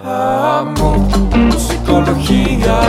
Amo 0.00 0.96
musicología, 1.36 2.80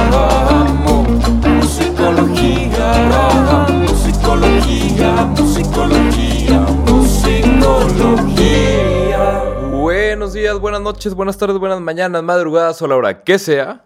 amo 0.62 1.04
musicología, 1.04 3.68
musicología, 3.68 5.26
musicología, 5.26 6.62
musicología. 6.88 9.44
Buenos 9.72 10.32
días, 10.32 10.58
buenas 10.58 10.80
noches, 10.80 11.14
buenas 11.14 11.38
tardes, 11.38 11.58
buenas 11.58 11.82
mañanas, 11.82 12.24
madrugadas 12.24 12.82
o 12.82 12.88
la 12.88 12.96
hora 12.96 13.26
que 13.26 13.38
sea. 13.40 13.84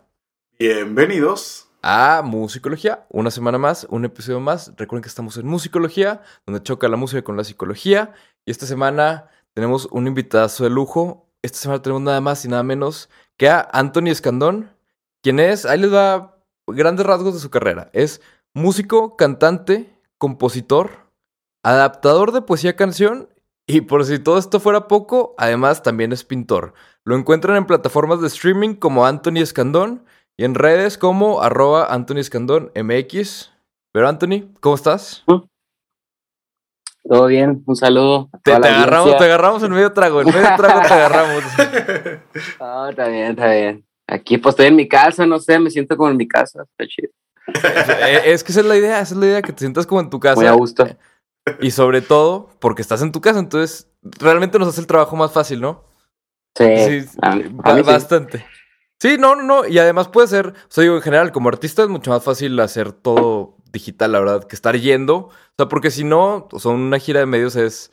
Bienvenidos. 0.59 1.67
A 1.81 2.21
Musicología, 2.23 3.07
una 3.09 3.31
semana 3.31 3.57
más, 3.57 3.87
un 3.89 4.05
episodio 4.05 4.39
más. 4.39 4.71
Recuerden 4.77 5.01
que 5.01 5.09
estamos 5.09 5.35
en 5.37 5.47
Musicología, 5.47 6.21
donde 6.45 6.61
choca 6.61 6.87
la 6.87 6.97
música 6.97 7.23
con 7.23 7.37
la 7.37 7.43
psicología. 7.43 8.13
Y 8.45 8.51
esta 8.51 8.67
semana 8.67 9.29
tenemos 9.55 9.87
un 9.89 10.05
invitazo 10.05 10.63
de 10.63 10.69
lujo. 10.69 11.26
Esta 11.47 11.59
semana 11.59 11.81
tenemos 11.81 12.01
nada 12.01 12.19
más 12.19 12.43
y 12.43 12.49
nada 12.49 12.61
menos 12.61 13.09
que 13.37 13.47
a 13.47 13.69
Anthony 13.71 14.09
Escandón, 14.09 14.69
quien 15.23 15.39
es, 15.39 15.65
ahí 15.65 15.79
les 15.79 15.91
da 15.91 16.43
grandes 16.67 17.05
rasgos 17.05 17.35
de 17.35 17.39
su 17.39 17.49
carrera. 17.49 17.89
Es 17.93 18.19
músico, 18.53 19.15
cantante, 19.15 19.97
compositor, 20.17 21.09
adaptador 21.63 22.33
de 22.33 22.41
poesía 22.41 22.75
canción 22.75 23.29
y 23.65 23.79
por 23.79 24.03
si 24.03 24.19
todo 24.19 24.37
esto 24.37 24.59
fuera 24.59 24.89
poco, 24.89 25.35
además 25.37 25.83
también 25.83 26.11
es 26.11 26.25
pintor. 26.25 26.73
Lo 27.05 27.15
encuentran 27.15 27.55
en 27.55 27.65
plataformas 27.65 28.19
de 28.19 28.27
streaming 28.27 28.73
como 28.73 29.05
Anthony 29.05 29.37
Escandón 29.37 30.03
y 30.35 30.43
en 30.43 30.53
redes 30.53 30.97
como 30.97 31.41
arroba 31.41 31.85
Anthony 31.93 32.17
Escandón 32.17 32.73
MX. 32.75 33.51
Pero 33.93 34.09
Anthony, 34.09 34.51
¿cómo 34.59 34.75
estás? 34.75 35.23
Todo 37.07 37.27
bien, 37.27 37.63
un 37.65 37.75
saludo. 37.75 38.29
Te, 38.43 38.51
te 38.51 38.67
agarramos, 38.67 38.93
audiencia. 38.99 39.17
te 39.17 39.23
agarramos 39.25 39.63
en 39.63 39.71
medio 39.71 39.93
trago, 39.93 40.21
en 40.21 40.27
medio 40.27 40.47
trago 40.57 40.81
te 40.81 40.93
agarramos. 40.93 41.43
No, 42.59 42.89
está 42.89 43.07
bien, 43.07 43.31
está 43.31 43.51
bien. 43.51 43.85
Aquí 44.07 44.37
pues 44.37 44.53
estoy 44.53 44.67
en 44.67 44.75
mi 44.75 44.87
casa, 44.87 45.25
no 45.25 45.39
sé, 45.39 45.59
me 45.59 45.69
siento 45.69 45.95
como 45.97 46.09
en 46.09 46.17
mi 46.17 46.27
casa, 46.27 46.63
está 46.63 46.85
chido. 46.87 47.09
Eh, 48.07 48.21
es 48.25 48.43
que 48.43 48.51
esa 48.51 48.61
es 48.61 48.65
la 48.67 48.77
idea, 48.77 48.99
esa 48.99 49.13
es 49.13 49.19
la 49.19 49.25
idea, 49.25 49.41
que 49.41 49.53
te 49.53 49.59
sientas 49.59 49.85
como 49.85 50.01
en 50.01 50.09
tu 50.09 50.19
casa. 50.19 50.35
Muy 50.35 50.47
a 50.47 50.51
gusto. 50.53 50.87
Y 51.61 51.71
sobre 51.71 52.01
todo, 52.01 52.49
porque 52.59 52.81
estás 52.81 53.01
en 53.01 53.11
tu 53.11 53.21
casa, 53.21 53.39
entonces 53.39 53.89
realmente 54.19 54.59
nos 54.59 54.67
hace 54.69 54.81
el 54.81 54.87
trabajo 54.87 55.15
más 55.15 55.31
fácil, 55.31 55.61
¿no? 55.61 55.83
Sí, 56.57 56.65
Sí, 57.03 57.09
a- 57.21 57.31
a 57.33 57.39
ba- 57.51 57.73
mí 57.75 57.83
sí. 57.83 57.91
bastante. 57.91 58.45
Sí, 58.99 59.17
no, 59.19 59.35
no, 59.35 59.43
no. 59.43 59.67
Y 59.67 59.77
además 59.79 60.07
puede 60.07 60.27
ser, 60.27 60.47
o 60.47 60.53
sea, 60.69 60.81
digo, 60.83 60.95
en 60.95 61.01
general, 61.01 61.31
como 61.31 61.49
artista 61.49 61.83
es 61.83 61.89
mucho 61.89 62.11
más 62.11 62.23
fácil 62.23 62.59
hacer 62.59 62.91
todo 62.93 63.56
digital, 63.71 64.11
la 64.11 64.19
verdad, 64.19 64.43
que 64.45 64.55
estar 64.55 64.77
yendo. 64.77 65.15
O 65.15 65.31
sea, 65.57 65.67
porque 65.67 65.91
si 65.91 66.03
no, 66.03 66.47
o 66.51 66.59
sea, 66.59 66.71
una 66.71 66.99
gira 66.99 67.19
de 67.19 67.25
medios 67.25 67.55
es 67.55 67.91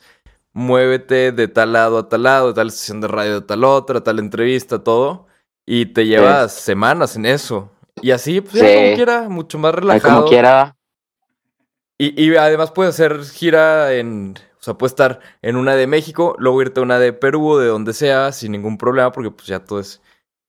muévete 0.53 1.33
de 1.33 1.47
tal 1.47 1.73
lado 1.73 1.97
a 1.97 2.09
tal 2.09 2.23
lado, 2.23 2.47
de 2.47 2.53
tal 2.53 2.67
estación 2.67 3.01
de 3.01 3.07
radio 3.09 3.37
a 3.37 3.45
tal 3.45 3.63
otra, 3.63 4.01
tal 4.01 4.19
entrevista, 4.19 4.83
todo. 4.83 5.27
Y 5.65 5.87
te 5.87 6.05
llevas 6.05 6.53
semanas 6.53 7.15
en 7.15 7.25
eso. 7.25 7.71
Y 8.01 8.11
así, 8.11 8.41
pues 8.41 8.55
ya 8.55 8.73
como 8.73 8.95
quiera, 8.95 9.29
mucho 9.29 9.57
más 9.57 9.73
relajado. 9.73 10.15
como 10.17 10.29
quiera. 10.29 10.75
Y, 11.97 12.21
y 12.21 12.35
además 12.35 12.71
puedes 12.71 12.93
hacer 12.93 13.23
gira 13.23 13.93
en. 13.93 14.35
O 14.59 14.63
sea, 14.65 14.75
puedes 14.75 14.93
estar 14.93 15.19
en 15.41 15.57
una 15.57 15.75
de 15.75 15.87
México, 15.87 16.35
luego 16.39 16.61
irte 16.61 16.79
a 16.79 16.83
una 16.83 16.99
de 16.99 17.13
Perú 17.13 17.49
o 17.49 17.59
de 17.59 17.67
donde 17.67 17.93
sea, 17.93 18.31
sin 18.31 18.51
ningún 18.51 18.77
problema, 18.77 19.11
porque 19.11 19.31
pues 19.31 19.47
ya 19.47 19.59
todo 19.59 19.79
es 19.79 20.01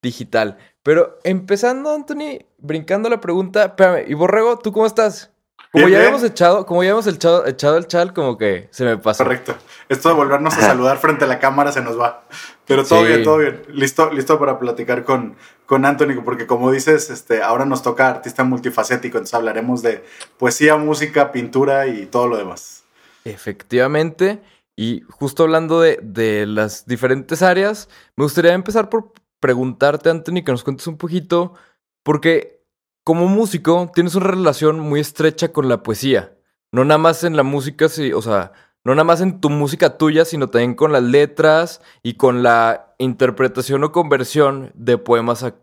digital. 0.02 0.58
Pero 0.86 1.18
empezando, 1.24 1.92
Anthony, 1.92 2.44
brincando 2.58 3.08
la 3.10 3.20
pregunta, 3.20 3.64
espérame, 3.64 4.04
y 4.06 4.14
Borrego, 4.14 4.56
¿tú 4.56 4.70
cómo 4.70 4.86
estás? 4.86 5.32
Como 5.72 5.86
Bien, 5.86 5.98
ya 5.98 6.04
habíamos 6.04 6.22
echado, 6.22 6.64
como 6.64 6.84
ya 6.84 6.90
habíamos 6.90 7.08
echado, 7.08 7.44
echado 7.44 7.76
el 7.76 7.88
chal, 7.88 8.14
como 8.14 8.38
que 8.38 8.68
se 8.70 8.84
me 8.84 8.96
pasó. 8.96 9.24
Correcto. 9.24 9.56
Esto 9.88 10.10
de 10.10 10.14
volvernos 10.14 10.56
a 10.56 10.60
saludar 10.60 10.98
frente 10.98 11.24
a 11.24 11.26
la 11.26 11.40
cámara 11.40 11.72
se 11.72 11.82
nos 11.82 11.98
va. 11.98 12.22
Pero 12.68 12.84
todo 12.84 13.00
Sí. 13.00 13.08
bien, 13.08 13.24
todo 13.24 13.38
bien. 13.38 13.62
Listo, 13.68 14.12
listo 14.12 14.38
para 14.38 14.60
platicar 14.60 15.02
con, 15.02 15.34
con 15.66 15.84
Anthony, 15.84 16.22
porque 16.24 16.46
como 16.46 16.70
dices, 16.70 17.10
este, 17.10 17.42
ahora 17.42 17.64
nos 17.64 17.82
toca 17.82 18.08
artista 18.08 18.44
multifacético, 18.44 19.18
entonces 19.18 19.34
hablaremos 19.34 19.82
de 19.82 20.04
poesía, 20.38 20.76
música, 20.76 21.32
pintura 21.32 21.88
y 21.88 22.06
todo 22.06 22.28
lo 22.28 22.36
demás. 22.36 22.84
Efectivamente. 23.24 24.40
Y 24.76 25.02
justo 25.10 25.42
hablando 25.42 25.80
de, 25.80 25.98
de 26.00 26.46
las 26.46 26.86
diferentes 26.86 27.42
áreas, 27.42 27.88
me 28.14 28.22
gustaría 28.24 28.52
empezar 28.52 28.88
por 28.88 29.12
preguntarte, 29.40 30.10
Anthony, 30.10 30.42
que 30.44 30.52
nos 30.52 30.64
cuentes 30.64 30.86
un 30.86 30.96
poquito, 30.96 31.54
porque 32.02 32.62
como 33.04 33.26
músico 33.26 33.90
tienes 33.94 34.14
una 34.14 34.26
relación 34.26 34.80
muy 34.80 35.00
estrecha 35.00 35.52
con 35.52 35.68
la 35.68 35.82
poesía. 35.82 36.36
No 36.72 36.84
nada 36.84 36.98
más 36.98 37.22
en 37.24 37.36
la 37.36 37.42
música, 37.44 37.88
sí, 37.88 38.12
o 38.12 38.20
sea, 38.22 38.52
no 38.84 38.94
nada 38.94 39.04
más 39.04 39.20
en 39.20 39.40
tu 39.40 39.50
música 39.50 39.96
tuya, 39.98 40.24
sino 40.24 40.48
también 40.48 40.74
con 40.74 40.92
las 40.92 41.02
letras 41.02 41.80
y 42.02 42.14
con 42.14 42.42
la 42.42 42.94
interpretación 42.98 43.84
o 43.84 43.92
conversión 43.92 44.72
de 44.74 44.98
poemas 44.98 45.42
a, 45.44 45.54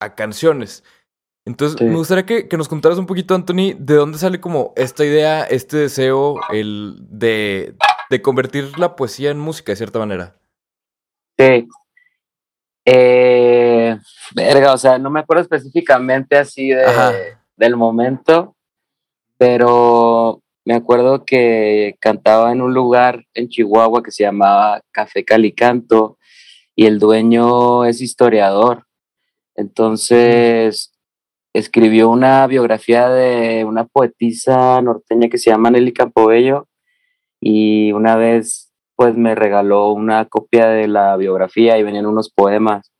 a 0.00 0.14
canciones. 0.14 0.84
Entonces, 1.46 1.78
Sí. 1.78 1.84
me 1.84 1.96
gustaría 1.96 2.26
que, 2.26 2.48
que 2.48 2.56
nos 2.58 2.68
contaras 2.68 2.98
un 2.98 3.06
poquito, 3.06 3.34
Anthony, 3.34 3.74
de 3.78 3.94
dónde 3.94 4.18
sale 4.18 4.40
como 4.40 4.72
esta 4.76 5.04
idea, 5.04 5.44
este 5.44 5.78
deseo, 5.78 6.38
el 6.50 6.98
de, 7.08 7.74
de 8.10 8.22
convertir 8.22 8.78
la 8.78 8.94
poesía 8.96 9.30
en 9.30 9.38
música 9.38 9.72
de 9.72 9.76
cierta 9.76 9.98
manera. 9.98 10.36
Sí. 11.38 11.66
Eh, 12.84 13.96
verga, 14.34 14.72
o 14.72 14.78
sea, 14.78 14.98
no 14.98 15.10
me 15.10 15.20
acuerdo 15.20 15.42
específicamente 15.42 16.36
así 16.36 16.68
de, 16.70 16.84
del 17.56 17.76
momento, 17.76 18.56
pero 19.36 20.42
me 20.64 20.74
acuerdo 20.74 21.24
que 21.24 21.96
cantaba 22.00 22.52
en 22.52 22.60
un 22.62 22.74
lugar 22.74 23.24
en 23.34 23.48
Chihuahua 23.48 24.02
que 24.02 24.10
se 24.10 24.24
llamaba 24.24 24.82
Café 24.90 25.24
Calicanto 25.24 26.18
y 26.74 26.86
el 26.86 26.98
dueño 26.98 27.84
es 27.84 28.00
historiador. 28.00 28.86
Entonces 29.54 30.92
escribió 31.52 32.08
una 32.08 32.46
biografía 32.46 33.08
de 33.08 33.64
una 33.64 33.84
poetisa 33.84 34.80
norteña 34.80 35.28
que 35.28 35.38
se 35.38 35.50
llama 35.50 35.70
Nelly 35.70 35.92
Campobello 35.92 36.68
y 37.40 37.92
una 37.92 38.16
vez 38.16 38.69
pues 39.00 39.16
me 39.16 39.34
regaló 39.34 39.92
una 39.92 40.26
copia 40.26 40.68
de 40.68 40.86
la 40.86 41.16
biografía 41.16 41.78
y 41.78 41.82
venían 41.82 42.04
unos 42.04 42.28
poemas. 42.28 42.92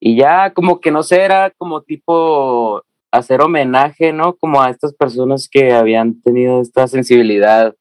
Y 0.00 0.16
ya 0.16 0.54
como 0.54 0.80
que 0.80 0.90
no 0.90 1.02
sé, 1.02 1.20
era 1.20 1.50
como 1.58 1.82
tipo 1.82 2.82
hacer 3.10 3.42
homenaje, 3.42 4.14
¿no? 4.14 4.34
Como 4.36 4.62
a 4.62 4.70
estas 4.70 4.94
personas 4.94 5.46
que 5.52 5.74
habían 5.74 6.22
tenido 6.22 6.62
esta 6.62 6.88
sensibilidad, 6.88 7.74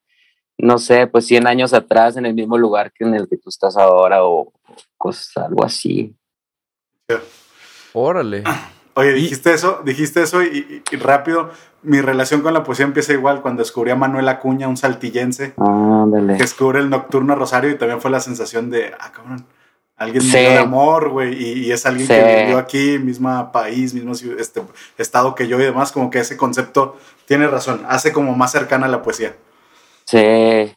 no 0.57 0.79
sé, 0.79 1.07
pues 1.07 1.27
100 1.27 1.47
años 1.47 1.73
atrás 1.73 2.17
en 2.17 2.25
el 2.25 2.33
mismo 2.33 2.57
lugar 2.57 2.91
que 2.91 3.05
en 3.05 3.15
el 3.15 3.29
que 3.29 3.37
tú 3.37 3.47
estás 3.47 3.77
ahora 3.77 4.25
o 4.25 4.51
cosas, 4.97 5.37
algo 5.37 5.63
así. 5.63 6.13
Órale. 7.93 8.43
Oye, 8.95 9.11
Y- 9.11 9.21
dijiste 9.23 9.53
eso, 9.53 9.81
dijiste 9.85 10.21
eso 10.23 10.41
y, 10.41 10.47
y- 10.47 10.83
y 10.91 10.95
rápido, 10.97 11.49
mi 11.83 12.01
relación 12.01 12.41
con 12.41 12.53
la 12.53 12.63
poesía 12.63 12.85
empieza 12.85 13.13
igual 13.13 13.41
cuando 13.41 13.61
descubrí 13.61 13.91
a 13.91 13.95
Manuel 13.95 14.27
Acuña, 14.29 14.67
un 14.67 14.77
saltillense, 14.77 15.53
Ándale. 15.57 16.33
que 16.37 16.43
descubre 16.43 16.79
el 16.79 16.89
Nocturno 16.89 17.35
Rosario 17.35 17.69
y 17.71 17.77
también 17.77 18.01
fue 18.01 18.09
la 18.09 18.19
sensación 18.21 18.69
de, 18.69 18.93
ah, 18.99 19.11
cabrón, 19.11 19.45
alguien 19.97 20.23
Sí. 20.23 20.31
de 20.31 20.57
amor, 20.57 21.09
güey, 21.09 21.33
y, 21.41 21.65
y 21.65 21.71
es 21.71 21.85
alguien 21.85 22.07
Sí. 22.07 22.13
que 22.13 22.41
vivió 22.43 22.57
aquí, 22.57 22.97
misma 22.99 23.51
país, 23.51 23.93
mismo 23.93 24.13
este, 24.37 24.61
estado 24.97 25.35
que 25.35 25.47
yo 25.47 25.59
y 25.59 25.63
demás, 25.63 25.91
como 25.91 26.09
que 26.09 26.19
ese 26.19 26.37
concepto 26.37 26.97
tiene 27.25 27.47
razón, 27.47 27.81
hace 27.87 28.11
como 28.13 28.33
más 28.35 28.51
cercana 28.53 28.85
a 28.87 28.89
la 28.89 29.01
poesía. 29.03 29.35
Sí. 30.05 30.73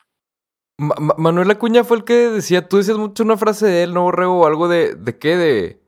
Ma- 0.79 0.95
Ma- 0.99 1.15
Manuel 1.19 1.51
Acuña 1.51 1.85
fue 1.85 1.97
el 1.99 2.05
que 2.05 2.15
decía, 2.31 2.69
tú 2.69 2.77
decías 2.79 2.97
mucho 2.99 3.23
una 3.25 3.37
frase 3.37 3.67
de 3.67 3.83
él, 3.85 3.95
¿no, 3.95 4.03
Borrego? 4.03 4.41
O 4.41 4.47
algo 4.47 4.69
de, 4.69 4.95
¿de 4.95 5.19
qué? 5.19 5.37
De... 5.37 5.81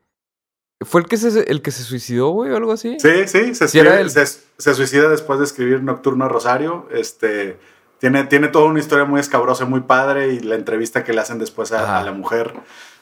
¿Fue 0.82 1.02
el 1.02 1.06
que 1.06 1.16
se, 1.16 1.50
el 1.50 1.62
que 1.62 1.70
se 1.70 1.82
suicidó, 1.82 2.30
güey, 2.30 2.50
o 2.50 2.56
algo 2.56 2.72
así? 2.72 2.96
Sí, 2.98 3.26
sí, 3.26 3.54
se, 3.54 3.66
escribe- 3.66 4.08
se, 4.08 4.26
se 4.58 4.74
suicida 4.74 5.08
después 5.08 5.38
de 5.38 5.44
escribir 5.44 5.82
Nocturno 5.82 6.28
Rosario, 6.28 6.88
este... 6.92 7.58
Tiene, 7.98 8.24
tiene 8.24 8.48
toda 8.48 8.64
una 8.64 8.80
historia 8.80 9.04
muy 9.04 9.20
escabrosa, 9.20 9.66
muy 9.66 9.80
padre, 9.82 10.32
y 10.32 10.40
la 10.40 10.54
entrevista 10.54 11.04
que 11.04 11.12
le 11.12 11.20
hacen 11.20 11.38
después 11.38 11.70
a, 11.70 11.98
a 11.98 12.02
la 12.02 12.12
mujer, 12.12 12.54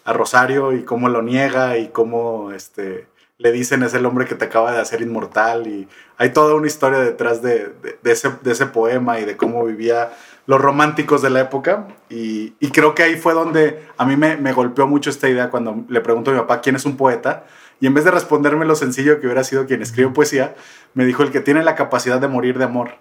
a 0.04 0.12
Rosario, 0.12 0.72
y 0.72 0.82
cómo 0.82 1.08
lo 1.08 1.22
niega, 1.22 1.78
y 1.78 1.90
cómo 1.90 2.50
este, 2.50 3.06
le 3.38 3.52
dicen 3.52 3.84
es 3.84 3.94
el 3.94 4.04
hombre 4.04 4.24
que 4.26 4.34
te 4.34 4.46
acaba 4.46 4.72
de 4.72 4.80
hacer 4.80 5.00
inmortal, 5.00 5.66
y 5.68 5.88
hay 6.16 6.30
toda 6.32 6.54
una 6.56 6.66
historia 6.66 6.98
detrás 6.98 7.40
de, 7.40 7.72
de- 7.82 7.98
de 8.02 8.12
ese, 8.12 8.30
de 8.42 8.50
ese 8.52 8.66
poema 8.66 9.20
y 9.20 9.24
de 9.24 9.36
cómo 9.36 9.64
vivía 9.64 10.10
los 10.46 10.60
románticos 10.60 11.22
de 11.22 11.30
la 11.30 11.40
época, 11.40 11.86
y, 12.10 12.54
y 12.58 12.70
creo 12.70 12.94
que 12.94 13.04
ahí 13.04 13.16
fue 13.16 13.34
donde 13.34 13.86
a 13.96 14.04
mí 14.04 14.16
me, 14.16 14.36
me 14.36 14.52
golpeó 14.52 14.86
mucho 14.88 15.08
esta 15.10 15.28
idea 15.28 15.50
cuando 15.50 15.84
le 15.88 16.00
pregunto 16.00 16.30
a 16.30 16.34
mi 16.34 16.40
papá 16.40 16.60
quién 16.60 16.74
es 16.74 16.84
un 16.84 16.96
poeta, 16.96 17.44
y 17.80 17.86
en 17.86 17.94
vez 17.94 18.04
de 18.04 18.10
responderme 18.10 18.64
lo 18.64 18.74
sencillo 18.74 19.20
que 19.20 19.26
hubiera 19.26 19.44
sido 19.44 19.66
quien 19.66 19.82
escribe 19.82 20.10
poesía, 20.10 20.56
me 20.94 21.04
dijo 21.04 21.22
el 21.22 21.30
que 21.30 21.40
tiene 21.40 21.62
la 21.62 21.76
capacidad 21.76 22.20
de 22.20 22.26
morir 22.26 22.58
de 22.58 22.64
amor. 22.64 22.94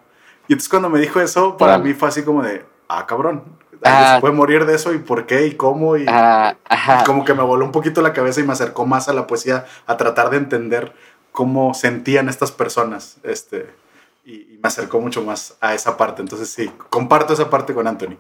Y 0.47 0.53
entonces 0.53 0.69
cuando 0.69 0.89
me 0.89 0.99
dijo 0.99 1.19
eso, 1.19 1.57
para 1.57 1.73
Órale. 1.73 1.89
mí 1.89 1.93
fue 1.95 2.09
así 2.09 2.21
como 2.21 2.43
de, 2.43 2.63
ah, 2.89 3.07
cabrón, 3.07 3.43
Ah. 3.83 4.15
se 4.15 4.21
puede 4.21 4.33
morir 4.33 4.65
de 4.65 4.75
eso 4.75 4.93
y 4.93 4.99
por 4.99 5.25
qué 5.25 5.47
y 5.47 5.55
cómo 5.55 5.97
y, 5.97 6.05
Ah, 6.07 6.55
ajá. 6.69 7.01
y 7.01 7.03
como 7.05 7.23
que 7.25 7.33
me 7.33 7.43
voló 7.43 7.65
un 7.65 7.71
poquito 7.71 8.01
la 8.01 8.13
cabeza 8.13 8.39
y 8.39 8.43
me 8.43 8.53
acercó 8.53 8.85
más 8.85 9.07
a 9.09 9.13
la 9.13 9.27
poesía 9.27 9.65
a 9.85 9.97
tratar 9.97 10.29
de 10.29 10.37
entender 10.37 10.93
cómo 11.31 11.73
sentían 11.73 12.29
estas 12.29 12.51
personas, 12.51 13.17
este, 13.23 13.69
y, 14.25 14.33
y 14.55 14.59
me 14.61 14.67
acercó 14.67 14.99
mucho 14.99 15.21
más 15.21 15.55
a 15.61 15.73
esa 15.75 15.95
parte. 15.97 16.21
Entonces 16.21 16.49
sí, 16.49 16.71
comparto 16.89 17.33
esa 17.33 17.49
parte 17.49 17.73
con 17.73 17.87
Anthony. 17.87 18.17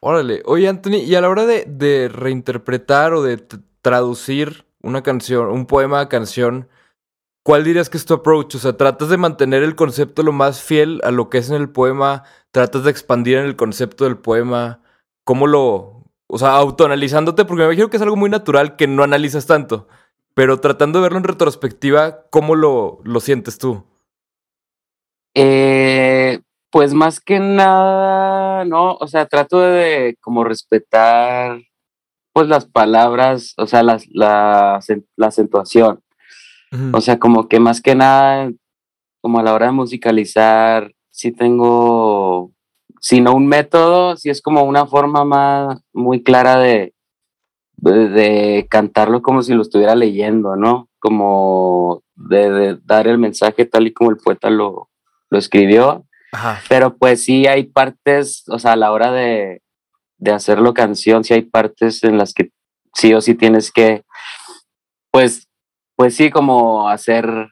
Órale. 0.00 0.42
Oye, 0.44 0.68
Anthony, 0.68 0.96
y 1.04 1.14
a 1.14 1.20
la 1.20 1.28
hora 1.28 1.46
de, 1.46 1.64
de 1.66 2.08
reinterpretar 2.08 3.14
o 3.14 3.22
de 3.22 3.38
traducir 3.82 4.64
una 4.82 5.02
canción, 5.02 5.48
un 5.48 5.66
poema, 5.66 6.08
canción, 6.08 6.68
¿cuál 7.46 7.62
dirías 7.62 7.88
que 7.88 7.96
es 7.96 8.04
tu 8.04 8.14
approach? 8.14 8.56
O 8.56 8.58
sea, 8.58 8.76
¿tratas 8.76 9.08
de 9.08 9.18
mantener 9.18 9.62
el 9.62 9.76
concepto 9.76 10.24
lo 10.24 10.32
más 10.32 10.60
fiel 10.60 11.00
a 11.04 11.12
lo 11.12 11.30
que 11.30 11.38
es 11.38 11.48
en 11.48 11.54
el 11.54 11.70
poema? 11.70 12.24
¿Tratas 12.50 12.82
de 12.82 12.90
expandir 12.90 13.38
en 13.38 13.44
el 13.44 13.54
concepto 13.54 14.02
del 14.02 14.18
poema? 14.18 14.80
¿Cómo 15.22 15.46
lo, 15.46 16.02
o 16.26 16.38
sea, 16.38 16.56
autoanalizándote? 16.56 17.44
Porque 17.44 17.60
me 17.60 17.66
imagino 17.66 17.88
que 17.88 17.98
es 17.98 18.02
algo 18.02 18.16
muy 18.16 18.30
natural 18.30 18.74
que 18.74 18.88
no 18.88 19.04
analizas 19.04 19.46
tanto, 19.46 19.86
pero 20.34 20.58
tratando 20.58 20.98
de 20.98 21.04
verlo 21.04 21.18
en 21.18 21.24
retrospectiva, 21.24 22.24
¿cómo 22.30 22.56
lo, 22.56 22.98
lo 23.04 23.20
sientes 23.20 23.58
tú? 23.58 23.84
Eh, 25.32 26.40
pues 26.72 26.94
más 26.94 27.20
que 27.20 27.38
nada, 27.38 28.64
no, 28.64 28.94
o 28.96 29.06
sea, 29.06 29.26
trato 29.26 29.60
de 29.60 30.16
como 30.20 30.42
respetar 30.42 31.60
pues 32.32 32.48
las 32.48 32.66
palabras, 32.66 33.54
o 33.56 33.68
sea, 33.68 33.84
las, 33.84 34.04
la, 34.08 34.80
la 35.14 35.26
acentuación. 35.28 36.02
O 36.92 37.00
sea, 37.00 37.18
como 37.18 37.48
que 37.48 37.58
más 37.58 37.80
que 37.80 37.94
nada, 37.94 38.50
como 39.22 39.38
a 39.38 39.42
la 39.42 39.54
hora 39.54 39.66
de 39.66 39.72
musicalizar, 39.72 40.92
sí 41.10 41.32
tengo, 41.32 42.52
si 43.00 43.20
no 43.20 43.34
un 43.34 43.46
método, 43.46 44.16
sí 44.16 44.30
es 44.30 44.42
como 44.42 44.62
una 44.64 44.86
forma 44.86 45.24
más 45.24 45.80
muy 45.92 46.22
clara 46.22 46.58
de, 46.58 46.92
de, 47.76 48.08
de 48.08 48.66
cantarlo 48.68 49.22
como 49.22 49.42
si 49.42 49.54
lo 49.54 49.62
estuviera 49.62 49.94
leyendo, 49.94 50.56
¿no? 50.56 50.88
Como 50.98 52.02
de, 52.14 52.50
de 52.50 52.78
dar 52.84 53.06
el 53.06 53.18
mensaje 53.18 53.64
tal 53.64 53.86
y 53.86 53.92
como 53.92 54.10
el 54.10 54.16
poeta 54.16 54.50
lo, 54.50 54.90
lo 55.30 55.38
escribió. 55.38 56.04
Ajá. 56.32 56.60
Pero 56.68 56.96
pues 56.96 57.24
sí 57.24 57.46
hay 57.46 57.64
partes, 57.64 58.44
o 58.48 58.58
sea, 58.58 58.72
a 58.72 58.76
la 58.76 58.92
hora 58.92 59.12
de, 59.12 59.62
de 60.18 60.32
hacerlo 60.32 60.74
canción, 60.74 61.24
sí 61.24 61.34
hay 61.34 61.42
partes 61.42 62.02
en 62.04 62.18
las 62.18 62.34
que 62.34 62.50
sí 62.94 63.14
o 63.14 63.20
sí 63.20 63.34
tienes 63.34 63.70
que, 63.70 64.04
pues, 65.10 65.45
pues 65.96 66.14
sí, 66.14 66.30
como 66.30 66.88
hacer, 66.88 67.48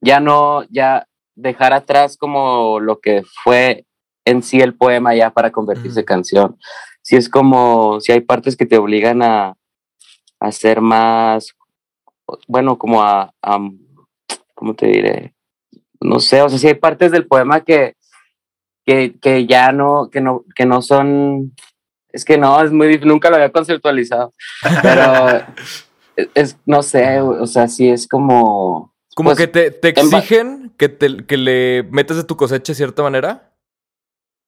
ya 0.00 0.18
no, 0.18 0.64
ya 0.70 1.06
dejar 1.34 1.72
atrás 1.72 2.16
como 2.16 2.80
lo 2.80 3.00
que 3.00 3.22
fue 3.44 3.86
en 4.24 4.42
sí 4.42 4.60
el 4.60 4.74
poema 4.74 5.14
ya 5.14 5.30
para 5.30 5.52
convertirse 5.52 6.00
en 6.00 6.06
canción. 6.06 6.58
Sí 7.02 7.16
es 7.16 7.28
como, 7.28 8.00
sí 8.00 8.12
hay 8.12 8.20
partes 8.20 8.56
que 8.56 8.66
te 8.66 8.78
obligan 8.78 9.22
a, 9.22 9.48
a 9.48 9.56
hacer 10.40 10.80
más, 10.80 11.52
bueno, 12.48 12.78
como 12.78 13.02
a, 13.02 13.34
a, 13.42 13.58
¿cómo 14.54 14.74
te 14.74 14.86
diré? 14.86 15.34
No 16.00 16.18
sé, 16.20 16.42
o 16.42 16.48
sea, 16.48 16.58
sí 16.58 16.66
hay 16.68 16.74
partes 16.74 17.12
del 17.12 17.26
poema 17.26 17.60
que, 17.62 17.96
que, 18.84 19.14
que 19.20 19.46
ya 19.46 19.72
no, 19.72 20.08
que 20.10 20.20
no, 20.20 20.44
que 20.54 20.66
no 20.66 20.82
son, 20.82 21.52
es 22.12 22.24
que 22.24 22.38
no, 22.38 22.62
es 22.62 22.72
muy 22.72 22.98
nunca 23.00 23.30
lo 23.30 23.36
había 23.36 23.52
conceptualizado, 23.52 24.32
pero 24.82 25.44
es- 26.34 26.56
no 26.66 26.82
sé, 26.82 27.20
o 27.20 27.46
sea, 27.46 27.68
sí 27.68 27.88
es 27.88 28.06
como... 28.08 28.92
Como 29.14 29.28
pues, 29.30 29.38
que 29.38 29.46
te, 29.46 29.70
te 29.70 29.88
exigen 29.88 30.72
que, 30.78 30.88
te, 30.88 31.26
que 31.26 31.36
le 31.36 31.82
metas 31.90 32.16
de 32.16 32.24
tu 32.24 32.36
cosecha 32.36 32.72
de 32.72 32.76
cierta 32.76 33.02
manera. 33.02 33.52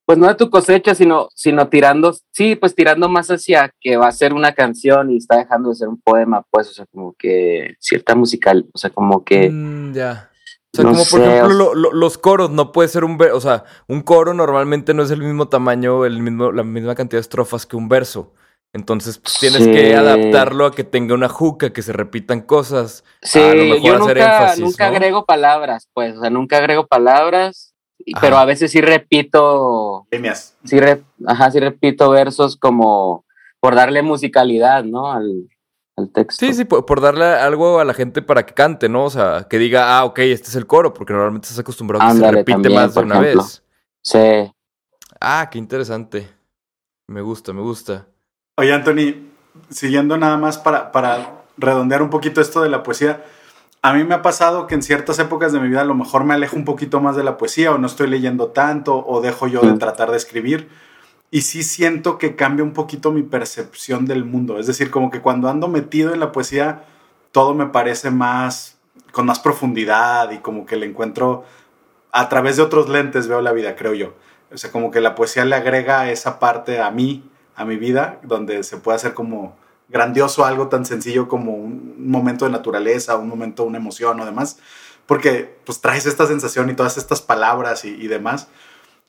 Pues 0.07 0.17
no 0.19 0.27
de 0.27 0.35
tu 0.35 0.49
cosecha, 0.51 0.95
sino, 0.95 1.29
sino 1.35 1.69
tirando, 1.69 2.15
sí, 2.31 2.57
pues 2.57 2.75
tirando 2.75 3.09
más 3.09 3.31
hacia 3.31 3.71
que 3.81 3.97
va 3.97 4.09
a 4.09 4.13
ser 4.13 4.33
una 4.35 4.53
canción 4.55 5.11
y 5.11 5.17
está 5.19 5.37
dejando 5.37 5.69
de 5.71 5.75
ser 5.77 5.89
un 5.89 6.01
poema, 6.01 6.45
pues, 6.51 6.69
o 6.71 6.73
sea, 6.73 6.87
como 6.87 7.15
que 7.19 7.75
cierta 7.79 8.15
musical, 8.15 8.67
o 8.73 8.79
sea, 8.79 8.91
como 8.91 9.25
que... 9.25 9.51
Mm, 9.51 9.93
ya. 9.95 10.31
O 10.73 10.77
sea, 10.77 10.85
no 10.85 10.91
como 10.91 11.05
por 11.05 11.21
sé, 11.21 11.27
ejemplo 11.27 11.47
o 11.47 11.53
lo- 11.53 11.75
lo- 11.75 11.93
los 11.93 12.19
coros, 12.19 12.51
no 12.51 12.73
puede 12.73 12.89
ser 12.89 13.05
un 13.05 13.17
verso, 13.17 13.37
o 13.37 13.41
sea, 13.41 13.65
un 13.87 14.03
coro 14.03 14.35
normalmente 14.35 14.93
no 14.93 15.03
es 15.05 15.11
el 15.11 15.23
mismo 15.23 15.49
tamaño, 15.49 16.05
el 16.05 16.21
mismo, 16.21 16.53
la 16.53 16.65
misma 16.65 16.95
cantidad 16.95 17.19
de 17.19 17.23
estrofas 17.23 17.65
que 17.65 17.77
un 17.77 17.89
verso. 17.89 18.33
Entonces 18.75 19.19
pues, 19.19 19.39
tienes 19.39 19.63
Sí. 19.65 19.71
que 19.73 19.95
adaptarlo 19.95 20.67
a 20.67 20.75
que 20.75 20.85
tenga 20.85 21.15
una 21.15 21.29
juca, 21.31 21.73
que 21.73 21.81
se 21.81 21.93
repitan 21.93 22.43
cosas. 22.43 23.05
Sí, 23.23 23.41
a 23.41 23.55
lo 23.55 23.65
mejor 23.65 23.81
yo 23.83 23.95
hacer 23.95 24.17
nunca, 24.19 24.37
énfasis, 24.43 24.65
nunca 24.65 24.85
¿no? 24.91 24.97
agrego 24.97 25.25
palabras, 25.25 25.89
pues, 25.95 26.17
o 26.17 26.21
sea, 26.21 26.29
nunca 26.31 26.59
agrego 26.59 26.87
palabras, 26.87 27.73
pero 28.21 28.37
a 28.37 28.45
veces 28.45 28.73
sí 28.73 28.81
repito, 28.81 30.07
Líneas. 30.11 30.57
sí, 30.65 30.79
re- 30.81 31.03
ajá, 31.27 31.51
sí 31.53 31.61
repito 31.61 32.11
versos 32.11 32.57
como 32.57 33.25
por 33.61 33.75
darle 33.77 34.03
musicalidad, 34.03 34.83
¿no? 34.85 35.11
Al, 35.13 35.49
al 35.97 36.11
texto. 36.11 36.45
Sí, 36.45 36.53
sí, 36.53 36.65
por, 36.65 36.85
por 36.85 37.01
darle 37.01 37.25
algo 37.27 37.79
a 37.79 37.85
la 37.85 37.95
gente 37.95 38.21
para 38.23 38.45
que 38.45 38.55
cante, 38.55 38.89
¿no? 38.89 39.05
O 39.05 39.11
sea, 39.11 39.47
que 39.49 39.59
diga, 39.59 39.97
ah, 39.97 40.05
ok, 40.05 40.19
este 40.19 40.49
es 40.49 40.57
el 40.57 40.67
coro, 40.67 40.93
porque 40.93 41.13
normalmente 41.13 41.47
estás 41.47 41.61
acostumbrado 41.61 42.05
a 42.05 42.13
que 42.13 42.19
se 42.19 42.31
repite 42.33 42.53
también, 42.53 42.75
más 42.75 42.95
de 42.95 43.01
una 43.03 43.21
ejemplo. 43.21 43.43
vez. 43.45 43.63
Sí. 44.03 44.53
Ah, 45.21 45.49
qué 45.51 45.59
interesante. 45.59 46.29
Me 47.07 47.21
gusta, 47.23 47.53
me 47.53 47.63
gusta. 47.63 48.07
Oye, 48.57 48.73
Anthony, 48.73 49.17
siguiendo 49.69 50.17
nada 50.17 50.37
más 50.37 50.59
para, 50.59 50.93
para 50.93 51.43
redondear 51.57 52.03
un 52.03 52.11
poquito 52.11 52.41
esto 52.41 52.63
de 52.63 52.69
la 52.69 52.85
poesía, 52.85 53.25
a 53.83 53.93
mí 53.93 54.05
me 54.05 54.15
ha 54.15 54.23
pasado 54.23 54.69
que 54.69 54.77
en 54.77 54.83
ciertas 54.83 55.19
épocas 55.19 55.53
de 55.53 55.59
mi 55.59 55.69
vida 55.69 55.81
a 55.81 55.85
lo 55.85 55.97
mejor 55.97 56.23
me 56.25 56.35
alejo 56.35 56.55
un 56.55 56.65
poquito 56.65 57.01
más 57.01 57.17
de 57.17 57.25
la 57.25 57.37
poesía 57.37 57.73
o 57.73 57.79
no 57.79 57.89
estoy 57.89 58.07
leyendo 58.07 58.49
tanto 58.49 59.05
o 59.07 59.21
dejo 59.21 59.49
yo 59.49 59.61
de 59.61 59.73
tratar 59.75 60.13
de 60.13 60.17
escribir 60.17 60.69
y 61.33 61.43
sí 61.43 61.65
siento 61.65 62.17
que 62.17 62.37
cambia 62.37 62.65
un 62.65 62.73
poquito 62.73 63.11
mi 63.11 63.25
percepción 63.25 64.07
del 64.07 64.25
mundo. 64.25 64.61
Es 64.61 64.69
decir, 64.69 64.93
como 64.93 65.11
que 65.11 65.21
cuando 65.21 65.49
ando 65.49 65.67
metido 65.67 66.15
en 66.15 66.21
la 66.21 66.31
poesía, 66.31 66.85
todo 67.33 67.55
me 67.55 67.67
parece 67.67 68.13
más, 68.13 68.79
con 69.11 69.27
más 69.27 69.41
profundidad 69.41 70.31
y 70.31 70.39
como 70.39 70.65
que 70.65 70.77
le 70.77 70.87
encuentro, 70.87 71.45
a 72.13 72.29
través 72.29 72.57
de 72.57 72.63
otros 72.63 72.89
lentes 72.89 73.27
veo 73.27 73.41
la 73.41 73.51
vida, 73.51 73.75
creo 73.75 73.95
yo. 73.95 74.15
O 74.53 74.59
sea, 74.59 74.71
como 74.71 74.93
que 74.93 75.01
la 75.01 75.17
poesía 75.17 75.45
le 75.45 75.57
agrega 75.57 76.09
esa 76.09 76.39
parte 76.39 76.81
a 76.81 76.93
mí, 76.93 77.29
a 77.57 77.65
mi 77.65 77.77
vida, 77.77 78.21
donde 78.23 78.63
se 78.63 78.77
puede 78.77 78.97
hacer 78.97 79.15
como 79.15 79.57
grandioso 79.89 80.45
algo 80.45 80.69
tan 80.69 80.85
sencillo 80.85 81.29
como 81.29 81.53
un 81.53 82.09
momento 82.11 82.45
de 82.45 82.51
naturaleza, 82.51 83.17
un 83.17 83.29
momento, 83.29 83.65
una 83.65 83.79
emoción 83.79 84.19
o 84.21 84.25
demás, 84.25 84.59
porque 85.07 85.57
pues 85.65 85.81
traes 85.81 86.07
esta 86.07 86.27
sensación 86.27 86.71
y 86.71 86.75
todas 86.75 86.97
estas 86.97 87.21
palabras 87.21 87.85
y, 87.85 87.91
y 87.91 88.09
demás. 88.09 88.49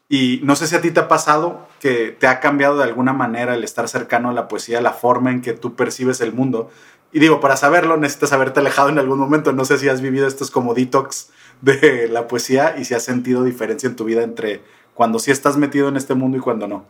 Y 0.07 0.41
no 0.43 0.55
sé 0.55 0.67
si 0.67 0.75
a 0.75 0.81
ti 0.81 0.91
te 0.91 0.99
ha 0.99 1.07
pasado 1.07 1.67
que 1.79 2.11
te 2.11 2.27
ha 2.27 2.39
cambiado 2.39 2.77
de 2.77 2.83
alguna 2.83 3.13
manera 3.13 3.55
el 3.55 3.63
estar 3.63 3.87
cercano 3.87 4.29
a 4.29 4.33
la 4.33 4.47
poesía, 4.47 4.81
la 4.81 4.93
forma 4.93 5.31
en 5.31 5.41
que 5.41 5.53
tú 5.53 5.75
percibes 5.75 6.21
el 6.21 6.31
mundo. 6.31 6.69
Y 7.11 7.19
digo, 7.19 7.39
para 7.39 7.57
saberlo 7.57 7.97
necesitas 7.97 8.33
haberte 8.33 8.59
alejado 8.59 8.89
en 8.89 8.99
algún 8.99 9.17
momento. 9.17 9.51
No 9.53 9.65
sé 9.65 9.77
si 9.79 9.89
has 9.89 10.01
vivido 10.01 10.27
estos 10.27 10.51
como 10.51 10.73
detox 10.73 11.29
de 11.61 12.07
la 12.09 12.27
poesía 12.27 12.75
y 12.77 12.85
si 12.85 12.93
has 12.93 13.03
sentido 13.03 13.43
diferencia 13.43 13.87
en 13.87 13.95
tu 13.95 14.03
vida 14.03 14.21
entre 14.21 14.61
cuando 14.93 15.17
sí 15.19 15.31
estás 15.31 15.57
metido 15.57 15.87
en 15.87 15.97
este 15.97 16.13
mundo 16.13 16.37
y 16.37 16.41
cuando 16.41 16.67
no. 16.67 16.85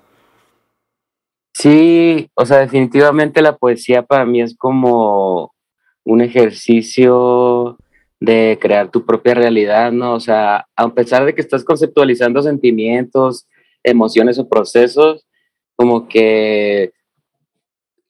Sí, 1.57 2.29
o 2.35 2.45
sea, 2.45 2.57
definitivamente 2.59 3.41
la 3.41 3.55
poesía 3.57 4.03
para 4.03 4.25
mí 4.25 4.41
es 4.41 4.57
como 4.57 5.53
un 6.03 6.21
ejercicio 6.21 7.77
de 8.19 8.57
crear 8.61 8.91
tu 8.91 9.05
propia 9.05 9.35
realidad, 9.35 9.93
¿no? 9.93 10.15
O 10.15 10.19
sea, 10.19 10.67
a 10.75 10.93
pesar 10.93 11.25
de 11.25 11.33
que 11.33 11.39
estás 11.41 11.63
conceptualizando 11.63 12.41
sentimientos, 12.41 13.47
emociones 13.83 14.37
o 14.37 14.49
procesos, 14.49 15.25
como 15.77 16.09
que 16.09 16.91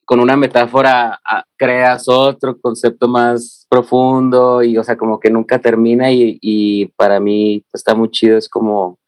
con 0.04 0.18
una 0.20 0.36
metáfora 0.36 1.20
ah, 1.24 1.44
creas 1.56 2.08
otro 2.08 2.58
concepto 2.60 3.06
más 3.06 3.66
profundo 3.70 4.62
y, 4.64 4.76
o 4.76 4.82
sea, 4.82 4.96
como 4.96 5.20
que 5.20 5.30
nunca 5.30 5.60
termina 5.60 6.10
y, 6.10 6.38
y 6.42 6.86
para 6.96 7.20
mí 7.20 7.64
está 7.72 7.94
muy 7.94 8.10
chido, 8.10 8.38
es 8.38 8.48
como, 8.48 8.98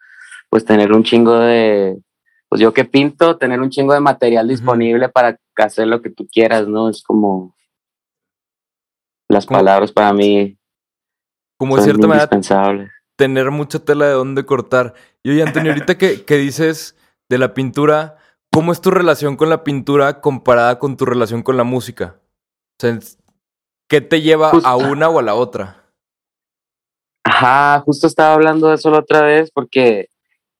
pues, 0.50 0.64
tener 0.64 0.92
un 0.92 1.02
chingo 1.02 1.34
de, 1.38 1.98
pues 2.48 2.60
yo 2.60 2.72
que 2.72 2.84
pinto, 2.84 3.36
tener 3.36 3.60
un 3.60 3.70
chingo 3.70 3.92
de 3.92 4.00
material 4.00 4.48
disponible 4.48 5.08
para 5.08 5.38
hacer 5.56 5.86
lo 5.86 6.00
que 6.00 6.10
tú 6.10 6.26
quieras, 6.26 6.66
¿no? 6.66 6.88
Es 6.88 7.02
como 7.02 7.54
las 9.28 9.46
palabras 9.46 9.92
para 9.92 10.12
mí 10.12 10.58
Como 11.58 11.76
de 11.76 11.82
son 11.82 11.84
cierta 11.90 12.06
manera 12.06 12.28
tener 13.16 13.50
mucha 13.50 13.78
tela 13.80 14.06
de 14.06 14.12
dónde 14.12 14.46
cortar. 14.46 14.94
Y 15.22 15.30
oye, 15.30 15.42
Antonio, 15.42 15.72
ahorita 15.72 15.98
que, 15.98 16.24
que 16.24 16.36
dices 16.36 16.96
de 17.28 17.36
la 17.38 17.52
pintura, 17.52 18.16
¿cómo 18.52 18.72
es 18.72 18.80
tu 18.80 18.90
relación 18.90 19.36
con 19.36 19.50
la 19.50 19.64
pintura 19.64 20.20
comparada 20.20 20.78
con 20.78 20.96
tu 20.96 21.04
relación 21.04 21.42
con 21.42 21.56
la 21.56 21.64
música? 21.64 22.20
O 22.20 22.80
sea, 22.80 22.98
¿qué 23.88 24.00
te 24.00 24.22
lleva 24.22 24.50
a 24.50 24.76
una 24.76 25.08
o 25.08 25.18
a 25.18 25.22
la 25.22 25.34
otra? 25.34 25.84
Ajá, 27.24 27.80
justo 27.80 28.06
estaba 28.06 28.34
hablando 28.34 28.68
de 28.68 28.76
eso 28.76 28.90
la 28.90 29.00
otra 29.00 29.22
vez 29.22 29.50
porque 29.50 30.08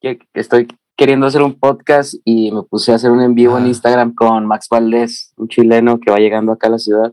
que- 0.01 0.19
que 0.19 0.41
estoy 0.41 0.69
queriendo 0.99 1.27
hacer 1.27 1.43
un 1.43 1.55
podcast 1.55 2.15
y 2.25 2.51
me 2.51 2.65
puse 2.65 2.91
a 2.91 2.97
hacer 2.97 3.13
un 3.13 3.23
en 3.23 3.37
vivo 3.37 3.57
en 3.57 3.65
Ah. 3.65 3.69
Instagram 3.69 4.15
con 4.15 4.45
Max 4.47 4.67
Valdés, 4.69 5.33
un 5.37 5.47
chileno 5.47 6.01
que 6.01 6.11
va 6.11 6.19
llegando 6.19 6.51
acá 6.51 6.67
a 6.67 6.71
la 6.71 6.79
ciudad 6.79 7.13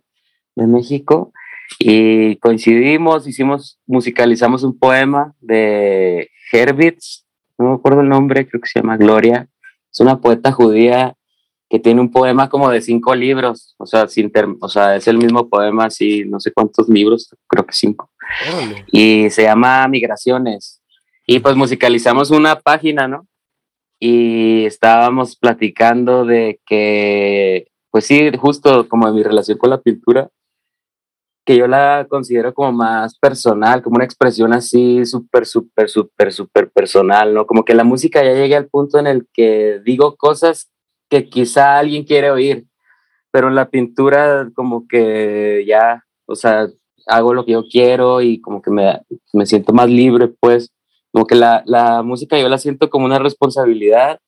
de 0.56 0.66
México 0.66 1.32
y 1.78 2.38
coincidimos, 2.38 3.28
hicimos, 3.28 3.80
musicalizamos 3.86 4.64
un 4.64 4.78
poema 4.80 5.36
de 5.40 6.32
Herbitz, 6.52 7.28
no 7.60 7.70
me 7.70 7.76
acuerdo 7.76 8.02
el 8.02 8.10
nombre, 8.10 8.48
creo 8.48 8.60
que 8.60 8.68
se 8.68 8.80
llama 8.80 8.98
Gloria, 8.98 9.48
es 9.92 10.00
una 10.00 10.20
poeta 10.20 10.52
judía 10.52 11.16
que 11.70 11.78
tiene 11.78 12.02
un 12.02 12.10
poema 12.10 12.50
como 12.50 12.72
de 12.72 12.82
cinco 12.82 13.14
libros, 13.14 13.76
o 13.78 13.86
sea, 13.86 14.08
sin 14.08 14.32
o 14.62 14.68
sea, 14.68 14.96
es 14.96 15.08
el 15.08 15.20
mismo 15.20 15.48
poema, 15.48 15.86
así, 15.86 16.26
no 16.26 16.40
sé 16.40 16.52
cuántos 16.52 16.90
libros, 16.90 17.30
creo 17.48 17.66
que 17.68 17.74
cinco 17.74 18.10
y 18.92 19.30
se 19.30 19.44
llama 19.44 19.88
Migraciones. 19.88 20.82
Y 21.28 21.40
pues 21.40 21.56
musicalizamos 21.56 22.32
una 22.32 22.60
página, 22.60 23.08
¿no? 23.08 23.28
Y 24.00 24.66
estábamos 24.66 25.38
platicando 25.38 26.26
de 26.26 26.60
que, 26.66 27.68
pues 27.92 28.06
sí, 28.06 28.32
justo 28.38 28.88
como 28.90 29.08
de 29.08 29.14
mi 29.14 29.24
relación 29.24 29.58
con 29.58 29.70
la 29.70 29.82
pintura, 29.82 30.30
que 31.46 31.56
yo 31.56 31.68
la 31.68 32.08
considero 32.10 32.54
como 32.54 32.72
más 32.72 33.18
personal, 33.20 33.84
como 33.84 33.98
una 33.98 34.06
expresión 34.06 34.52
así 34.52 35.06
súper, 35.06 35.46
súper, 35.46 35.90
súper, 35.90 36.34
súper 36.34 36.72
personal, 36.72 37.34
¿no? 37.34 37.46
Como 37.46 37.64
que 37.64 37.76
la 37.76 37.84
música 37.84 38.24
ya 38.24 38.34
llegue 38.34 38.56
al 38.56 38.68
punto 38.68 38.98
en 38.98 39.06
el 39.08 39.28
que 39.32 39.80
digo 39.86 40.16
cosas 40.18 40.72
que 41.08 41.30
quizá 41.30 41.78
alguien 41.78 42.04
quiere 42.04 42.32
oír, 42.32 42.66
pero 43.32 43.48
en 43.48 43.56
la 43.56 43.70
pintura 43.70 44.50
como 44.56 44.88
que 44.88 45.64
ya, 45.68 46.04
o 46.26 46.36
sea, 46.36 46.68
hago 47.06 47.34
lo 47.36 47.46
que 47.46 47.52
yo 47.52 47.64
quiero 47.70 48.22
y 48.22 48.42
como 48.42 48.62
que 48.62 48.72
me, 48.72 49.02
me 49.34 49.46
siento 49.46 49.72
más 49.72 49.88
libre, 49.88 50.30
pues, 50.40 50.72
como 51.16 51.28
que 51.28 51.36
la, 51.36 51.64
la 51.66 52.04
música 52.04 52.38
yo 52.38 52.50
la 52.50 52.58
siento 52.58 52.90
como 52.90 53.06
una 53.06 53.20
responsabilidad 53.20 54.20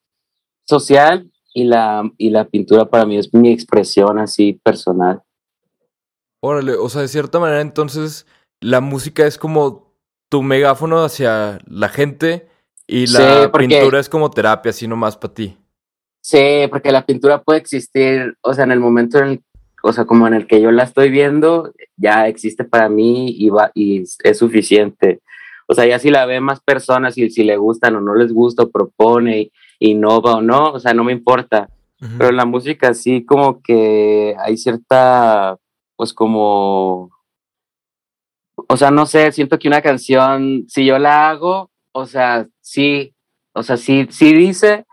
social 0.65 1.29
y 1.53 1.65
la, 1.65 2.09
y 2.17 2.29
la 2.29 2.45
pintura 2.45 2.85
para 2.85 3.05
mí 3.05 3.17
es 3.17 3.33
mi 3.33 3.51
expresión 3.51 4.17
así 4.19 4.53
personal. 4.63 5.21
Órale, 6.41 6.75
o 6.75 6.87
sea, 6.87 7.01
de 7.01 7.09
cierta 7.09 7.39
manera 7.41 7.59
entonces 7.59 8.25
la 8.61 8.79
música 8.79 9.27
es 9.27 9.37
como 9.37 9.91
tu 10.29 10.41
megáfono 10.43 11.03
hacia 11.03 11.59
la 11.67 11.89
gente 11.89 12.47
y 12.87 13.07
la 13.07 13.19
Sí, 13.43 13.49
porque- 13.51 13.67
pintura 13.67 13.99
es 13.99 14.07
como 14.07 14.31
terapia, 14.31 14.69
así 14.69 14.87
nomás 14.87 15.17
para 15.17 15.33
ti. 15.33 15.57
Sí, 16.21 16.67
porque 16.69 16.93
la 16.93 17.05
pintura 17.05 17.43
puede 17.43 17.59
existir, 17.59 18.37
o 18.39 18.53
sea, 18.53 18.63
en 18.63 18.71
el 18.71 18.79
momento 18.79 19.17
en 19.17 19.25
el, 19.25 19.43
o 19.83 19.91
sea, 19.91 20.05
como 20.05 20.25
en 20.25 20.35
el 20.35 20.47
que 20.47 20.61
yo 20.61 20.71
la 20.71 20.83
estoy 20.83 21.09
viendo, 21.09 21.73
ya 21.97 22.29
existe 22.29 22.63
para 22.63 22.87
mí 22.87 23.35
y 23.37 23.49
va 23.49 23.71
y 23.73 24.03
es 24.23 24.37
suficiente. 24.37 25.19
O 25.67 25.73
sea, 25.73 25.85
ya 25.85 25.99
si 25.99 26.09
la 26.09 26.25
ven 26.25 26.43
más 26.43 26.61
personas 26.61 27.17
y 27.17 27.29
si 27.29 27.43
le 27.43 27.57
gustan 27.57 27.95
o 27.95 28.01
no 28.01 28.15
les 28.15 28.33
gusta, 28.33 28.63
o 28.63 28.69
propone, 28.69 29.51
innova 29.79 30.35
o 30.35 30.41
no, 30.41 30.71
o 30.71 30.79
sea, 30.79 30.93
no 30.93 31.03
me 31.03 31.11
importa. 31.11 31.69
Ujú. 32.01 32.13
Pero 32.17 32.31
la 32.31 32.45
música 32.45 32.93
sí 32.93 33.25
como 33.25 33.61
que 33.61 34.35
hay 34.39 34.57
cierta, 34.57 35.57
pues 35.95 36.13
como, 36.13 37.11
o 38.67 38.77
sea, 38.77 38.91
no 38.91 39.05
sé, 39.05 39.31
siento 39.31 39.59
que 39.59 39.67
una 39.67 39.81
canción, 39.81 40.65
si 40.67 40.85
yo 40.85 40.97
la 40.99 41.29
hago, 41.29 41.69
o 41.91 42.05
sea, 42.05 42.47
sí, 42.61 43.13
o 43.53 43.63
sea, 43.63 43.77
sí, 43.77 44.07
sí 44.09 44.33
dice, 44.33 44.85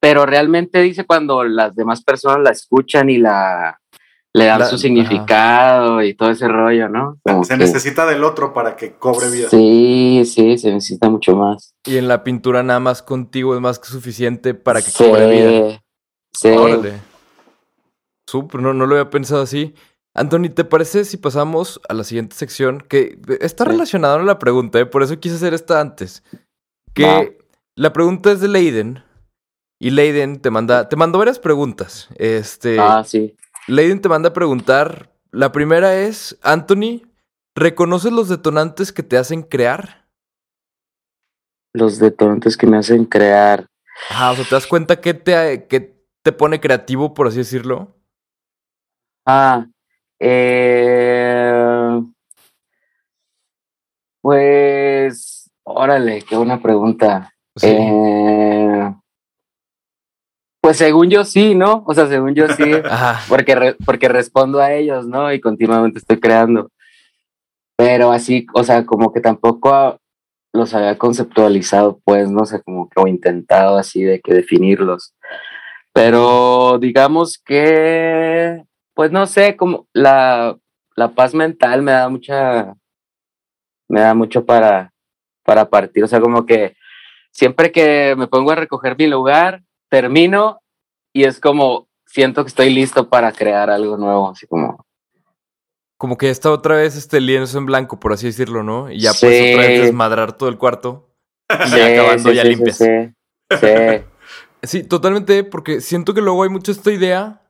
pero 0.00 0.26
realmente 0.26 0.80
dice 0.82 1.04
cuando 1.04 1.44
las 1.44 1.74
demás 1.74 2.02
personas 2.02 2.40
la 2.42 2.50
escuchan 2.50 3.10
y 3.10 3.18
la 3.18 3.80
le 4.36 4.44
dan 4.44 4.58
La- 4.60 4.66
su 4.66 4.74
ajá. 4.74 4.82
significado 4.82 6.02
y 6.02 6.14
todo 6.14 6.30
ese 6.30 6.46
rollo, 6.46 6.88
¿no? 6.88 7.18
Como 7.22 7.42
Se 7.44 7.54
que- 7.54 7.58
necesita 7.64 8.04
del 8.06 8.22
otro 8.22 8.52
para 8.52 8.76
que 8.76 8.92
cobre 8.94 9.30
vida. 9.30 9.48
Sí, 9.48 10.22
sí, 10.26 10.58
se 10.58 10.72
necesita 10.72 11.08
mucho 11.08 11.34
más. 11.34 11.74
Y 11.86 11.96
en 11.96 12.06
la 12.06 12.22
pintura 12.22 12.62
nada 12.62 12.80
más 12.80 13.02
contigo 13.02 13.54
es 13.54 13.60
más 13.60 13.78
que 13.78 13.88
suficiente 13.88 14.52
para 14.54 14.82
que 14.82 14.90
Sí, 14.90 15.02
cobre 15.04 15.30
vida. 15.30 15.82
Sí. 16.34 16.48
Órale. 16.48 16.94
Súper, 18.28 18.60
no, 18.60 18.74
no 18.74 18.86
lo 18.86 18.96
había 18.96 19.10
pensado 19.10 19.42
así. 19.42 19.74
Anthony, 20.14 20.48
¿te 20.54 20.64
parece 20.64 21.04
si 21.04 21.16
pasamos 21.16 21.80
a 21.88 21.94
la 21.94 22.04
siguiente 22.04 22.36
sección? 22.36 22.80
Que 22.88 23.18
está 23.40 23.64
relacionada 23.64 24.16
a 24.16 24.22
la 24.22 24.38
pregunta, 24.38 24.78
¿eh? 24.80 24.86
por 24.86 25.02
eso 25.02 25.18
quise 25.20 25.36
hacer 25.36 25.54
esta 25.54 25.80
antes. 25.80 26.22
Que 26.94 27.38
la 27.74 27.92
pregunta 27.92 28.32
es 28.32 28.40
de 28.40 28.48
Leiden. 28.48 29.02
Y 29.78 29.90
Leiden 29.90 30.40
te 30.40 30.50
manda, 30.50 30.88
te 30.88 30.96
mandó 30.96 31.18
varias 31.18 31.38
preguntas. 31.38 32.08
Este, 32.16 32.78
Ah, 32.80 33.04
sí. 33.06 33.34
Leiden 33.66 34.00
te 34.00 34.08
manda 34.08 34.28
a 34.28 34.32
preguntar. 34.32 35.12
La 35.32 35.50
primera 35.50 35.94
es, 35.96 36.38
Anthony, 36.42 37.02
¿reconoces 37.54 38.12
los 38.12 38.28
detonantes 38.28 38.92
que 38.92 39.02
te 39.02 39.18
hacen 39.18 39.42
crear? 39.42 40.06
Los 41.72 41.98
detonantes 41.98 42.56
que 42.56 42.66
me 42.66 42.78
hacen 42.78 43.04
crear. 43.04 43.66
Ajá, 44.10 44.32
o 44.32 44.36
sea, 44.36 44.44
¿te 44.44 44.54
das 44.54 44.66
cuenta 44.66 45.00
que 45.00 45.14
te, 45.14 45.66
que 45.66 46.00
te 46.22 46.32
pone 46.32 46.60
creativo, 46.60 47.12
por 47.12 47.26
así 47.26 47.38
decirlo? 47.38 47.96
Ah, 49.26 49.66
eh, 50.20 52.02
pues, 54.20 55.50
órale, 55.64 56.22
qué 56.22 56.36
buena 56.36 56.62
pregunta. 56.62 57.32
Sí. 57.56 57.66
Eh, 57.68 58.94
pues 60.66 60.78
según 60.78 61.08
yo 61.10 61.24
sí, 61.24 61.54
¿no? 61.54 61.84
O 61.86 61.94
sea, 61.94 62.08
según 62.08 62.34
yo 62.34 62.48
sí, 62.48 62.64
porque, 63.28 63.54
re- 63.54 63.76
porque 63.84 64.08
respondo 64.08 64.58
a 64.60 64.72
ellos, 64.72 65.06
¿no? 65.06 65.32
Y 65.32 65.40
continuamente 65.40 66.00
estoy 66.00 66.18
creando. 66.18 66.72
Pero 67.76 68.10
así, 68.10 68.48
o 68.52 68.64
sea, 68.64 68.84
como 68.84 69.12
que 69.12 69.20
tampoco 69.20 70.00
los 70.52 70.74
había 70.74 70.98
conceptualizado, 70.98 72.00
pues, 72.02 72.28
no 72.32 72.44
sé, 72.46 72.60
como 72.64 72.88
que 72.88 73.00
o 73.00 73.06
intentado 73.06 73.76
así 73.78 74.02
de 74.02 74.20
que 74.20 74.34
definirlos. 74.34 75.14
Pero 75.92 76.78
digamos 76.80 77.38
que, 77.38 78.64
pues 78.92 79.12
no 79.12 79.28
sé, 79.28 79.56
como 79.56 79.86
la, 79.92 80.58
la 80.96 81.12
paz 81.12 81.32
mental 81.32 81.82
me 81.82 81.92
da 81.92 82.08
mucha, 82.08 82.74
me 83.88 84.00
da 84.00 84.14
mucho 84.14 84.44
para, 84.44 84.92
para 85.44 85.70
partir. 85.70 86.02
O 86.02 86.08
sea, 86.08 86.20
como 86.20 86.44
que 86.44 86.74
siempre 87.30 87.70
que 87.70 88.16
me 88.18 88.26
pongo 88.26 88.50
a 88.50 88.56
recoger 88.56 88.96
mi 88.98 89.06
lugar, 89.06 89.62
termino 89.90 90.60
y 91.14 91.24
es 91.24 91.40
como 91.40 91.88
siento 92.06 92.44
que 92.44 92.48
estoy 92.48 92.70
listo 92.70 93.08
para 93.08 93.32
crear 93.32 93.70
algo 93.70 93.96
nuevo, 93.96 94.30
así 94.30 94.46
como 94.46 94.84
Como 95.98 96.18
que 96.18 96.28
está 96.30 96.50
otra 96.50 96.76
vez 96.76 96.94
este 96.96 97.20
lienzo 97.20 97.56
en 97.58 97.64
blanco, 97.66 97.98
por 97.98 98.12
así 98.12 98.26
decirlo, 98.26 98.62
¿no? 98.62 98.90
Y 98.90 99.00
ya 99.00 99.12
Sí. 99.12 99.24
puedes 99.26 99.54
otra 99.54 99.66
vez 99.66 99.82
desmadrar 99.82 100.36
todo 100.36 100.48
el 100.50 100.58
cuarto. 100.58 101.08
Y 101.66 101.68
Sí, 101.70 101.80
acabando, 101.80 102.30
sí, 102.30 102.36
ya 102.36 102.44
limpias. 102.44 102.78
Sí, 104.62 104.82
totalmente, 104.82 105.44
porque 105.44 105.80
siento 105.80 106.12
que 106.12 106.20
luego 106.20 106.42
hay 106.42 106.48
mucha 106.48 106.72
esta 106.72 106.90
idea, 106.90 107.42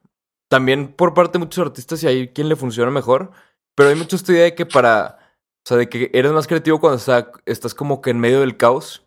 también 0.51 0.89
por 0.93 1.15
parte 1.15 1.39
de 1.39 1.45
muchos 1.45 1.65
artistas 1.67 2.03
y 2.03 2.07
hay 2.07 2.29
quien 2.29 2.49
le 2.49 2.57
funciona 2.57 2.91
mejor, 2.91 3.31
pero 3.75 3.89
hay 3.89 3.95
mucha 3.97 4.17
esta 4.17 4.33
idea 4.33 4.45
de 4.45 4.55
que 4.55 4.67
para, 4.67 5.19
o 5.65 5.69
sea, 5.69 5.77
de 5.79 5.89
que 5.89 6.11
eres 6.13 6.33
más 6.33 6.47
creativo 6.47 6.79
cuando 6.79 6.99
está- 6.99 7.33
estás 7.47 7.75
como 7.75 8.01
que 8.03 8.11
en 8.11 8.21
medio 8.21 8.41
del 8.41 8.57
caos, 8.59 9.07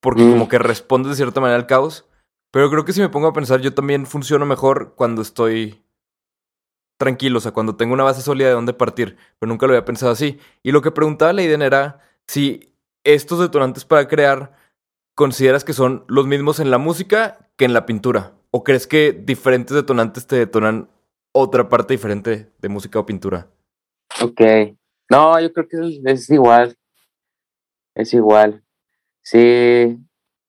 porque 0.00 0.22
Mm. 0.22 0.30
como 0.32 0.48
que 0.48 0.58
respondes 0.58 1.10
de 1.10 1.16
cierta 1.16 1.40
manera 1.40 1.56
al 1.58 1.66
caos, 1.66 2.06
pero 2.52 2.70
creo 2.70 2.84
que 2.84 2.92
si 2.92 3.00
me 3.00 3.08
pongo 3.08 3.26
a 3.26 3.32
pensar, 3.32 3.60
yo 3.60 3.74
también 3.74 4.06
funciono 4.06 4.46
mejor 4.46 4.94
cuando 4.94 5.20
estoy 5.20 5.82
tranquilo, 6.96 7.38
o 7.38 7.40
sea, 7.40 7.50
cuando 7.50 7.74
tengo 7.74 7.94
una 7.94 8.04
base 8.04 8.22
sólida 8.22 8.46
de 8.46 8.54
dónde 8.54 8.74
partir, 8.74 9.16
pero 9.40 9.48
nunca 9.48 9.66
lo 9.66 9.72
había 9.72 9.84
pensado 9.84 10.12
así. 10.12 10.38
Y 10.62 10.70
lo 10.70 10.82
que 10.82 10.92
preguntaba 10.92 11.32
Leiden 11.32 11.62
era 11.62 11.98
si 12.28 12.72
estos 13.02 13.40
detonantes 13.40 13.84
para 13.84 14.06
crear 14.06 14.52
consideras 15.14 15.64
que 15.64 15.72
son 15.72 16.04
los 16.08 16.26
mismos 16.26 16.60
en 16.60 16.70
la 16.70 16.78
música 16.78 17.50
que 17.56 17.64
en 17.64 17.72
la 17.72 17.86
pintura? 17.86 18.34
¿O 18.50 18.64
crees 18.64 18.86
que 18.86 19.12
diferentes 19.12 19.74
detonantes 19.74 20.26
te 20.26 20.36
detonan 20.36 20.90
otra 21.32 21.68
parte 21.68 21.94
diferente 21.94 22.50
de 22.58 22.68
música 22.68 22.98
o 22.98 23.06
pintura? 23.06 23.48
Ok. 24.20 24.40
No, 25.10 25.38
yo 25.40 25.52
creo 25.52 25.68
que 25.68 26.00
es, 26.04 26.30
igual. 26.30 26.76
Es 27.94 28.12
igual. 28.14 28.62
Sí. 29.22 29.98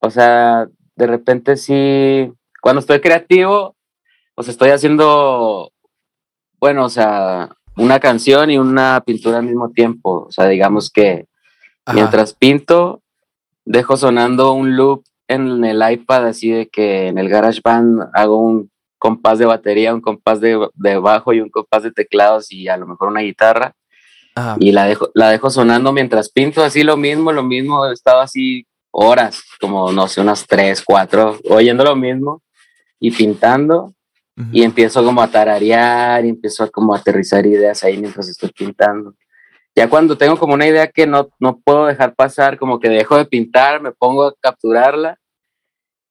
O 0.00 0.10
sea, 0.10 0.68
de 0.96 1.06
repente 1.06 1.56
sí. 1.56 2.32
Cuando 2.60 2.80
estoy 2.80 3.00
creativo, 3.00 3.76
sea, 4.42 4.52
estoy 4.52 4.70
haciendo, 4.70 5.72
bueno, 6.58 6.84
o 6.84 6.88
sea, 6.88 7.56
una 7.76 8.00
canción 8.00 8.50
y 8.50 8.58
una 8.58 9.02
pintura 9.04 9.38
al 9.38 9.44
mismo 9.44 9.70
tiempo. 9.70 10.26
O 10.28 10.32
sea, 10.32 10.48
digamos 10.48 10.90
que 10.90 11.26
Ajá. 11.84 11.94
mientras 11.94 12.34
pinto, 12.34 13.02
dejo 13.64 13.96
sonando 13.96 14.52
un 14.52 14.76
loop 14.76 15.04
en 15.28 15.64
el 15.64 15.82
iPad, 15.88 16.26
así 16.26 16.50
de 16.50 16.68
que 16.68 17.08
en 17.08 17.18
el 17.18 17.28
GarageBand 17.28 18.10
hago 18.12 18.38
un 18.38 18.70
compás 18.98 19.38
de 19.38 19.46
batería, 19.46 19.94
un 19.94 20.00
compás 20.00 20.40
de, 20.40 20.68
de 20.74 20.98
bajo 20.98 21.32
y 21.32 21.40
un 21.40 21.50
compás 21.50 21.82
de 21.82 21.92
teclados 21.92 22.50
y 22.50 22.68
a 22.68 22.76
lo 22.76 22.86
mejor 22.86 23.08
una 23.08 23.20
guitarra 23.20 23.74
Ajá. 24.34 24.56
y 24.58 24.72
la 24.72 24.86
dejo, 24.86 25.10
la 25.14 25.30
dejo 25.30 25.50
sonando 25.50 25.92
mientras 25.92 26.30
pinto, 26.30 26.62
así 26.62 26.82
lo 26.82 26.96
mismo, 26.96 27.32
lo 27.32 27.42
mismo, 27.42 27.86
he 27.86 27.92
estado 27.92 28.20
así 28.20 28.66
horas, 28.94 29.42
como 29.60 29.92
no 29.92 30.06
sé, 30.06 30.20
unas 30.20 30.46
tres, 30.46 30.82
cuatro, 30.84 31.38
oyendo 31.50 31.84
lo 31.84 31.96
mismo 31.96 32.42
y 33.00 33.10
pintando 33.10 33.94
Ujú. 34.36 34.48
y 34.52 34.62
empiezo 34.62 35.04
como 35.04 35.20
a 35.20 35.28
tararear 35.28 36.24
y 36.24 36.28
empiezo 36.28 36.64
a 36.64 36.70
como 36.70 36.94
aterrizar 36.94 37.44
ideas 37.44 37.82
ahí 37.82 37.98
mientras 37.98 38.28
estoy 38.28 38.50
pintando. 38.52 39.14
Ya 39.76 39.88
cuando 39.88 40.16
tengo 40.16 40.38
como 40.38 40.54
una 40.54 40.68
idea 40.68 40.86
que 40.86 41.06
no, 41.06 41.28
no 41.40 41.58
puedo 41.58 41.86
dejar 41.86 42.14
pasar, 42.14 42.56
como 42.56 42.78
que 42.78 42.88
dejo 42.88 43.16
de 43.16 43.24
pintar, 43.24 43.82
me 43.82 43.90
pongo 43.90 44.26
a 44.26 44.34
capturarla 44.40 45.18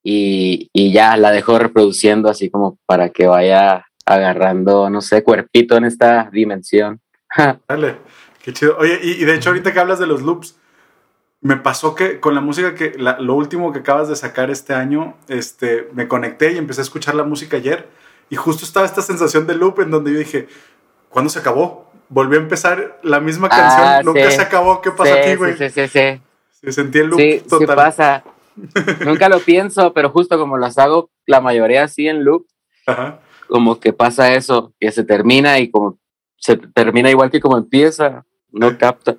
y, 0.03 0.69
y 0.73 0.91
ya 0.91 1.15
la 1.15 1.31
dejo 1.31 1.57
reproduciendo 1.57 2.29
así 2.29 2.49
como 2.49 2.77
para 2.85 3.09
que 3.09 3.27
vaya 3.27 3.85
agarrando, 4.05 4.89
no 4.89 5.01
sé, 5.01 5.23
cuerpito 5.23 5.77
en 5.77 5.85
esta 5.85 6.29
dimensión. 6.33 6.99
Dale, 7.69 7.95
qué 8.43 8.51
chido. 8.51 8.75
Oye, 8.77 8.99
y, 9.01 9.11
y 9.11 9.25
de 9.25 9.35
hecho 9.35 9.51
ahorita 9.51 9.71
que 9.71 9.79
hablas 9.79 9.99
de 9.99 10.07
los 10.07 10.21
loops, 10.21 10.57
me 11.43 11.57
pasó 11.57 11.93
que 11.93 12.19
con 12.19 12.33
la 12.35 12.41
música 12.41 12.73
que, 12.73 12.93
la- 12.97 13.19
lo 13.19 13.35
último 13.35 13.71
que 13.71 13.79
acabas 13.79 14.07
de 14.09 14.15
sacar 14.15 14.49
este 14.49 14.73
año, 14.73 15.15
este, 15.27 15.87
me 15.93 16.07
conecté 16.07 16.53
y 16.53 16.57
empecé 16.57 16.81
a 16.81 16.83
escuchar 16.83 17.13
la 17.15 17.23
música 17.23 17.57
ayer 17.57 17.87
y 18.29 18.35
justo 18.37 18.65
estaba 18.65 18.85
esta 18.85 19.01
sensación 19.01 19.45
de 19.45 19.53
loop 19.55 19.81
en 19.81 19.91
donde 19.91 20.13
yo 20.13 20.19
dije, 20.19 20.47
¿cuándo 21.09 21.29
se 21.29 21.39
acabó? 21.39 21.91
Volví 22.09 22.35
a 22.37 22.39
empezar 22.39 22.97
la 23.03 23.19
misma 23.19 23.49
canción, 23.49 23.85
Ah, 23.87 24.01
nunca 24.03 24.29
sí. 24.29 24.37
se 24.37 24.41
acabó, 24.41 24.81
¿qué 24.81 24.91
pasó 24.91 25.13
Sí, 25.13 25.19
aquí, 25.19 25.29
sí, 25.31 25.35
güey? 25.35 25.57
Sí, 25.57 25.69
sí, 25.69 25.87
sí. 25.87 26.21
Se 26.51 26.71
sentía 26.71 27.01
el 27.01 27.07
loop 27.09 27.19
Sí, 27.19 27.39
sí 27.39 27.47
total. 27.49 27.75
pasa. 27.75 28.23
Nunca 29.05 29.27
lo 29.29 29.39
pienso, 29.39 29.93
pero 29.93 30.09
justo 30.11 30.37
como 30.37 30.57
las 30.57 30.77
hago 30.77 31.09
la 31.25 31.41
mayoría 31.41 31.83
así 31.83 32.07
en 32.07 32.23
loop, 32.23 32.45
Ajá. 32.85 33.19
como 33.47 33.79
que 33.79 33.91
pasa 33.93 34.33
eso, 34.35 34.73
que 34.79 34.91
se 34.91 35.03
termina 35.03 35.59
y 35.59 35.69
como 35.71 35.97
se 36.37 36.55
termina 36.57 37.09
igual 37.09 37.31
que 37.31 37.41
como 37.41 37.57
empieza, 37.57 38.25
no 38.51 38.77
capta. 38.77 39.15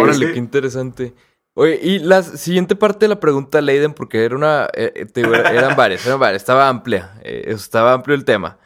Órale, 0.00 0.28
sí. 0.28 0.32
qué 0.32 0.38
interesante. 0.38 1.14
Oye, 1.54 1.78
y 1.82 1.98
la 2.00 2.22
siguiente 2.22 2.76
parte 2.76 3.06
de 3.06 3.08
la 3.08 3.20
pregunta, 3.20 3.60
Leiden, 3.60 3.94
porque 3.94 4.24
era 4.24 4.36
una. 4.36 4.66
eh, 4.74 4.92
eh, 4.94 5.06
te 5.06 5.20
eran 5.22 5.76
varias, 5.76 6.06
eran 6.06 6.20
varias, 6.20 6.42
estaba 6.42 6.68
amplia. 6.68 7.14
eh, 7.22 7.44
estaba 7.48 7.94
amplio 7.94 8.14
el 8.14 8.24
tema. 8.24 8.58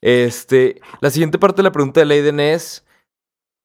Este. 0.00 0.80
La 1.00 1.10
siguiente 1.10 1.38
parte 1.38 1.58
de 1.58 1.64
la 1.64 1.72
pregunta 1.72 2.00
de 2.00 2.06
Leiden 2.06 2.40
es: 2.40 2.86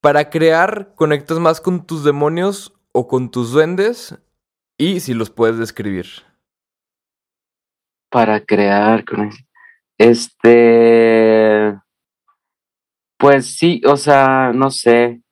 ¿Para 0.01 0.29
crear 0.29 0.93
conectas 0.96 1.39
más 1.39 1.62
con 1.62 1.86
tus 1.86 2.03
demonios 2.03 2.74
o 2.93 3.08
con 3.08 3.32
tus 3.32 3.51
duendes? 3.51 4.17
Y 4.77 5.00
si 5.01 5.13
los 5.13 5.29
puedes 5.29 5.58
describir. 5.60 6.08
para 8.13 8.41
crear 8.46 9.03
este 9.98 11.75
pues 13.17 13.58
sí 13.58 13.82
o 13.88 13.98
sea 13.98 14.51
no 14.53 14.70
sé 14.70 15.23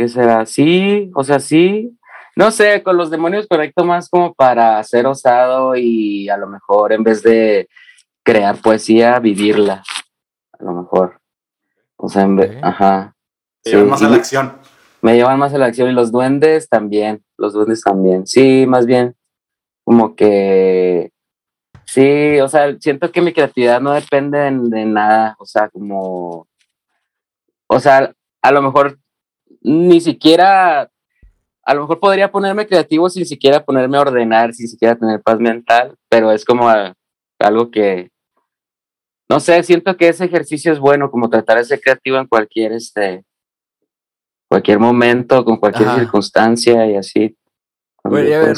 qué 0.00 0.08
será 0.08 0.46
sí 0.46 1.10
o 1.14 1.22
sea 1.22 1.38
sí 1.40 1.94
no 2.36 2.50
sé 2.50 2.82
con 2.82 2.96
los 2.96 3.10
demonios 3.10 3.46
conecto 3.46 3.84
más 3.84 4.08
como 4.08 4.32
para 4.32 4.82
ser 4.82 5.04
osado 5.06 5.76
y 5.76 6.26
a 6.30 6.38
lo 6.38 6.46
mejor 6.46 6.94
en 6.94 7.02
vez 7.04 7.22
de 7.22 7.68
crear 8.22 8.56
poesía 8.62 9.18
vivirla 9.18 9.82
a 10.58 10.64
lo 10.64 10.72
mejor 10.72 11.20
o 11.96 12.08
sea 12.08 12.22
en 12.22 12.36
vez 12.36 12.58
ajá 12.62 13.14
Te 13.62 13.72
llevan 13.72 13.90
más 13.90 14.00
a 14.00 14.04
la 14.04 14.10
me- 14.12 14.16
acción. 14.16 14.52
me 15.02 15.14
llevan 15.16 15.38
más 15.38 15.52
a 15.52 15.58
la 15.58 15.66
acción 15.66 15.90
y 15.90 15.92
los 15.92 16.10
duendes 16.12 16.66
también, 16.70 17.22
los 17.36 17.52
duendes 17.52 17.82
también. 17.82 18.26
Sí, 18.26 18.64
más 18.66 18.86
bien 18.86 19.14
como 19.84 20.14
que 20.16 21.10
sí, 21.84 22.40
o 22.40 22.48
sea, 22.48 22.74
siento 22.80 23.10
que 23.12 23.20
mi 23.20 23.32
creatividad 23.34 23.80
no 23.82 23.92
depende 23.92 24.38
de, 24.38 24.50
de 24.50 24.84
nada, 24.86 25.36
o 25.38 25.44
sea, 25.44 25.68
como 25.68 26.46
o 27.66 27.80
sea, 27.80 28.12
a 28.42 28.50
lo 28.52 28.62
mejor 28.62 28.98
ni 29.62 30.00
siquiera 30.00 30.90
a 31.62 31.74
lo 31.74 31.82
mejor 31.82 32.00
podría 32.00 32.32
ponerme 32.32 32.66
creativo 32.66 33.08
sin 33.10 33.26
siquiera 33.26 33.64
ponerme 33.64 33.96
a 33.98 34.00
ordenar, 34.00 34.52
sin 34.54 34.66
siquiera 34.68 34.96
tener 34.96 35.20
paz 35.22 35.38
mental, 35.38 35.94
pero 36.08 36.32
es 36.32 36.44
como 36.44 36.68
a- 36.68 36.94
algo 37.38 37.70
que 37.70 38.10
no 39.28 39.38
sé, 39.38 39.62
siento 39.62 39.96
que 39.96 40.08
ese 40.08 40.24
ejercicio 40.24 40.72
es 40.72 40.80
bueno, 40.80 41.10
como 41.10 41.30
tratar 41.30 41.58
de 41.58 41.64
ser 41.64 41.80
creativo 41.80 42.16
en 42.18 42.26
cualquier 42.26 42.72
este 42.72 43.24
cualquier 44.48 44.80
momento, 44.80 45.44
con 45.44 45.56
cualquier 45.58 45.88
Ajá. 45.88 45.98
circunstancia 46.00 46.84
y 46.90 46.96
así. 46.96 47.36
Oye, 48.02 48.34
a 48.34 48.40
ver, 48.40 48.56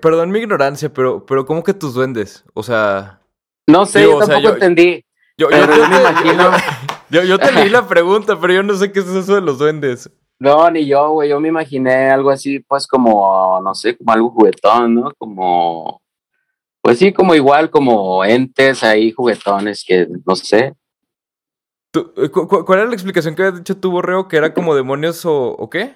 perdón 0.00 0.30
mi 0.30 0.40
ignorancia, 0.40 0.92
pero, 0.92 1.24
pero 1.24 1.46
¿cómo 1.46 1.62
que 1.62 1.72
tus 1.72 1.94
duendes? 1.94 2.44
O 2.54 2.62
sea. 2.62 3.20
no 3.66 3.86
sé, 3.86 4.00
digo, 4.00 4.12
yo 4.12 4.16
o 4.18 4.22
sea, 4.26 4.34
tampoco 4.34 4.48
yo- 4.48 4.54
entendí. 4.54 5.04
Yo, 5.38 5.48
yo 5.48 5.56
Pero 5.56 5.72
te- 5.72 5.78
yo 5.78 5.88
me 5.88 6.00
imagino- 6.00 6.50
yo- 7.08 7.22
yo 7.24 7.38
te 7.38 7.52
leí 7.52 7.68
la 7.70 7.88
pregunta, 7.88 8.38
pero 8.38 8.52
yo 8.52 8.62
no 8.62 8.74
sé 8.74 8.92
qué 8.92 9.00
es 9.00 9.06
eso 9.08 9.34
de 9.36 9.40
los 9.40 9.58
duendes. 9.58 10.10
No, 10.40 10.70
ni 10.70 10.86
yo, 10.86 11.10
güey. 11.10 11.28
Yo 11.28 11.38
me 11.38 11.48
imaginé 11.48 12.10
algo 12.10 12.30
así, 12.30 12.60
pues 12.60 12.86
como, 12.86 13.60
no 13.62 13.74
sé, 13.74 13.96
como 13.96 14.12
algo 14.12 14.30
juguetón, 14.30 14.94
¿no? 14.94 15.12
Como, 15.18 16.00
pues 16.82 16.98
sí, 16.98 17.12
como 17.12 17.34
igual, 17.34 17.70
como 17.70 18.24
entes 18.24 18.82
ahí 18.82 19.12
juguetones 19.12 19.84
que, 19.86 20.08
no 20.26 20.34
sé. 20.34 20.74
Tú, 21.92 22.12
eh, 22.16 22.30
cu- 22.30 22.48
cu- 22.48 22.64
¿Cuál 22.64 22.78
era 22.80 22.88
la 22.88 22.94
explicación 22.94 23.34
que 23.34 23.42
habías 23.42 23.58
dicho 23.58 23.76
tú, 23.76 23.90
Borreo? 23.90 24.28
¿Que 24.28 24.38
era 24.38 24.54
como 24.54 24.74
demonios 24.74 25.26
o, 25.26 25.50
o 25.50 25.68
qué? 25.68 25.94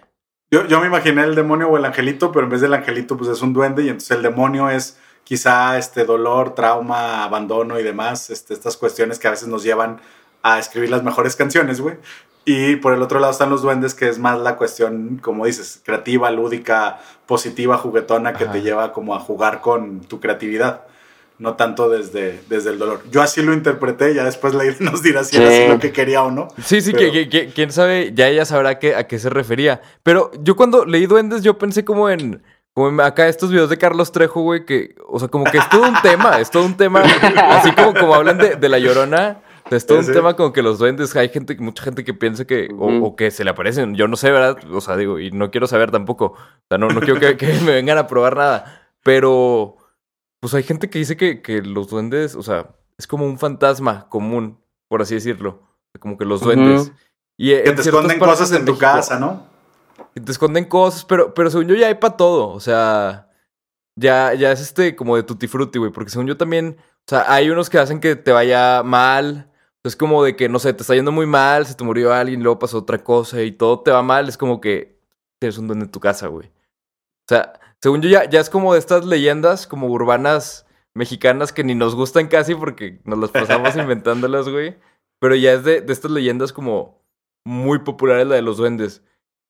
Yo, 0.50 0.66
yo 0.66 0.78
me 0.80 0.88
imaginé 0.88 1.22
el 1.24 1.34
demonio 1.34 1.68
o 1.70 1.76
el 1.78 1.84
angelito, 1.84 2.30
pero 2.30 2.44
en 2.44 2.50
vez 2.50 2.60
del 2.60 2.74
angelito, 2.74 3.16
pues 3.16 3.30
es 3.30 3.40
un 3.40 3.52
duende, 3.54 3.82
y 3.82 3.88
entonces 3.88 4.10
el 4.10 4.22
demonio 4.22 4.68
es 4.68 4.98
quizá 5.24 5.78
este 5.78 6.04
dolor, 6.04 6.54
trauma, 6.54 7.24
abandono 7.24 7.80
y 7.80 7.82
demás, 7.82 8.28
este, 8.28 8.52
estas 8.52 8.76
cuestiones 8.76 9.18
que 9.18 9.26
a 9.26 9.30
veces 9.30 9.48
nos 9.48 9.62
llevan 9.62 10.00
a 10.42 10.58
escribir 10.58 10.90
las 10.90 11.02
mejores 11.02 11.34
canciones, 11.34 11.80
güey. 11.80 11.96
Y 12.44 12.76
por 12.76 12.92
el 12.92 13.00
otro 13.02 13.20
lado 13.20 13.32
están 13.32 13.48
los 13.50 13.62
duendes, 13.62 13.94
que 13.94 14.08
es 14.08 14.18
más 14.18 14.38
la 14.38 14.56
cuestión, 14.56 15.18
como 15.22 15.46
dices, 15.46 15.80
creativa, 15.84 16.30
lúdica, 16.30 16.98
positiva, 17.26 17.78
juguetona, 17.78 18.34
que 18.34 18.44
Ajá. 18.44 18.52
te 18.52 18.60
lleva 18.62 18.92
como 18.92 19.14
a 19.14 19.20
jugar 19.20 19.60
con 19.62 20.00
tu 20.00 20.20
creatividad. 20.20 20.82
No 21.36 21.54
tanto 21.54 21.88
desde, 21.88 22.40
desde 22.48 22.70
el 22.70 22.78
dolor. 22.78 23.00
Yo 23.10 23.20
así 23.20 23.42
lo 23.42 23.52
interpreté, 23.54 24.14
ya 24.14 24.24
después 24.24 24.54
la 24.54 24.62
nos 24.80 25.02
dirá 25.02 25.24
si 25.24 25.36
era 25.36 25.48
Sí. 25.50 25.56
así 25.62 25.68
lo 25.68 25.78
que 25.80 25.90
quería 25.90 26.22
o 26.22 26.30
no. 26.30 26.48
Sí, 26.62 26.80
sí, 26.80 26.92
Pero- 26.92 27.10
que, 27.12 27.28
que- 27.28 27.48
quién 27.48 27.72
sabe, 27.72 28.12
ya 28.14 28.28
ella 28.28 28.44
sabrá 28.44 28.78
que, 28.78 28.94
a 28.94 29.06
qué 29.08 29.18
se 29.18 29.30
refería. 29.30 29.80
Pero 30.02 30.30
yo 30.42 30.54
cuando 30.54 30.84
leí 30.84 31.06
duendes, 31.06 31.42
yo 31.42 31.58
pensé 31.58 31.84
como 31.84 32.08
en, 32.08 32.42
como 32.72 33.02
acá 33.02 33.26
estos 33.26 33.50
videos 33.50 33.68
de 33.70 33.78
Carlos 33.78 34.12
Trejo, 34.12 34.42
güey, 34.42 34.64
que, 34.64 34.94
o 35.08 35.18
sea, 35.18 35.26
como 35.28 35.44
que 35.44 35.58
es 35.58 35.68
todo 35.70 35.82
un 35.88 35.96
tema, 36.02 36.38
es 36.40 36.50
todo 36.50 36.64
un 36.64 36.76
tema, 36.76 37.00
así 37.02 37.72
como, 37.72 37.94
como 37.94 38.14
hablan 38.14 38.38
de, 38.38 38.54
de 38.56 38.68
la 38.68 38.78
llorona. 38.78 39.38
Es 39.70 39.86
todo 39.86 39.98
un 39.98 40.12
tema 40.12 40.34
como 40.36 40.52
que 40.52 40.62
los 40.62 40.78
duendes, 40.78 41.14
hay 41.16 41.30
gente, 41.30 41.56
mucha 41.58 41.82
gente 41.82 42.04
que 42.04 42.12
piensa 42.14 42.44
que, 42.44 42.68
o, 42.78 43.06
o 43.06 43.16
que 43.16 43.30
se 43.30 43.44
le 43.44 43.50
aparecen, 43.50 43.94
yo 43.94 44.08
no 44.08 44.16
sé, 44.16 44.30
¿verdad? 44.30 44.58
O 44.72 44.80
sea, 44.80 44.96
digo, 44.96 45.18
y 45.18 45.30
no 45.30 45.50
quiero 45.50 45.66
saber 45.66 45.90
tampoco, 45.90 46.26
o 46.36 46.36
sea, 46.68 46.76
no, 46.78 46.88
no 46.88 47.00
quiero 47.00 47.18
que, 47.18 47.36
que 47.36 47.46
me 47.64 47.72
vengan 47.72 47.96
a 47.98 48.06
probar 48.06 48.36
nada, 48.36 48.90
pero, 49.02 49.76
pues 50.40 50.52
hay 50.54 50.62
gente 50.62 50.90
que 50.90 50.98
dice 50.98 51.16
que, 51.16 51.40
que 51.40 51.62
los 51.62 51.88
duendes, 51.88 52.34
o 52.34 52.42
sea, 52.42 52.74
es 52.98 53.06
como 53.06 53.24
un 53.24 53.38
fantasma 53.38 54.06
común, 54.10 54.58
por 54.88 55.00
así 55.02 55.14
decirlo, 55.14 55.62
como 55.98 56.18
que 56.18 56.24
los 56.26 56.40
duendes. 56.42 56.92
Y 57.36 57.50
Que 57.50 57.72
te 57.72 57.80
esconden 57.80 58.18
cosas 58.18 58.52
en 58.52 58.64
tu 58.64 58.72
México- 58.72 58.78
casa, 58.80 59.18
¿no? 59.18 59.46
y 60.16 60.20
te 60.20 60.30
esconden 60.30 60.66
cosas, 60.66 61.04
pero, 61.04 61.34
pero 61.34 61.50
según 61.50 61.66
yo 61.68 61.74
ya 61.74 61.88
hay 61.88 61.94
para 61.96 62.16
todo. 62.16 62.48
O 62.50 62.60
sea, 62.60 63.28
ya, 63.96 64.32
ya 64.34 64.52
es 64.52 64.60
este 64.60 64.94
como 64.94 65.16
de 65.16 65.24
tutti 65.24 65.48
frutti, 65.48 65.78
güey. 65.80 65.90
Porque 65.90 66.10
según 66.10 66.28
yo 66.28 66.36
también, 66.36 66.76
o 66.78 67.04
sea, 67.08 67.24
hay 67.32 67.50
unos 67.50 67.68
que 67.70 67.78
hacen 67.78 67.98
que 67.98 68.14
te 68.14 68.30
vaya 68.30 68.82
mal. 68.84 69.50
Es 69.84 69.96
como 69.96 70.24
de 70.24 70.34
que, 70.34 70.48
no 70.48 70.58
sé, 70.58 70.72
te 70.72 70.82
está 70.82 70.94
yendo 70.94 71.12
muy 71.12 71.26
mal, 71.26 71.66
se 71.66 71.74
te 71.74 71.84
murió 71.84 72.12
alguien, 72.12 72.42
luego 72.42 72.58
pasó 72.58 72.78
otra 72.78 73.04
cosa 73.04 73.42
y 73.42 73.52
todo 73.52 73.80
te 73.80 73.90
va 73.90 74.02
mal. 74.02 74.28
Es 74.28 74.38
como 74.38 74.60
que 74.60 74.98
tienes 75.38 75.58
un 75.58 75.66
duende 75.66 75.84
en 75.84 75.90
tu 75.90 76.00
casa, 76.00 76.28
güey. 76.28 76.48
O 76.48 77.28
sea, 77.28 77.60
según 77.82 78.00
yo 78.00 78.08
ya, 78.08 78.28
ya 78.28 78.40
es 78.40 78.48
como 78.48 78.72
de 78.72 78.78
estas 78.78 79.04
leyendas 79.04 79.66
como 79.66 79.88
urbanas 79.88 80.66
mexicanas 80.94 81.52
que 81.52 81.64
ni 81.64 81.74
nos 81.74 81.94
gustan 81.94 82.28
casi 82.28 82.54
porque 82.54 83.00
nos 83.04 83.18
las 83.18 83.30
pasamos 83.30 83.76
inventándolas, 83.76 84.48
güey. 84.48 84.78
Pero 85.20 85.34
ya 85.34 85.52
es 85.52 85.64
de, 85.64 85.82
de 85.82 85.92
estas 85.92 86.10
leyendas 86.10 86.54
como 86.54 87.04
muy 87.44 87.80
populares 87.80 88.26
la 88.26 88.36
de 88.36 88.42
los 88.42 88.56
duendes. 88.56 89.02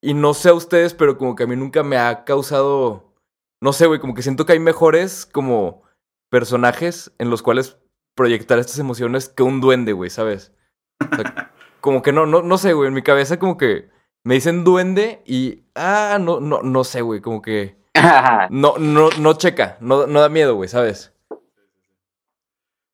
Y 0.02 0.14
no 0.14 0.34
sé 0.34 0.48
a 0.48 0.54
ustedes, 0.54 0.94
pero 0.94 1.16
como 1.16 1.36
que 1.36 1.44
a 1.44 1.46
mí 1.46 1.54
nunca 1.54 1.84
me 1.84 1.96
ha 1.96 2.24
causado. 2.24 3.14
No 3.62 3.72
sé, 3.72 3.86
güey, 3.86 4.00
como 4.00 4.14
que 4.14 4.22
siento 4.22 4.46
que 4.46 4.52
hay 4.54 4.58
mejores 4.58 5.26
como 5.26 5.82
personajes 6.28 7.12
en 7.18 7.30
los 7.30 7.42
cuales 7.42 7.78
proyectar 8.14 8.58
estas 8.58 8.78
emociones 8.78 9.28
que 9.28 9.42
un 9.42 9.60
duende, 9.60 9.92
güey, 9.92 10.10
¿sabes? 10.10 10.52
O 11.00 11.16
sea, 11.16 11.52
como 11.80 12.02
que 12.02 12.12
no, 12.12 12.26
no, 12.26 12.42
no 12.42 12.58
sé, 12.58 12.72
güey. 12.72 12.88
En 12.88 12.94
mi 12.94 13.02
cabeza 13.02 13.38
como 13.38 13.56
que 13.56 13.90
me 14.22 14.34
dicen 14.34 14.64
duende 14.64 15.22
y. 15.26 15.64
Ah, 15.74 16.18
no, 16.20 16.40
no, 16.40 16.62
no 16.62 16.84
sé, 16.84 17.02
güey. 17.02 17.20
Como 17.20 17.42
que. 17.42 17.76
No, 18.50 18.74
no, 18.78 19.10
no 19.18 19.32
checa. 19.34 19.76
No, 19.80 20.06
no 20.06 20.20
da 20.20 20.28
miedo, 20.28 20.54
güey, 20.54 20.68
¿sabes? 20.68 21.12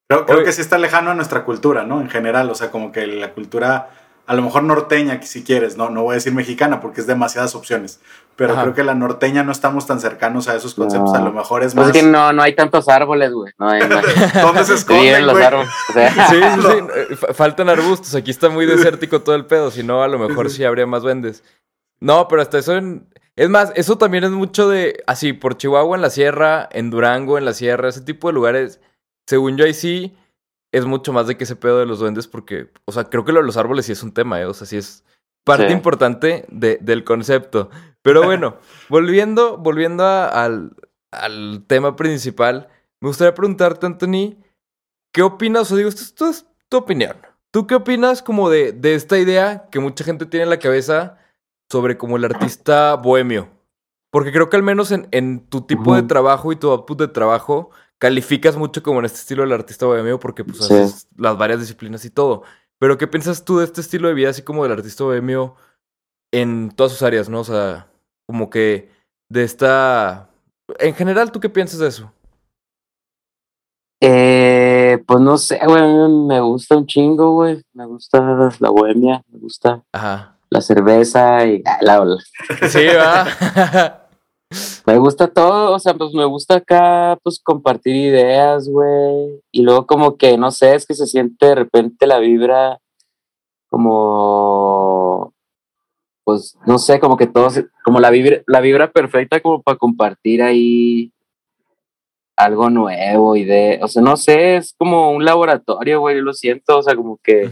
Creo, 0.08 0.26
creo 0.26 0.38
Oye. 0.38 0.46
que 0.46 0.52
sí 0.52 0.60
está 0.60 0.76
lejano 0.76 1.10
a 1.10 1.14
nuestra 1.14 1.44
cultura, 1.44 1.84
¿no? 1.84 2.00
En 2.00 2.10
general, 2.10 2.50
o 2.50 2.54
sea, 2.54 2.70
como 2.70 2.92
que 2.92 3.06
la 3.06 3.32
cultura, 3.32 3.90
a 4.30 4.34
lo 4.34 4.42
mejor 4.42 4.62
norteña, 4.62 5.20
si 5.22 5.42
quieres, 5.42 5.76
¿no? 5.76 5.90
No 5.90 6.02
voy 6.04 6.12
a 6.12 6.14
decir 6.14 6.32
mexicana 6.32 6.80
porque 6.80 7.00
es 7.00 7.06
demasiadas 7.08 7.56
opciones, 7.56 7.98
pero 8.36 8.52
Ajá. 8.52 8.62
creo 8.62 8.74
que 8.74 8.84
la 8.84 8.94
norteña 8.94 9.42
no 9.42 9.50
estamos 9.50 9.86
tan 9.88 9.98
cercanos 9.98 10.46
a 10.46 10.54
esos 10.54 10.74
conceptos, 10.74 11.12
No. 11.12 11.18
a 11.18 11.22
lo 11.22 11.32
mejor 11.32 11.64
es 11.64 11.74
Pues 11.74 11.88
más... 11.88 11.96
es 11.96 12.02
que 12.02 12.08
no, 12.08 12.32
no 12.32 12.40
hay 12.42 12.54
tantos 12.54 12.88
árboles, 12.88 13.32
güey. 13.32 13.52
No 13.58 13.68
hay, 13.68 13.80
no 13.88 13.98
hay- 13.98 14.04
¿Dónde 14.42 14.64
se 14.64 14.74
esconden, 14.74 15.26
los 15.26 15.36
árboles. 15.40 15.68
O 15.88 15.92
sea, 15.92 16.26
Sí, 16.28 16.36
sí, 16.40 16.60
sí. 17.10 17.16
fa- 17.16 17.34
Faltan 17.34 17.68
arbustos. 17.68 18.14
Aquí 18.14 18.30
está 18.30 18.48
muy 18.48 18.66
desértico 18.66 19.20
todo 19.22 19.34
el 19.34 19.46
pedo. 19.46 19.72
Si 19.72 19.82
no, 19.82 20.02
a 20.04 20.08
lo 20.08 20.18
mejor 20.20 20.48
sí 20.48 20.62
habría 20.64 20.86
más 20.86 21.02
duendes. 21.02 21.42
No, 21.98 22.28
pero 22.28 22.40
hasta 22.42 22.58
eso 22.58 22.76
en... 22.76 23.08
Es 23.34 23.48
más, 23.48 23.72
eso 23.74 23.98
también 23.98 24.22
es 24.24 24.30
mucho 24.30 24.68
de... 24.68 25.02
Así, 25.08 25.32
por 25.32 25.56
Chihuahua 25.56 25.96
en 25.96 26.02
la 26.02 26.10
sierra, 26.10 26.68
en 26.70 26.90
Durango 26.90 27.36
en 27.36 27.44
la 27.44 27.52
sierra, 27.54 27.88
ese 27.88 28.02
tipo 28.02 28.28
de 28.28 28.34
lugares. 28.34 28.80
Según 29.26 29.56
yo 29.56 29.64
ahí 29.64 29.74
sí, 29.74 30.14
es 30.72 30.84
mucho 30.84 31.12
más 31.12 31.26
de 31.26 31.36
que 31.36 31.44
ese 31.44 31.56
pedo 31.56 31.78
de 31.78 31.86
los 31.86 31.98
duendes 31.98 32.26
porque... 32.28 32.70
O 32.84 32.92
sea, 32.92 33.04
creo 33.04 33.24
que 33.24 33.32
lo 33.32 33.40
de 33.40 33.46
los 33.46 33.56
árboles 33.56 33.86
sí 33.86 33.92
es 33.92 34.02
un 34.02 34.12
tema, 34.12 34.40
¿eh? 34.40 34.46
O 34.46 34.54
sea, 34.54 34.66
sí 34.66 34.76
es 34.76 35.04
parte 35.44 35.66
Sí. 35.68 35.72
importante 35.72 36.44
de- 36.48 36.78
del 36.80 37.02
concepto. 37.04 37.70
Pero 38.02 38.22
bueno, 38.22 38.56
volviendo, 38.88 39.56
volviendo 39.58 40.04
a- 40.04 40.26
al, 40.26 40.72
al 41.12 41.64
tema 41.66 41.96
principal, 41.96 42.68
me 43.00 43.08
gustaría 43.08 43.34
preguntarte, 43.34 43.86
Anthony, 43.86 44.36
¿qué 45.12 45.22
opinas? 45.22 45.70
O 45.72 45.76
digo, 45.76 45.88
esto, 45.88 46.02
esto 46.02 46.28
es 46.28 46.46
tu 46.68 46.76
opinión. 46.76 47.16
¿Tú 47.52 47.66
qué 47.66 47.74
opinas 47.74 48.22
como 48.22 48.48
de, 48.48 48.72
de 48.72 48.94
esta 48.94 49.18
idea 49.18 49.66
que 49.72 49.80
mucha 49.80 50.04
gente 50.04 50.24
tiene 50.26 50.44
en 50.44 50.50
la 50.50 50.58
cabeza 50.60 51.18
sobre 51.68 51.96
como 51.98 52.16
el 52.16 52.24
artista 52.24 52.94
bohemio? 52.94 53.48
Porque 54.12 54.30
creo 54.32 54.48
que 54.50 54.56
al 54.56 54.62
menos 54.62 54.92
en, 54.92 55.08
en 55.10 55.40
tu 55.48 55.62
tipo 55.62 55.94
de 55.96 56.02
trabajo 56.02 56.52
y 56.52 56.56
tu 56.56 56.70
output 56.70 56.98
de 56.98 57.08
trabajo 57.08 57.70
calificas 58.00 58.56
mucho 58.56 58.82
como 58.82 58.98
en 58.98 59.04
este 59.04 59.18
estilo 59.18 59.42
del 59.42 59.52
artista 59.52 59.86
bohemio 59.86 60.18
porque 60.18 60.42
pues 60.42 60.58
Sí. 60.58 60.72
haces 60.74 61.06
las 61.16 61.36
varias 61.38 61.60
disciplinas 61.60 62.04
y 62.04 62.10
todo. 62.10 62.42
Pero 62.78 62.96
¿qué 62.98 63.06
piensas 63.06 63.44
tú 63.44 63.58
de 63.58 63.66
este 63.66 63.80
estilo 63.82 64.08
de 64.08 64.14
vida 64.14 64.30
así 64.30 64.42
como 64.42 64.62
del 64.64 64.72
artista 64.72 65.04
bohemio 65.04 65.54
en 66.32 66.70
todas 66.70 66.92
sus 66.92 67.02
áreas, 67.02 67.28
no? 67.28 67.40
O 67.40 67.44
sea, 67.44 67.86
como 68.26 68.48
que 68.50 68.90
de 69.28 69.44
esta... 69.44 70.30
En 70.78 70.94
general, 70.94 71.30
¿tú 71.30 71.40
qué 71.40 71.48
piensas 71.50 71.78
de 71.78 71.88
eso? 71.88 72.10
Eh, 74.02 75.02
pues 75.06 75.20
no 75.20 75.36
sé, 75.36 75.60
güey, 75.66 75.82
me 76.26 76.40
gusta 76.40 76.76
un 76.76 76.86
chingo, 76.86 77.32
güey. 77.32 77.62
Me 77.74 77.84
gusta 77.86 78.50
la 78.58 78.70
bohemia, 78.70 79.22
me 79.28 79.38
gusta 79.38 79.82
Ajá. 79.92 80.38
la 80.48 80.60
cerveza 80.62 81.44
y 81.46 81.62
ah, 81.66 81.78
la, 81.82 82.04
la- 82.04 82.68
Sí, 82.68 82.86
va. 82.96 83.26
Me 84.86 84.98
gusta 84.98 85.28
todo, 85.28 85.72
o 85.72 85.78
sea, 85.78 85.94
pues 85.94 86.12
me 86.12 86.24
gusta 86.24 86.56
acá, 86.56 87.18
pues 87.22 87.40
compartir 87.42 87.94
ideas, 87.94 88.68
güey. 88.68 89.40
Y 89.52 89.62
luego 89.62 89.86
como 89.86 90.16
que, 90.16 90.36
no 90.36 90.50
sé, 90.50 90.74
es 90.74 90.86
que 90.86 90.94
se 90.94 91.06
siente 91.06 91.46
de 91.46 91.54
repente 91.54 92.06
la 92.06 92.18
vibra 92.18 92.80
como, 93.68 95.32
pues, 96.24 96.56
no 96.66 96.78
sé, 96.78 96.98
como 96.98 97.16
que 97.16 97.28
todo, 97.28 97.48
como 97.84 98.00
la 98.00 98.10
vibra, 98.10 98.42
la 98.46 98.60
vibra 98.60 98.90
perfecta 98.90 99.40
como 99.40 99.62
para 99.62 99.78
compartir 99.78 100.42
ahí 100.42 101.12
algo 102.36 102.70
nuevo 102.70 103.36
y 103.36 103.44
de, 103.44 103.78
o 103.82 103.86
sea, 103.88 104.02
no 104.02 104.16
sé, 104.16 104.56
es 104.56 104.74
como 104.76 105.12
un 105.12 105.24
laboratorio, 105.24 106.00
güey, 106.00 106.20
lo 106.20 106.32
siento, 106.32 106.78
o 106.78 106.82
sea, 106.82 106.96
como 106.96 107.18
que 107.22 107.50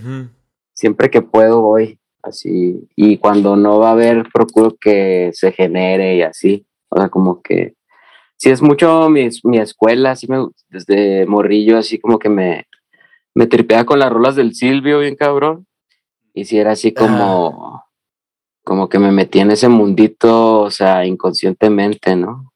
siempre 0.72 1.10
que 1.10 1.22
puedo 1.22 1.60
voy 1.60 2.00
así. 2.22 2.88
Y 2.96 3.18
cuando 3.18 3.54
no 3.54 3.78
va 3.78 3.90
a 3.90 3.92
haber 3.92 4.24
procuro 4.32 4.76
que 4.80 5.30
se 5.34 5.52
genere 5.52 6.16
y 6.16 6.22
así 6.22 6.67
o 6.88 6.98
sea 6.98 7.08
como 7.08 7.42
que 7.42 7.74
sí 8.36 8.50
es 8.50 8.62
mucho 8.62 9.08
mi, 9.10 9.28
mi 9.44 9.58
escuela 9.58 10.12
así 10.12 10.26
me 10.28 10.46
desde 10.68 11.26
morrillo 11.26 11.78
así 11.78 11.98
como 11.98 12.18
que 12.18 12.28
me 12.28 12.66
me 13.34 13.46
tripea 13.46 13.84
con 13.84 13.98
las 13.98 14.12
rolas 14.12 14.36
del 14.36 14.54
Silvio 14.54 15.00
bien 15.00 15.16
cabrón 15.16 15.66
y 16.34 16.44
si 16.44 16.58
era 16.58 16.72
así 16.72 16.92
como 16.92 17.84
como 18.64 18.88
que 18.88 18.98
me 18.98 19.10
metí 19.12 19.40
en 19.40 19.50
ese 19.50 19.68
mundito 19.68 20.60
o 20.60 20.70
sea 20.70 21.04
inconscientemente 21.06 22.16
no 22.16 22.52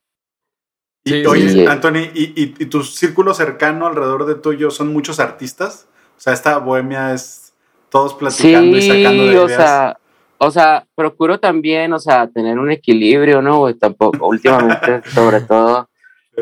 Y, 1.04 1.10
Sí, 1.10 1.26
oye, 1.26 1.48
sí. 1.48 1.66
Anthony, 1.66 2.10
¿y, 2.14 2.32
y, 2.40 2.54
y 2.58 2.66
tu 2.66 2.82
círculo 2.84 3.34
cercano 3.34 3.86
alrededor 3.86 4.24
de 4.26 4.36
tuyo 4.36 4.70
son 4.70 4.92
muchos 4.92 5.18
artistas? 5.18 5.88
O 6.16 6.20
sea, 6.20 6.32
esta 6.32 6.58
bohemia 6.58 7.12
es 7.12 7.54
todos 7.90 8.14
platicando 8.14 8.76
y 8.76 8.82
sacando 8.82 9.24
de 9.24 9.30
Sí, 9.32 9.36
o 9.36 9.46
ideas. 9.46 9.56
sea, 9.56 9.98
o 10.44 10.50
sea, 10.50 10.86
procuro 10.96 11.38
también, 11.38 11.92
o 11.92 11.98
sea, 12.00 12.28
tener 12.28 12.58
un 12.58 12.70
equilibrio, 12.70 13.40
¿no? 13.40 13.60
güey? 13.60 13.74
tampoco, 13.74 14.26
últimamente, 14.26 15.02
sobre 15.14 15.40
todo, 15.42 15.88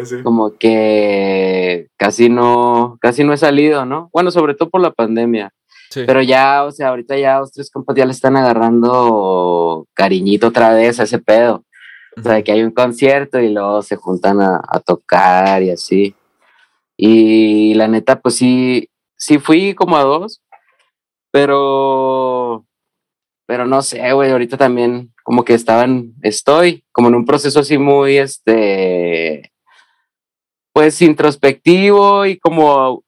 Sí, 0.05 0.23
como 0.23 0.57
que 0.57 1.89
casi 1.97 2.29
no, 2.29 2.97
casi 3.01 3.25
no 3.25 3.33
he 3.33 3.37
salido, 3.37 3.85
¿no? 3.85 4.09
Bueno, 4.13 4.31
sobre 4.31 4.55
todo 4.55 4.71
por 4.71 4.81
la 4.81 4.93
pandemia, 4.93 5.53
Sí. 5.91 6.05
pero 6.07 6.23
ya, 6.23 6.63
o 6.65 6.71
sea, 6.71 6.91
ahorita 6.91 7.19
ya 7.19 7.41
dos, 7.41 7.51
tres 7.51 7.71
compas 7.73 7.97
ya 7.97 8.05
le 8.07 8.13
están 8.13 8.37
agarrando 8.37 9.87
cariñito 9.93 10.47
otra 10.47 10.73
vez 10.73 11.01
a 11.01 11.03
ese 11.03 11.19
pedo. 11.19 11.65
O 12.17 12.23
sea, 12.23 12.35
de 12.35 12.45
que 12.45 12.53
hay 12.53 12.63
un 12.63 12.71
concierto 12.71 13.41
y 13.41 13.49
luego 13.53 13.83
se 13.83 13.97
juntan 13.97 14.41
a, 14.41 14.61
a 14.69 14.79
tocar 14.79 15.63
y 15.65 15.71
así. 15.71 16.15
Y 16.97 17.75
la 17.75 17.89
neta, 17.89 18.21
pues 18.21 18.37
sí, 18.37 18.89
sí 19.17 19.39
fui 19.41 19.75
como 19.75 19.97
a 19.97 20.05
dos, 20.05 20.41
pero, 21.33 21.57
pero 23.51 23.67
no 23.67 23.83
sé, 23.83 24.13
güey, 24.13 24.31
ahorita 24.31 24.57
también 24.57 25.13
como 25.25 25.45
que 25.45 25.55
estaban, 25.55 26.13
estoy 26.23 26.85
como 26.93 27.09
en 27.09 27.17
un 27.17 27.25
proceso 27.25 27.59
así 27.59 27.79
muy, 27.79 28.17
este, 28.17 29.51
pues 30.73 31.03
introspectivo 31.03 32.27
y 32.27 32.39
como, 32.39 33.03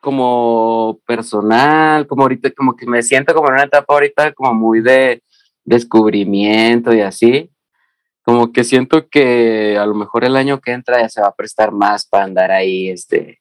como 0.00 1.00
personal, 1.04 2.06
como 2.06 2.22
ahorita, 2.22 2.52
como 2.52 2.76
que 2.76 2.86
me 2.86 3.02
siento 3.02 3.34
como 3.34 3.48
en 3.48 3.54
una 3.54 3.64
etapa 3.64 3.92
ahorita 3.92 4.32
como 4.32 4.54
muy 4.54 4.80
de 4.80 5.24
descubrimiento 5.64 6.94
y 6.94 7.00
así 7.00 7.50
como 8.22 8.52
que 8.52 8.62
siento 8.62 9.08
que 9.08 9.76
a 9.76 9.86
lo 9.86 9.94
mejor 9.96 10.22
el 10.22 10.36
año 10.36 10.60
que 10.60 10.70
entra 10.70 11.00
ya 11.00 11.08
se 11.08 11.20
va 11.20 11.26
a 11.26 11.34
prestar 11.34 11.72
más 11.72 12.06
para 12.06 12.26
andar 12.26 12.52
ahí, 12.52 12.90
este, 12.90 13.40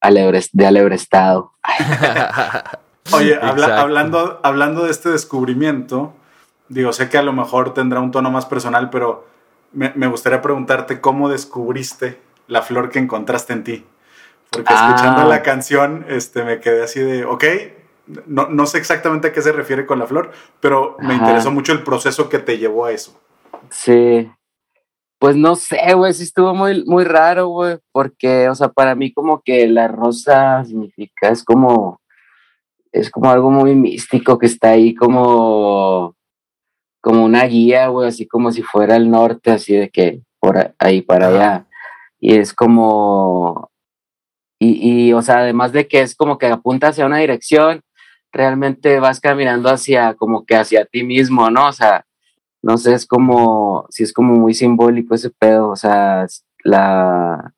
alebre, 0.00 0.40
de 0.54 0.66
alebrestado. 0.66 1.52
Oye, 3.12 3.38
habla- 3.42 3.80
hablando, 3.80 4.40
hablando 4.42 4.84
de 4.84 4.90
este 4.90 5.08
descubrimiento, 5.10 6.12
digo, 6.68 6.92
sé 6.92 7.08
que 7.08 7.18
a 7.18 7.22
lo 7.22 7.32
mejor 7.32 7.74
tendrá 7.74 8.00
un 8.00 8.10
tono 8.10 8.30
más 8.30 8.46
personal, 8.46 8.90
pero 8.90 9.26
me, 9.72 9.92
me 9.94 10.06
gustaría 10.06 10.42
preguntarte 10.42 11.00
cómo 11.00 11.28
descubriste 11.28 12.20
la 12.48 12.62
flor 12.62 12.90
que 12.90 12.98
encontraste 12.98 13.52
en 13.52 13.64
ti. 13.64 13.84
Porque 14.50 14.72
Ah. 14.74 14.88
escuchando 14.88 15.28
la 15.28 15.42
canción, 15.42 16.04
este, 16.08 16.42
me 16.44 16.58
quedé 16.60 16.82
así 16.82 17.00
de, 17.00 17.24
ok, 17.24 17.44
no, 18.26 18.48
no 18.48 18.66
sé 18.66 18.78
exactamente 18.78 19.28
a 19.28 19.32
qué 19.32 19.40
se 19.42 19.52
refiere 19.52 19.86
con 19.86 20.00
la 20.00 20.06
flor, 20.06 20.32
pero 20.58 20.96
me 20.98 21.14
Ajá. 21.14 21.22
interesó 21.24 21.52
mucho 21.52 21.72
el 21.72 21.84
proceso 21.84 22.28
que 22.28 22.40
te 22.40 22.58
llevó 22.58 22.86
a 22.86 22.92
eso. 22.92 23.20
Sí. 23.70 24.28
Pues 25.20 25.36
no 25.36 25.54
sé, 25.54 25.92
güey, 25.94 26.12
sí 26.14 26.24
estuvo 26.24 26.54
muy, 26.54 26.82
muy 26.86 27.04
raro, 27.04 27.48
güey, 27.48 27.78
porque, 27.92 28.48
o 28.48 28.54
sea, 28.54 28.68
para 28.70 28.94
mí 28.94 29.12
como 29.12 29.42
que 29.44 29.68
la 29.68 29.86
rosa 29.86 30.64
significa, 30.64 31.28
es 31.28 31.44
como, 31.44 31.99
es 32.92 33.10
como 33.10 33.30
algo 33.30 33.50
muy 33.50 33.74
místico 33.74 34.38
que 34.38 34.46
está 34.46 34.70
ahí 34.70 34.94
como, 34.94 36.16
como 37.00 37.24
una 37.24 37.44
guía, 37.44 37.88
güey, 37.88 38.08
así 38.08 38.26
como 38.26 38.52
si 38.52 38.62
fuera 38.62 38.96
el 38.96 39.10
norte, 39.10 39.50
así 39.50 39.74
de 39.74 39.90
que 39.90 40.22
por 40.38 40.74
ahí 40.78 41.02
para 41.02 41.28
Ajá. 41.28 41.36
allá. 41.36 41.66
Y 42.18 42.34
es 42.34 42.52
como, 42.52 43.70
y, 44.58 45.08
y, 45.08 45.12
o 45.12 45.22
sea, 45.22 45.38
además 45.38 45.72
de 45.72 45.88
que 45.88 46.02
es 46.02 46.14
como 46.14 46.38
que 46.38 46.46
apunta 46.46 46.88
hacia 46.88 47.06
una 47.06 47.18
dirección, 47.18 47.82
realmente 48.32 49.00
vas 49.00 49.20
caminando 49.20 49.70
hacia, 49.70 50.14
como 50.14 50.44
que 50.44 50.56
hacia 50.56 50.84
ti 50.84 51.02
mismo, 51.02 51.50
¿no? 51.50 51.68
O 51.68 51.72
sea, 51.72 52.04
no 52.62 52.76
sé, 52.76 52.94
es 52.94 53.06
como, 53.06 53.86
sí 53.90 54.02
es 54.02 54.12
como 54.12 54.34
muy 54.34 54.54
simbólico 54.54 55.14
ese 55.14 55.30
pedo, 55.30 55.70
o 55.70 55.76
sea, 55.76 56.26
la, 56.62 57.54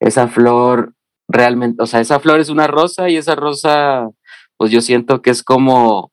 esa 0.00 0.28
flor 0.28 0.94
realmente, 1.28 1.82
o 1.82 1.86
sea, 1.86 2.00
esa 2.00 2.20
flor 2.20 2.40
es 2.40 2.48
una 2.48 2.66
rosa 2.66 3.08
y 3.08 3.16
esa 3.16 3.34
rosa, 3.34 4.08
pues 4.56 4.70
yo 4.70 4.80
siento 4.80 5.22
que 5.22 5.30
es 5.30 5.42
como, 5.42 6.12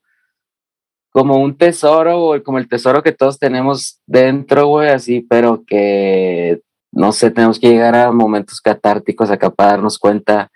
como 1.11 1.37
un 1.37 1.57
tesoro, 1.57 2.19
güey, 2.25 2.43
como 2.43 2.57
el 2.57 2.67
tesoro 2.67 3.03
que 3.03 3.11
todos 3.11 3.39
tenemos 3.39 4.01
dentro, 4.05 4.67
güey, 4.67 4.89
así, 4.89 5.21
pero 5.21 5.63
que, 5.65 6.61
no 6.91 7.11
sé, 7.11 7.31
tenemos 7.31 7.59
que 7.59 7.69
llegar 7.69 7.95
a 7.95 8.11
momentos 8.11 8.61
catárticos 8.61 9.29
acá 9.29 9.49
para 9.49 9.71
darnos 9.71 9.99
cuenta, 9.99 10.51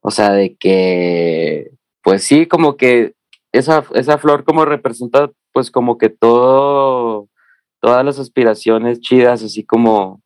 o 0.00 0.10
sea, 0.10 0.32
de 0.32 0.56
que, 0.56 1.70
pues 2.02 2.24
sí, 2.24 2.46
como 2.46 2.76
que 2.76 3.14
esa, 3.52 3.84
esa 3.94 4.18
flor 4.18 4.44
como 4.44 4.64
representa, 4.64 5.30
pues 5.52 5.70
como 5.70 5.98
que 5.98 6.10
todo, 6.10 7.28
todas 7.80 8.04
las 8.04 8.18
aspiraciones 8.18 9.00
chidas, 9.00 9.42
así 9.42 9.64
como, 9.64 10.22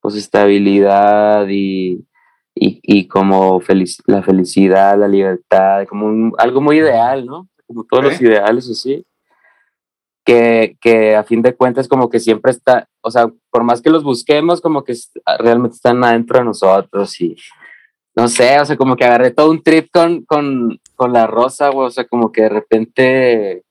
pues 0.00 0.14
estabilidad 0.16 1.46
y, 1.48 2.06
y, 2.58 2.80
y 2.82 3.06
como 3.06 3.60
felic- 3.60 4.02
la 4.06 4.22
felicidad, 4.22 4.98
la 4.98 5.06
libertad, 5.08 5.86
como 5.86 6.06
un- 6.06 6.32
algo 6.38 6.60
muy 6.60 6.78
ideal, 6.78 7.24
¿no? 7.26 7.46
Como 7.66 7.84
todos 7.84 8.02
los 8.04 8.14
Ok. 8.14 8.22
ideales 8.22 8.68
así. 8.70 9.04
Que, 10.24 10.76
que 10.80 11.14
a 11.14 11.22
fin 11.22 11.40
de 11.40 11.54
cuentas 11.54 11.86
como 11.86 12.10
que 12.10 12.18
siempre 12.18 12.50
está, 12.50 12.88
o 13.00 13.12
sea, 13.12 13.30
por 13.48 13.62
más 13.62 13.80
que 13.80 13.90
los 13.90 14.02
busquemos, 14.02 14.60
como 14.60 14.82
que 14.82 14.92
realmente 15.38 15.76
están 15.76 16.02
adentro 16.02 16.40
de 16.40 16.44
nosotros 16.46 17.20
y 17.20 17.36
no 18.16 18.26
sé, 18.26 18.58
o 18.58 18.64
sea, 18.64 18.76
como 18.76 18.96
que 18.96 19.04
agarré 19.04 19.30
todo 19.30 19.50
un 19.52 19.62
trip 19.62 19.88
con, 19.92 20.24
con, 20.24 20.80
con 20.96 21.12
la 21.12 21.28
rosa, 21.28 21.68
güey, 21.68 21.86
o 21.86 21.90
sea, 21.90 22.08
como 22.08 22.32
que 22.32 22.42
de 22.42 22.48
repente, 22.48 23.62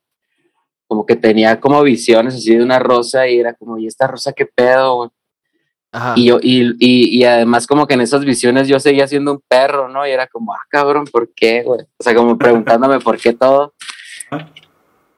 como 0.88 1.06
que 1.06 1.18
tenía 1.18 1.60
como 1.60 1.82
visiones 1.84 2.36
así 2.36 2.56
de 2.56 2.64
una 2.64 2.80
rosa 2.80 3.28
y 3.28 3.38
era 3.40 3.54
como, 3.56 3.78
¿y 3.78 3.88
esta 3.88 4.08
rosa 4.08 4.32
qué 4.32 4.46
pedo, 4.46 4.96
güey? 4.98 5.10
Ajá. 5.96 6.14
Y, 6.18 6.26
yo, 6.26 6.40
y, 6.42 6.76
y, 6.80 7.18
y 7.20 7.24
además 7.24 7.66
como 7.68 7.88
que 7.88 7.94
en 7.94 8.02
esas 8.02 8.26
visiones 8.26 8.68
yo 8.68 8.80
seguía 8.82 9.08
siendo 9.08 9.32
un 9.32 9.42
perro, 9.48 9.88
¿no? 9.88 10.06
Y 10.06 10.12
era 10.12 10.28
como, 10.28 10.54
ah, 10.54 10.60
cabrón, 10.70 11.06
¿por 11.06 11.34
qué, 11.34 11.64
güey? 11.64 11.82
O 11.98 12.04
sea, 12.04 12.14
como 12.14 12.38
preguntándome 12.38 13.00
por 13.00 13.18
qué 13.18 13.32
todo. 13.34 13.74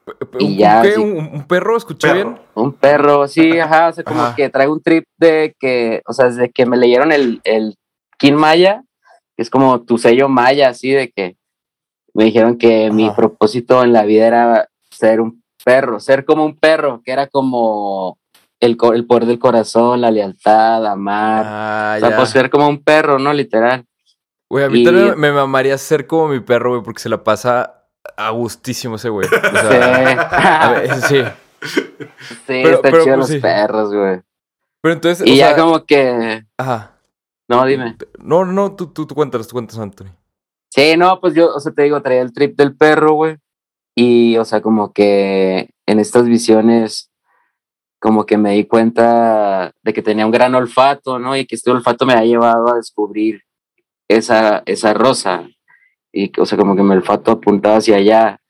P- 0.04 0.38
y 0.38 0.44
¿Un, 0.44 0.56
ya, 0.56 0.82
qué? 0.82 0.92
sí. 0.94 1.00
¿Un, 1.00 1.18
un 1.34 1.46
perro? 1.46 1.76
¿Escuché 1.76 2.08
Perro. 2.08 2.14
bien? 2.30 2.38
Un 2.54 2.72
perro, 2.72 3.28
sí, 3.28 3.58
ajá, 3.58 3.88
o 3.88 3.92
sea, 3.92 4.04
como 4.04 4.22
Ajá. 4.22 4.34
que 4.36 4.48
traigo 4.48 4.72
un 4.72 4.82
trip 4.82 5.04
de 5.18 5.54
que, 5.58 6.00
o 6.06 6.12
sea, 6.12 6.26
desde 6.26 6.50
que 6.50 6.64
me 6.64 6.76
leyeron 6.76 7.12
el, 7.12 7.40
el 7.44 7.74
Kin 8.18 8.34
Maya, 8.34 8.82
que 9.36 9.42
es 9.42 9.50
como 9.50 9.82
tu 9.82 9.98
sello 9.98 10.28
Maya, 10.28 10.68
así 10.70 10.90
de 10.90 11.10
que 11.10 11.36
me 12.14 12.24
dijeron 12.24 12.56
que 12.56 12.90
mi 12.90 13.10
propósito 13.10 13.82
en 13.84 13.92
la 13.92 14.04
vida 14.04 14.26
era 14.26 14.68
ser 14.90 15.20
un 15.20 15.42
perro, 15.64 16.00
ser 16.00 16.24
como 16.24 16.44
un 16.44 16.56
perro, 16.56 17.02
que 17.04 17.12
era 17.12 17.26
como 17.26 18.16
el, 18.60 18.76
el 18.94 19.06
poder 19.06 19.26
del 19.26 19.38
corazón, 19.38 20.00
la 20.00 20.10
lealtad, 20.10 20.84
amar, 20.86 21.44
Ah, 21.46 21.94
o 21.96 22.00
sea, 22.06 22.16
pues 22.16 22.30
ser 22.30 22.50
como 22.50 22.68
un 22.68 22.82
perro, 22.82 23.18
¿no? 23.18 23.32
Literal. 23.32 23.84
Güey, 24.50 24.64
a 24.64 24.68
mí 24.70 24.80
y- 24.80 24.84
también 24.84 25.14
me 25.18 25.30
mamaría 25.32 25.76
ser 25.78 26.06
como 26.06 26.28
mi 26.28 26.40
perro, 26.40 26.70
güey, 26.70 26.82
porque 26.82 27.00
se 27.00 27.08
la 27.08 27.22
pasa 27.22 27.84
a 28.16 28.30
gustísimo 28.30 28.96
ese 28.96 29.08
güey. 29.10 29.28
O 29.28 29.30
sea, 29.56 30.62
a 30.62 30.70
ver, 30.72 30.94
sí. 31.02 31.22
Sí, 31.60 31.82
Pero- 32.46 32.68
está 32.70 32.82
pero, 32.90 33.02
chido 33.04 33.16
pues, 33.16 33.18
los 33.18 33.28
sí. 33.28 33.38
perros, 33.40 33.94
güey. 33.94 34.20
Pero 34.80 34.94
entonces, 34.94 35.26
Y 35.26 35.32
o 35.32 35.34
ya 35.34 35.48
sea, 35.54 35.56
como 35.64 35.84
que, 35.84 36.44
ajá. 36.56 36.98
no, 37.48 37.64
dime. 37.64 37.96
No, 38.18 38.44
no, 38.44 38.74
tú, 38.76 38.86
tú, 38.92 39.06
tú 39.06 39.14
cuéntanos, 39.14 39.48
tú 39.48 39.54
cuéntanos, 39.54 39.82
Anthony. 39.82 40.12
Sí, 40.70 40.96
no, 40.96 41.20
pues 41.20 41.34
yo, 41.34 41.52
o 41.54 41.60
sea, 41.60 41.72
te 41.72 41.82
digo, 41.82 42.00
traía 42.02 42.22
el 42.22 42.32
trip 42.32 42.56
del 42.56 42.76
perro, 42.76 43.14
güey. 43.14 43.36
Y, 43.96 44.36
o 44.36 44.44
sea, 44.44 44.60
como 44.62 44.92
que 44.92 45.70
en 45.86 45.98
estas 45.98 46.26
visiones, 46.26 47.10
como 47.98 48.24
que 48.24 48.36
me 48.38 48.52
di 48.52 48.64
cuenta 48.64 49.72
de 49.82 49.92
que 49.92 50.02
tenía 50.02 50.26
un 50.26 50.32
gran 50.32 50.54
olfato, 50.54 51.18
¿no? 51.18 51.36
Y 51.36 51.46
que 51.46 51.56
este 51.56 51.70
olfato 51.70 52.06
me 52.06 52.14
ha 52.14 52.24
llevado 52.24 52.72
a 52.72 52.76
descubrir 52.76 53.42
esa, 54.06 54.62
esa 54.66 54.94
rosa. 54.94 55.48
Y, 56.12 56.32
o 56.40 56.46
sea, 56.46 56.56
como 56.56 56.76
que 56.76 56.82
mi 56.82 56.92
olfato 56.92 57.32
apuntaba 57.32 57.76
hacia 57.76 57.96
allá 57.96 58.40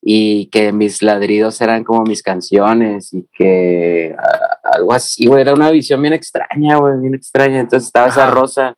y 0.00 0.46
que 0.46 0.72
mis 0.72 1.02
ladridos 1.02 1.60
eran 1.60 1.82
como 1.82 2.02
mis 2.02 2.22
canciones 2.22 3.12
y 3.12 3.26
que 3.32 4.14
algo 4.62 4.92
así, 4.92 5.26
güey, 5.26 5.40
era 5.42 5.54
una 5.54 5.70
visión 5.70 6.00
bien 6.02 6.14
extraña, 6.14 6.76
güey, 6.76 7.00
bien 7.00 7.14
extraña. 7.14 7.60
Entonces 7.60 7.86
estaba 7.86 8.08
esa 8.08 8.30
rosa 8.30 8.76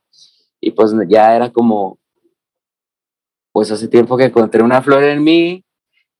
y 0.60 0.70
pues 0.70 0.92
ya 1.08 1.36
era 1.36 1.50
como, 1.50 1.98
pues 3.52 3.70
hace 3.70 3.88
tiempo 3.88 4.16
que 4.16 4.24
encontré 4.24 4.62
una 4.62 4.80
flor 4.80 5.02
en 5.04 5.22
mí 5.22 5.65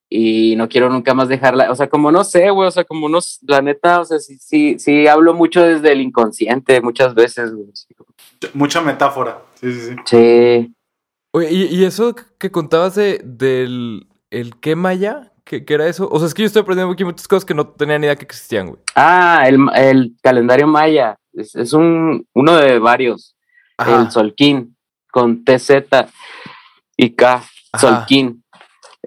y 0.09 0.55
no 0.55 0.69
quiero 0.69 0.89
nunca 0.89 1.13
más 1.13 1.27
dejarla, 1.27 1.71
o 1.71 1.75
sea, 1.75 1.89
como 1.89 2.11
no 2.11 2.23
sé, 2.23 2.49
güey, 2.49 2.67
o 2.67 2.71
sea, 2.71 2.83
como 2.85 3.09
no, 3.09 3.19
la 3.41 3.61
neta, 3.61 3.99
o 3.99 4.05
sea, 4.05 4.19
sí, 4.19 4.37
sí, 4.39 4.79
sí 4.79 5.07
hablo 5.07 5.33
mucho 5.33 5.61
desde 5.61 5.91
el 5.91 6.01
inconsciente 6.01 6.79
muchas 6.81 7.13
veces, 7.13 7.53
güey. 7.53 7.67
Mucha 8.53 8.81
metáfora. 8.81 9.41
Sí, 9.55 9.71
sí, 9.73 9.79
sí. 9.79 9.95
Sí, 10.05 10.73
Oye, 11.31 11.51
¿y, 11.51 11.63
y 11.75 11.85
eso 11.85 12.15
que 12.39 12.51
contabas 12.51 12.95
de, 12.95 13.21
del 13.23 14.07
el 14.31 14.59
qué 14.59 14.75
maya? 14.75 15.33
¿Qué, 15.43 15.63
qué 15.65 15.75
era 15.75 15.87
eso? 15.87 16.09
O 16.11 16.19
sea, 16.19 16.27
es 16.27 16.33
que 16.33 16.41
yo 16.41 16.47
estoy 16.47 16.61
aprendiendo 16.61 16.91
aquí 16.91 17.03
muchas 17.03 17.27
cosas 17.27 17.45
que 17.45 17.53
no 17.53 17.67
tenía 17.67 17.97
ni 17.99 18.05
idea 18.05 18.15
que 18.15 18.25
existían, 18.25 18.67
güey. 18.67 18.81
Ah, 18.95 19.43
el, 19.47 19.59
el 19.75 20.15
calendario 20.21 20.67
maya. 20.67 21.17
Es, 21.33 21.55
es 21.55 21.73
un, 21.73 22.27
uno 22.33 22.55
de 22.57 22.79
varios. 22.79 23.35
Ajá. 23.77 24.01
El 24.01 24.11
Solquín 24.11 24.75
con 25.11 25.43
TZ 25.45 25.69
y 26.97 27.11
K. 27.11 27.35
Ajá. 27.35 27.47
Solquín. 27.79 28.43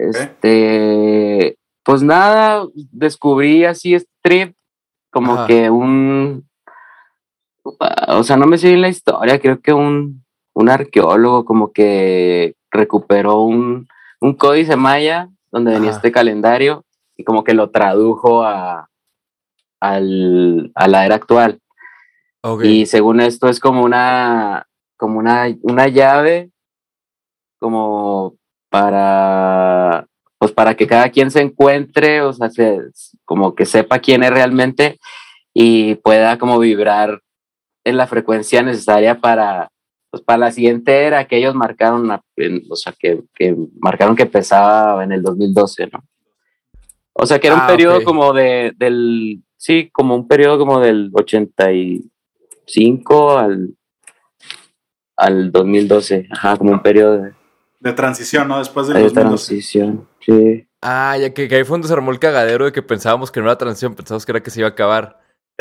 Este, 0.01 1.59
pues 1.85 2.03
nada, 2.03 2.67
descubrí 2.91 3.65
así 3.65 3.95
este 3.95 4.11
trip 4.23 4.55
como 5.11 5.35
Ajá. 5.35 5.47
que 5.47 5.69
un, 5.69 6.49
o 7.63 8.23
sea, 8.23 8.37
no 8.37 8.47
me 8.47 8.57
sé 8.57 8.69
bien 8.69 8.81
la 8.81 8.89
historia, 8.89 9.39
creo 9.39 9.61
que 9.61 9.75
un, 9.75 10.25
un 10.55 10.69
arqueólogo 10.71 11.45
como 11.45 11.73
que 11.73 12.55
recuperó 12.71 13.43
un, 13.43 13.89
un 14.21 14.35
códice 14.35 14.77
maya 14.77 15.29
donde 15.51 15.73
venía 15.73 15.91
Ajá. 15.91 15.99
este 15.99 16.13
calendario 16.13 16.85
y 17.17 17.25
como 17.25 17.45
que 17.45 17.53
lo 17.53 17.71
tradujo 17.71 18.43
a, 18.45 18.89
al, 19.81 20.73
a 20.75 20.89
la 20.89 21.05
era 21.05 21.17
actual. 21.17 21.61
Y 22.63 22.87
según 22.87 23.21
esto 23.21 23.51
es 23.51 23.61
como 23.61 23.83
una, 23.83 24.67
como 24.97 25.19
una, 25.19 25.55
una 25.61 25.89
llave, 25.89 26.51
como 27.59 28.40
para, 28.71 30.07
pues 30.39 30.53
para 30.53 30.75
que 30.75 30.87
cada 30.87 31.11
quien 31.11 31.31
se 31.31 31.41
encuentre, 31.43 32.23
o 32.23 32.33
sea, 32.33 32.49
se- 32.51 32.81
como 33.25 33.55
que 33.55 33.67
sepa 33.67 33.99
quién 33.99 34.23
es 34.23 34.31
realmente 34.31 34.99
y 35.53 35.97
pueda 35.97 36.39
como 36.39 36.59
vibrar 36.59 37.21
en 37.85 37.97
la 37.97 38.07
frecuencia 38.07 38.63
necesaria 38.63 39.21
para, 39.21 39.71
pues 40.11 40.23
para 40.23 40.39
la 40.39 40.53
siguiente 40.53 41.05
era 41.05 41.27
que 41.27 41.37
ellos 41.39 41.55
marcaron, 41.55 42.11
o 42.11 42.77
sea, 42.77 42.95
que, 42.99 43.23
que 43.35 43.57
marcaron 43.81 44.17
que 44.17 44.23
empezaba 44.25 45.03
en 45.05 45.13
el 45.13 45.23
2012, 45.23 45.89
¿no? 45.93 46.03
O 47.13 47.27
sea, 47.27 47.39
que 47.39 47.49
era 47.49 47.57
un 47.57 47.63
Ah, 47.63 47.67
periodo 47.67 48.03
como 48.05 48.33
de, 48.33 48.73
del, 48.77 49.43
sí, 49.57 49.91
como 49.93 50.15
un 50.15 50.27
periodo 50.29 50.59
como 50.59 50.81
del 50.81 51.11
85 51.13 53.39
al, 53.39 53.75
al 55.17 55.53
2012, 55.53 56.29
ajá, 56.31 56.57
como 56.57 56.73
un 56.73 56.83
periodo 56.83 57.23
de, 57.23 57.33
De 57.81 57.93
transición, 57.93 58.47
¿no? 58.49 58.59
Después 58.59 58.87
del 58.87 58.97
de 58.99 59.03
2012. 59.05 59.47
transición, 59.47 60.09
sí. 60.21 60.67
Ah, 60.83 61.17
ya 61.19 61.33
que, 61.35 61.49
que 61.49 61.57
ahí 61.57 61.65
fue 61.65 61.75
donde 61.75 61.89
se 61.89 61.95
armó 61.95 62.11
el 62.11 62.19
cagadero 62.19 62.65
de 62.67 62.73
que 62.73 62.83
pensábamos 62.83 63.31
que 63.31 63.41
no 63.41 63.47
era 63.47 63.57
transición, 63.59 63.95
pensábamos 63.95 64.25
que 64.27 64.33
era 64.33 64.43
que 64.43 64.51
se 64.51 64.61
iba 64.61 64.69
a 64.69 64.73
acabar. 64.73 65.19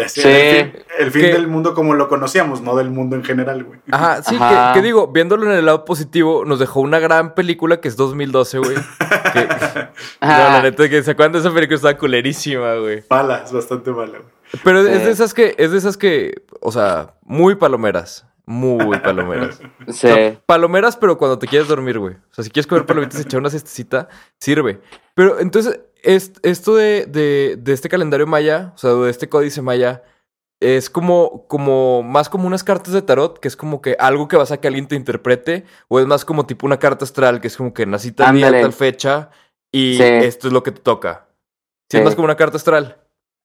Sí, 0.08 0.22
Sí. 0.22 0.28
El 0.30 0.72
fin, 0.72 0.84
el 1.00 1.12
fin 1.12 1.22
Que- 1.24 1.34
del 1.34 1.48
mundo 1.48 1.74
como 1.74 1.94
lo 1.94 2.08
conocíamos, 2.08 2.62
no 2.62 2.76
del 2.78 2.90
mundo 2.90 3.18
en 3.18 3.24
general, 3.26 3.66
güey. 3.66 3.80
Ajá, 3.92 4.22
sí, 4.24 4.38
Ajá. 4.40 4.72
Que, 4.74 4.80
que 4.80 4.86
digo, 4.86 5.08
viéndolo 5.08 5.46
en 5.52 5.58
el 5.58 5.66
lado 5.66 5.84
positivo, 5.84 6.46
nos 6.46 6.60
dejó 6.60 6.80
una 6.80 7.00
gran 7.00 7.36
película 7.36 7.82
que 7.82 7.90
es 7.90 7.98
2012, 7.98 8.60
güey. 8.60 8.76
Que- 9.34 9.48
no, 10.22 10.28
la 10.28 10.62
neta, 10.62 10.88
que 10.90 11.04
se 11.04 11.12
acuerdan 11.12 11.34
de 11.34 11.40
esa 11.40 11.54
película, 11.54 11.76
estaba 11.76 11.98
culerísima, 11.98 12.76
güey. 12.76 13.04
Mala, 13.10 13.44
es 13.46 13.52
bastante 13.52 13.92
mala, 13.92 14.20
güey. 14.20 14.62
Pero 14.64 14.80
es 14.80 15.04
de 15.06 15.12
esas 15.12 15.34
que, 15.34 15.54
es 15.58 15.72
de 15.72 15.78
esas 15.78 15.98
que, 15.98 16.44
o 16.62 16.72
sea, 16.72 17.14
muy 17.24 17.56
palomeras. 17.56 18.26
Muy 18.52 18.98
palomeras. 19.00 19.62
O 19.88 19.92
Sí. 19.94 20.00
sea, 20.08 20.42
palomeras, 20.46 20.98
pero 20.98 21.18
cuando 21.20 21.38
te 21.38 21.46
quieres 21.48 21.68
dormir, 21.68 22.00
güey. 22.00 22.16
O 22.16 22.34
sea, 22.34 22.44
si 22.44 22.50
quieres 22.50 22.66
comer 22.66 22.86
palomitas 22.88 23.20
y 23.20 23.22
echar 23.28 23.40
una 23.40 23.50
siestecita, 23.52 24.10
sirve. 24.40 24.82
Pero 25.14 25.40
entonces, 25.40 25.80
es- 26.02 26.34
esto 26.42 26.76
de, 26.76 27.06
de, 27.06 27.58
de 27.60 27.74
este 27.74 27.90
calendario 27.90 28.26
maya, 28.26 28.72
o 28.74 28.78
sea, 28.78 28.92
de 28.94 29.10
este 29.12 29.30
códice 29.30 29.62
maya, 29.62 30.04
es 30.60 30.90
como, 30.90 31.46
como, 31.48 32.02
más 32.02 32.28
como 32.28 32.48
unas 32.48 32.64
cartas 32.64 32.92
de 32.94 33.02
tarot, 33.04 33.40
que 33.40 33.48
es 33.48 33.56
como 33.56 33.82
que 33.84 33.96
algo 34.00 34.28
que 34.28 34.36
vas 34.36 34.52
a 34.52 34.60
que 34.60 34.68
alguien 34.68 34.88
te 34.88 34.96
interprete, 34.96 35.66
o 35.88 36.00
es 36.00 36.08
más 36.08 36.26
como 36.26 36.46
tipo 36.48 36.66
una 36.66 36.80
carta 36.80 37.06
astral, 37.06 37.40
que 37.42 37.48
es 37.48 37.56
como 37.56 37.72
que 37.74 37.86
nací 37.86 38.12
tal 38.12 38.36
día, 38.36 38.50
tal 38.52 38.74
fecha, 38.74 39.30
y 39.72 39.96
Sí. 39.98 40.04
esto 40.04 40.48
es 40.48 40.54
lo 40.54 40.64
que 40.64 40.72
te 40.72 40.82
toca. 40.82 41.28
Sí, 41.92 41.98
es 42.00 42.04
más 42.04 42.16
como 42.16 42.26
una 42.26 42.36
carta 42.36 42.58
astral. 42.58 42.98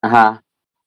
Ajá. 0.03 0.43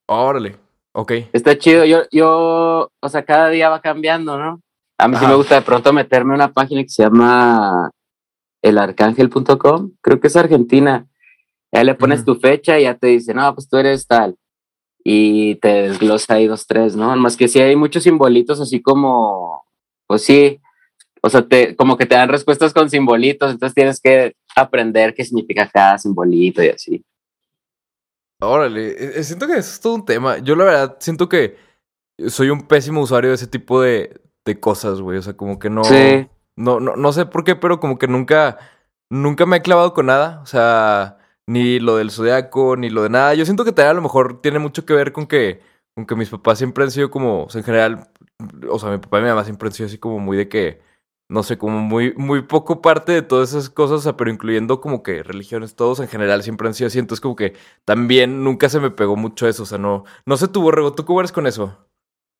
Órale. 0.08 0.58
Ok. 1.00 1.12
Está 1.32 1.56
chido. 1.60 1.86
Yo, 1.86 2.06
yo, 2.10 2.92
o 3.00 3.10
sea, 3.10 3.24
cada 3.24 3.50
día 3.50 3.70
va 3.70 3.82
cambiando, 3.82 4.40
¿no? 4.40 4.62
A 4.98 5.08
mí 5.08 5.16
sí 5.16 5.28
me 5.28 5.36
gusta 5.36 5.54
de 5.54 5.62
pronto 5.62 5.94
meterme 5.94 6.32
en 6.32 6.38
una 6.38 6.52
página 6.52 6.82
que 6.82 6.90
se 6.90 7.04
llama 7.04 7.92
elarcángel.com. 8.64 9.92
Creo 10.02 10.20
que 10.20 10.26
es 10.26 10.36
Argentina. 10.36 11.06
Ya 11.72 11.84
le 11.84 11.94
pones 11.94 12.26
tu 12.26 12.34
fecha 12.34 12.80
y 12.80 12.84
ya 12.84 12.96
te 12.96 13.08
dice, 13.08 13.36
no, 13.36 13.54
pues 13.54 13.70
tú 13.70 13.78
eres 13.78 14.08
tal. 14.08 14.38
Y 15.04 15.56
te 15.58 15.84
desglosa 15.84 16.34
ahí 16.34 16.48
dos, 16.48 16.66
tres, 16.66 16.96
¿no? 16.96 17.16
Más 17.16 17.38
que 17.38 17.48
sí 17.48 17.60
hay 17.60 17.76
muchos 17.76 18.02
simbolitos 18.02 18.60
así 18.60 18.82
como, 18.82 19.66
pues 20.08 20.24
sí, 20.24 20.60
o 21.22 21.30
sea, 21.30 21.48
te, 21.48 21.76
como 21.76 21.96
que 21.96 22.08
te 22.08 22.16
dan 22.16 22.30
respuestas 22.30 22.74
con 22.74 22.90
simbolitos, 22.90 23.52
entonces 23.52 23.76
tienes 23.76 24.00
que 24.02 24.34
aprender 24.56 25.14
qué 25.14 25.24
significa 25.24 25.70
cada 25.72 26.00
simbolito 26.00 26.64
y 26.64 26.70
así. 26.70 27.06
Órale, 28.40 28.90
eh, 28.92 29.12
eh, 29.16 29.24
siento 29.24 29.48
que 29.48 29.54
eso 29.54 29.72
es 29.72 29.80
todo 29.80 29.96
un 29.96 30.06
tema. 30.06 30.38
Yo 30.40 30.56
la 30.56 30.66
verdad 30.66 30.98
siento 31.00 31.28
que 31.28 31.58
soy 32.28 32.50
un 32.50 32.68
pésimo 32.68 33.02
usuario 33.02 33.30
de 33.32 33.36
ese 33.36 33.48
tipo 33.48 33.82
de, 33.82 34.22
de 34.46 34.60
cosas, 34.60 35.02
güey. 35.02 35.18
O 35.18 35.22
sea, 35.22 35.36
como 35.36 35.58
que 35.60 35.70
no, 35.70 35.84
Sí. 35.84 36.28
no, 36.56 36.80
no, 36.80 36.96
no 36.96 37.12
sé 37.14 37.26
por 37.26 37.44
qué, 37.44 37.56
pero 37.56 37.80
como 37.80 37.98
que 37.98 38.08
nunca, 38.08 38.58
nunca 39.10 39.46
me 39.46 39.58
he 39.58 39.62
clavado 39.62 39.94
con 39.94 40.06
nada. 40.08 40.40
O 40.44 40.46
sea, 40.46 41.18
ni 41.48 41.80
lo 41.80 41.98
del 41.98 42.12
zodiaco, 42.12 42.76
ni 42.78 42.90
lo 42.90 43.04
de 43.04 43.10
nada. 43.10 43.34
Yo 43.34 43.46
siento 43.46 43.66
que 43.66 43.72
también 43.72 43.92
a 43.92 43.96
lo 43.96 44.02
mejor 44.02 44.42
tiene 44.42 44.60
mucho 44.60 44.86
que 44.86 44.94
ver 44.94 45.14
con 45.14 45.26
que, 45.26 45.62
con 45.96 46.06
que 46.06 46.16
mis 46.16 46.30
papás 46.30 46.60
siempre 46.60 46.84
han 46.84 46.92
sido 46.92 47.10
como, 47.10 47.46
o 47.46 47.50
sea, 47.50 47.60
en 47.60 47.66
general, 47.66 48.08
o 48.70 48.78
sea, 48.78 48.92
mi 48.92 48.98
papá 49.00 49.20
y 49.20 49.24
mi 49.24 49.30
mamá 49.30 49.44
siempre 49.46 49.68
han 49.68 49.74
sido 49.74 49.88
así 49.88 49.98
como 49.98 50.20
muy 50.20 50.38
de 50.38 50.48
que, 50.48 50.82
no 51.30 51.44
sé, 51.44 51.58
como 51.58 51.80
muy, 51.80 52.14
muy 52.16 52.42
poco 52.42 52.82
parte 52.82 53.12
de 53.12 53.22
todas 53.22 53.50
esas 53.50 53.70
cosas, 53.70 54.00
o 54.00 54.02
sea, 54.02 54.18
pero 54.18 54.32
incluyendo 54.32 54.80
como 54.80 55.04
que 55.04 55.24
religiones, 55.24 55.76
todos 55.76 56.00
en 56.00 56.08
general 56.08 56.42
siempre 56.42 56.68
han 56.68 56.74
sido 56.74 56.88
así. 56.88 57.00
Entonces, 57.00 57.22
como 57.22 57.36
que 57.36 57.54
también 57.84 58.44
nunca 58.44 58.70
se 58.70 58.80
me 58.80 58.92
pegó 58.92 59.16
mucho 59.16 59.48
eso. 59.48 59.64
O 59.64 59.66
sea, 59.66 59.78
no, 59.78 60.06
no 60.26 60.38
sé 60.38 60.48
tú, 60.48 60.62
Borrego, 60.62 60.94
¿tú 60.94 61.06
cómo 61.06 61.20
eres 61.20 61.34
con 61.34 61.46
eso? 61.46 61.78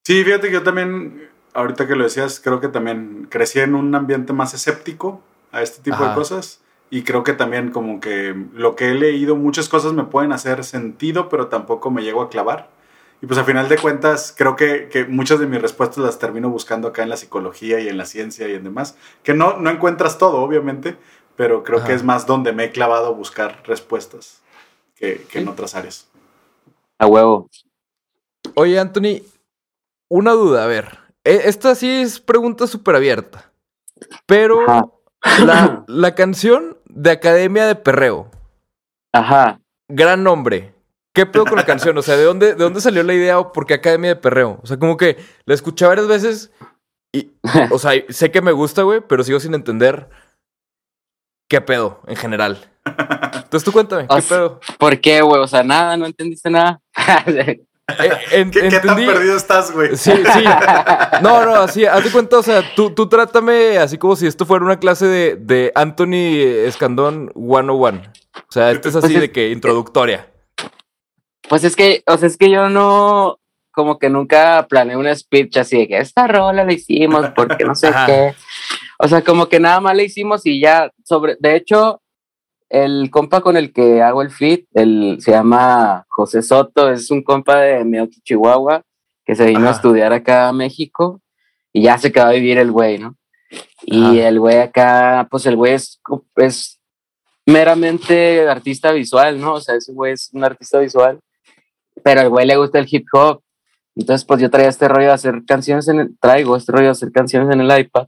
Sí, 0.04 0.24
fíjate 0.24 0.48
que 0.48 0.54
yo 0.54 0.62
también, 0.62 1.28
ahorita 1.52 1.86
que 1.86 1.96
lo 1.96 2.04
decías, 2.04 2.40
creo 2.40 2.60
que 2.60 2.68
también 2.68 3.26
crecí 3.30 3.60
en 3.60 3.74
un 3.74 3.94
ambiente 3.94 4.32
más 4.32 4.54
escéptico 4.54 5.20
a 5.52 5.60
este 5.60 5.82
tipo 5.82 5.96
Ajá. 5.96 6.10
de 6.10 6.14
cosas. 6.14 6.62
Y 6.90 7.02
creo 7.02 7.22
que 7.22 7.34
también 7.34 7.70
como 7.70 8.00
que 8.00 8.34
lo 8.54 8.74
que 8.74 8.90
he 8.90 8.94
leído, 8.94 9.36
muchas 9.36 9.68
cosas 9.68 9.92
me 9.92 10.04
pueden 10.04 10.32
hacer 10.32 10.64
sentido, 10.64 11.28
pero 11.28 11.48
tampoco 11.48 11.90
me 11.90 12.02
llego 12.02 12.22
a 12.22 12.30
clavar. 12.30 12.70
Y 13.20 13.26
pues 13.26 13.38
a 13.38 13.44
final 13.44 13.68
de 13.68 13.78
cuentas, 13.78 14.32
creo 14.36 14.54
que, 14.54 14.88
que 14.88 15.04
muchas 15.04 15.40
de 15.40 15.46
mis 15.46 15.60
respuestas 15.60 15.98
las 15.98 16.18
termino 16.20 16.50
buscando 16.50 16.88
acá 16.88 17.02
en 17.02 17.08
la 17.08 17.16
psicología 17.16 17.80
y 17.80 17.88
en 17.88 17.96
la 17.96 18.04
ciencia 18.06 18.48
y 18.48 18.54
en 18.54 18.62
demás. 18.64 18.96
Que 19.24 19.34
no, 19.34 19.56
no 19.58 19.70
encuentras 19.70 20.18
todo, 20.18 20.36
obviamente, 20.36 20.96
pero 21.34 21.64
creo 21.64 21.78
Ajá. 21.78 21.88
que 21.88 21.94
es 21.94 22.04
más 22.04 22.26
donde 22.26 22.52
me 22.52 22.64
he 22.64 22.70
clavado 22.70 23.06
a 23.08 23.10
buscar 23.10 23.62
respuestas 23.66 24.40
que, 24.94 25.26
que 25.30 25.40
en 25.40 25.48
otras 25.48 25.74
áreas. 25.74 26.06
A 27.00 27.06
huevo. 27.06 27.48
Oye, 28.54 28.78
Anthony, 28.78 29.22
una 30.08 30.32
duda, 30.32 30.62
a 30.64 30.66
ver. 30.68 30.98
E- 31.24 31.42
Esta 31.46 31.74
sí 31.74 31.90
es 31.90 32.20
pregunta 32.20 32.66
súper 32.68 32.94
abierta. 32.94 33.50
Pero 34.26 34.64
la, 35.44 35.84
la 35.88 36.14
canción 36.14 36.78
de 36.86 37.10
Academia 37.10 37.66
de 37.66 37.74
Perreo, 37.74 38.30
Ajá. 39.12 39.60
gran 39.88 40.22
nombre. 40.22 40.72
¿Qué 41.18 41.26
pedo 41.26 41.44
con 41.44 41.56
la 41.56 41.64
canción? 41.66 41.96
O 41.98 42.02
sea, 42.02 42.16
¿de 42.16 42.24
dónde, 42.24 42.48
¿de 42.54 42.62
dónde 42.64 42.80
salió 42.80 43.02
la 43.02 43.12
idea 43.14 43.38
o 43.38 43.52
por 43.52 43.66
qué 43.66 43.74
Academia 43.74 44.10
de 44.10 44.16
Perreo? 44.16 44.60
O 44.62 44.66
sea, 44.66 44.78
como 44.78 44.96
que 44.96 45.16
la 45.46 45.54
escuché 45.54 45.84
varias 45.86 46.06
veces 46.06 46.52
y, 47.12 47.32
o 47.70 47.78
sea, 47.78 47.92
sé 48.08 48.30
que 48.30 48.40
me 48.42 48.52
gusta, 48.52 48.82
güey, 48.82 49.00
pero 49.00 49.24
sigo 49.24 49.40
sin 49.40 49.54
entender 49.54 50.08
qué 51.48 51.60
pedo 51.60 52.00
en 52.06 52.16
general. 52.16 52.70
Entonces 52.84 53.64
tú 53.64 53.72
cuéntame, 53.72 54.06
O 54.08 54.14
¿qué 54.16 54.22
sea, 54.22 54.36
pedo? 54.36 54.60
¿Por 54.78 55.00
qué, 55.00 55.20
güey? 55.22 55.40
O 55.42 55.46
sea, 55.48 55.62
nada, 55.62 55.96
no 55.96 56.06
entendiste 56.06 56.50
nada. 56.50 56.80
Eh, 57.98 58.10
en- 58.32 58.50
¿Qué, 58.50 58.68
qué 58.68 58.80
tan 58.80 58.96
perdido 58.96 59.34
estás, 59.34 59.72
güey? 59.72 59.96
Sí, 59.96 60.12
sí. 60.12 60.44
No, 61.22 61.42
no, 61.46 61.54
así, 61.54 61.86
haz 61.86 62.04
de 62.04 62.10
cuenta, 62.10 62.36
o 62.36 62.42
sea, 62.42 62.62
tú, 62.76 62.90
tú 62.90 63.08
trátame 63.08 63.78
así 63.78 63.96
como 63.96 64.14
si 64.14 64.26
esto 64.26 64.44
fuera 64.44 64.62
una 64.62 64.78
clase 64.78 65.06
de, 65.06 65.36
de 65.36 65.72
Anthony 65.74 66.66
Escandón 66.66 67.32
101. 67.34 68.02
O 68.36 68.52
sea, 68.52 68.70
esto 68.72 68.90
es 68.90 68.94
así 68.96 69.06
Pues 69.06 69.14
es- 69.14 69.20
de 69.22 69.32
que 69.32 69.48
introductoria. 69.52 70.30
Pues 71.48 71.64
es 71.64 71.76
que, 71.76 72.02
o 72.06 72.16
sea, 72.16 72.28
es 72.28 72.36
que 72.36 72.50
yo 72.50 72.68
no, 72.68 73.38
como 73.70 73.98
que 73.98 74.10
nunca 74.10 74.66
planeé 74.68 74.96
un 74.96 75.14
speech 75.14 75.56
así 75.56 75.78
de 75.78 75.88
que 75.88 75.98
esta 75.98 76.26
rola 76.26 76.64
la 76.64 76.72
hicimos 76.72 77.30
porque 77.34 77.64
no 77.64 77.74
sé 77.74 77.90
qué. 78.06 78.34
O 78.98 79.06
sea, 79.06 79.22
como 79.22 79.48
que 79.48 79.60
nada 79.60 79.80
más 79.80 79.94
le 79.94 80.04
hicimos 80.04 80.44
y 80.46 80.60
ya 80.60 80.90
sobre, 81.04 81.36
de 81.38 81.54
hecho, 81.54 82.02
el 82.68 83.10
compa 83.10 83.40
con 83.40 83.56
el 83.56 83.72
que 83.72 84.02
hago 84.02 84.22
el 84.22 84.30
fit, 84.30 84.66
el, 84.74 85.18
se 85.20 85.30
llama 85.30 86.04
José 86.08 86.42
Soto, 86.42 86.90
es 86.90 87.10
un 87.10 87.22
compa 87.22 87.60
de 87.60 87.84
Meoki, 87.84 88.20
Chihuahua, 88.22 88.82
que 89.24 89.34
se 89.34 89.46
vino 89.46 89.68
a 89.68 89.72
estudiar 89.72 90.12
acá 90.12 90.48
a 90.48 90.52
México 90.52 91.20
y 91.72 91.82
ya 91.82 91.98
se 91.98 92.10
quedó 92.10 92.26
a 92.26 92.32
vivir 92.32 92.58
el 92.58 92.72
güey, 92.72 92.98
¿no? 92.98 93.16
Y 93.82 94.02
Ajá. 94.02 94.28
el 94.28 94.40
güey 94.40 94.58
acá, 94.58 95.28
pues 95.30 95.46
el 95.46 95.56
güey 95.56 95.74
es, 95.74 96.00
es 96.36 96.80
meramente 97.46 98.46
artista 98.48 98.92
visual, 98.92 99.40
¿no? 99.40 99.54
O 99.54 99.60
sea, 99.60 99.76
ese 99.76 99.92
güey 99.92 100.12
es 100.12 100.30
un 100.32 100.44
artista 100.44 100.78
visual, 100.80 101.20
pero 102.02 102.20
al 102.22 102.28
güey 102.30 102.46
le 102.46 102.56
gusta 102.56 102.78
el 102.78 102.86
hip 102.90 103.06
hop. 103.12 103.42
Entonces, 103.96 104.24
pues 104.24 104.40
yo 104.40 104.48
traía 104.50 104.68
este 104.68 104.86
rollo 104.88 105.08
de 105.08 105.12
hacer 105.12 105.42
canciones 105.46 105.88
en 105.88 106.00
el, 106.00 106.18
traigo 106.20 106.56
este 106.56 106.70
rollo 106.72 106.84
de 106.84 106.90
hacer 106.92 107.10
canciones 107.12 107.52
en 107.52 107.60
el 107.60 107.78
iPad. 107.80 108.06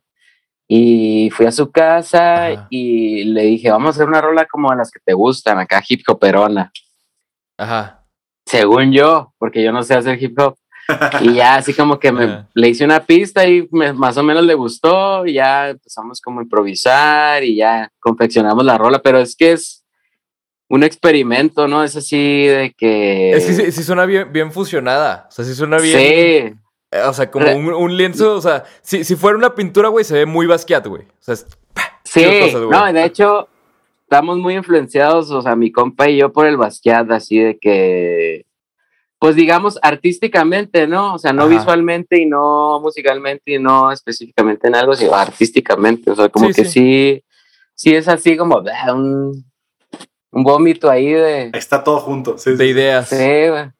Y 0.68 1.30
fui 1.30 1.46
a 1.46 1.52
su 1.52 1.70
casa 1.72 2.46
Ajá. 2.46 2.66
y 2.70 3.24
le 3.24 3.42
dije, 3.42 3.70
vamos 3.72 3.88
a 3.88 3.90
hacer 3.90 4.06
una 4.08 4.20
rola 4.20 4.46
como 4.46 4.72
las 4.72 4.90
que 4.92 5.00
te 5.04 5.12
gustan, 5.14 5.58
acá 5.58 5.82
hip 5.88 6.02
hoperona. 6.08 6.70
Ajá. 7.58 8.04
Según 8.46 8.92
yo, 8.92 9.34
porque 9.38 9.62
yo 9.64 9.72
no 9.72 9.82
sé 9.82 9.94
hacer 9.94 10.22
hip 10.22 10.38
hop. 10.38 10.54
Y 11.20 11.34
ya 11.34 11.56
así 11.56 11.72
como 11.74 11.98
que 11.98 12.10
me, 12.12 12.24
Ajá. 12.24 12.48
le 12.54 12.68
hice 12.68 12.84
una 12.84 13.00
pista 13.04 13.46
y 13.48 13.68
me- 13.72 13.92
más 13.92 14.16
o 14.16 14.22
menos 14.22 14.44
le 14.44 14.54
gustó. 14.54 15.26
Y 15.26 15.34
ya 15.34 15.70
empezamos 15.70 16.20
como 16.20 16.38
a 16.40 16.42
improvisar 16.44 17.42
y 17.42 17.56
ya 17.56 17.90
confeccionamos 18.00 18.64
la 18.64 18.78
rola. 18.78 19.00
Pero 19.02 19.18
es 19.18 19.34
que 19.36 19.52
es 19.52 19.79
un 20.70 20.82
experimento, 20.84 21.66
¿no? 21.68 21.82
Es 21.84 21.96
así 21.96 22.46
de 22.46 22.72
que... 22.78 23.32
Es 23.32 23.44
que 23.44 23.52
sí, 23.54 23.72
sí 23.72 23.82
suena 23.82 24.06
bien, 24.06 24.32
bien 24.32 24.52
fusionada. 24.52 25.26
O 25.28 25.32
sea, 25.32 25.44
sí 25.44 25.54
suena 25.54 25.78
bien. 25.78 25.98
Sí, 25.98 26.04
eh, 26.92 27.02
O 27.06 27.12
sea, 27.12 27.28
como 27.30 27.52
un, 27.54 27.72
un 27.74 27.96
lienzo. 27.96 28.36
O 28.36 28.40
sea, 28.40 28.62
si, 28.80 29.02
si 29.04 29.16
fuera 29.16 29.36
una 29.36 29.54
pintura, 29.54 29.88
güey, 29.88 30.04
se 30.04 30.14
ve 30.14 30.26
muy 30.26 30.46
Basquiat, 30.46 30.86
güey. 30.86 31.02
O 31.02 31.22
sea, 31.22 31.34
es- 31.34 31.46
Sí, 32.04 32.24
cosas, 32.40 32.62
no, 32.62 32.92
de 32.92 33.04
hecho, 33.04 33.48
estamos 34.02 34.38
muy 34.38 34.54
influenciados, 34.54 35.30
o 35.30 35.42
sea, 35.42 35.54
mi 35.54 35.70
compa 35.70 36.08
y 36.08 36.16
yo 36.18 36.32
por 36.32 36.46
el 36.46 36.56
Basquiat, 36.56 37.08
así 37.12 37.38
de 37.38 37.58
que, 37.58 38.46
pues 39.20 39.36
digamos, 39.36 39.78
artísticamente, 39.82 40.86
¿no? 40.88 41.14
O 41.14 41.18
sea, 41.18 41.32
no 41.32 41.42
Ajá. 41.42 41.50
visualmente 41.50 42.20
y 42.20 42.26
no 42.26 42.80
musicalmente 42.80 43.52
y 43.54 43.58
no 43.60 43.92
específicamente 43.92 44.66
en 44.66 44.74
algo, 44.74 44.94
sino 44.94 45.14
artísticamente, 45.14 46.10
o 46.10 46.16
sea, 46.16 46.28
como 46.28 46.46
Sí, 46.48 46.54
que 46.54 46.64
sí. 46.64 46.70
sí. 46.70 47.24
sí, 47.74 47.94
es 47.94 48.08
así 48.08 48.36
como 48.36 48.60
un, 48.94 49.44
un 50.32 50.44
vómito 50.44 50.88
ahí 50.90 51.12
de, 51.12 51.50
Está 51.54 51.82
todo 51.84 51.98
junto. 52.00 52.38
Sí, 52.38 52.50
de 52.52 52.64
sí. 52.64 52.70
ideas. 52.70 53.08
sí, 53.08 53.16
güey, 53.48 53.70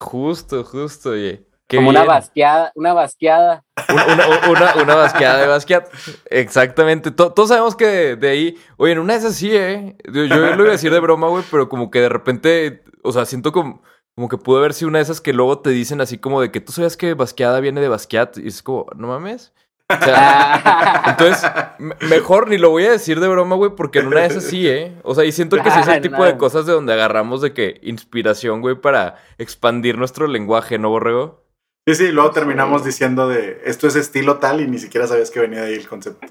Justo, 0.00 0.64
justo, 0.64 1.10
oye. 1.10 1.46
Qué 1.68 1.76
como 1.78 1.88
una 1.90 2.04
basqueada, 2.04 2.70
una 2.74 2.92
basqueada. 2.92 3.64
Una, 3.88 4.04
una, 4.06 4.50
una, 4.50 4.74
una 4.82 4.94
basqueada 4.96 5.40
de 5.40 5.46
Basquiat. 5.46 5.88
Exactamente. 6.28 7.10
To- 7.12 7.32
todos 7.32 7.48
sabemos 7.48 7.76
que 7.76 8.16
de 8.16 8.28
ahí. 8.28 8.58
Oye, 8.76 8.92
en 8.92 8.98
una 8.98 9.14
de 9.14 9.20
esas 9.20 9.36
sí, 9.36 9.50
¿eh? 9.54 9.96
Yo, 10.12 10.24
yo 10.24 10.36
lo 10.36 10.54
iba 10.62 10.68
a 10.68 10.72
decir 10.72 10.92
de 10.92 11.00
broma, 11.00 11.28
güey, 11.28 11.44
pero 11.50 11.68
como 11.70 11.90
que 11.90 12.00
de 12.00 12.08
repente. 12.10 12.84
O 13.04 13.12
sea, 13.12 13.24
siento 13.24 13.52
como, 13.52 13.82
como 14.14 14.28
que 14.28 14.36
pudo 14.38 14.58
haber 14.58 14.74
sido 14.74 14.88
una 14.88 14.98
de 14.98 15.04
esas 15.04 15.20
que 15.22 15.32
luego 15.32 15.60
te 15.60 15.70
dicen 15.70 16.00
así 16.02 16.18
como 16.18 16.40
de 16.42 16.50
que 16.50 16.60
tú 16.60 16.72
sabías 16.72 16.96
que 16.98 17.14
Basquiada 17.14 17.60
viene 17.60 17.80
de 17.80 17.88
Basquiat. 17.88 18.36
Y 18.38 18.48
es 18.48 18.62
como, 18.62 18.86
no 18.96 19.08
mames. 19.08 19.54
O 20.00 20.04
sea, 20.04 21.04
entonces, 21.08 21.50
me- 21.78 21.94
mejor 22.08 22.48
ni 22.48 22.58
lo 22.58 22.70
voy 22.70 22.84
a 22.86 22.90
decir 22.92 23.20
de 23.20 23.28
broma, 23.28 23.56
güey, 23.56 23.72
porque 23.76 23.98
en 24.00 24.06
una 24.08 24.20
de 24.20 24.26
esas 24.26 24.44
sí, 24.44 24.68
¿eh? 24.68 24.96
O 25.02 25.14
sea, 25.14 25.24
y 25.24 25.32
siento 25.32 25.56
que 25.62 25.70
sí 25.70 25.78
es 25.80 25.86
el 25.88 25.94
Ah, 25.94 26.00
tipo 26.00 26.24
de 26.24 26.32
no. 26.32 26.38
cosas 26.38 26.66
de 26.66 26.72
donde 26.72 26.92
agarramos 26.92 27.40
de 27.42 27.52
que 27.52 27.80
inspiración, 27.82 28.60
güey, 28.60 28.76
para 28.76 29.16
expandir 29.38 29.98
nuestro 29.98 30.26
lenguaje, 30.26 30.78
¿no, 30.78 30.88
Borrego? 30.90 31.44
Sí, 31.86 31.94
sí, 31.96 32.08
luego 32.12 32.30
terminamos 32.30 32.84
diciendo 32.84 33.28
de 33.28 33.60
esto 33.64 33.88
es 33.88 33.96
estilo 33.96 34.38
tal 34.38 34.60
y 34.60 34.68
ni 34.68 34.78
siquiera 34.78 35.06
sabías 35.06 35.30
que 35.30 35.40
venía 35.40 35.62
de 35.62 35.68
ahí 35.68 35.74
el 35.74 35.88
concepto. 35.88 36.26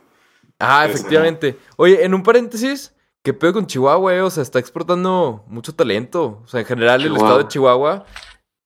Ah, 0.59 0.85
efectivamente. 0.87 1.57
Oye, 1.75 2.05
en 2.05 2.13
un 2.13 2.23
paréntesis, 2.23 2.93
¿qué 3.23 3.33
pedo 3.33 3.53
con 3.53 3.67
Chihuahua, 3.67 4.13
eh? 4.15 4.21
O 4.21 4.29
sea, 4.29 4.43
está 4.43 4.59
exportando 4.59 5.43
mucho 5.47 5.73
talento. 5.75 6.41
O 6.43 6.47
sea, 6.47 6.61
en 6.61 6.65
general, 6.67 7.01
el 7.01 7.15
estado 7.15 7.39
de 7.39 7.47
Chihuahua. 7.47 8.05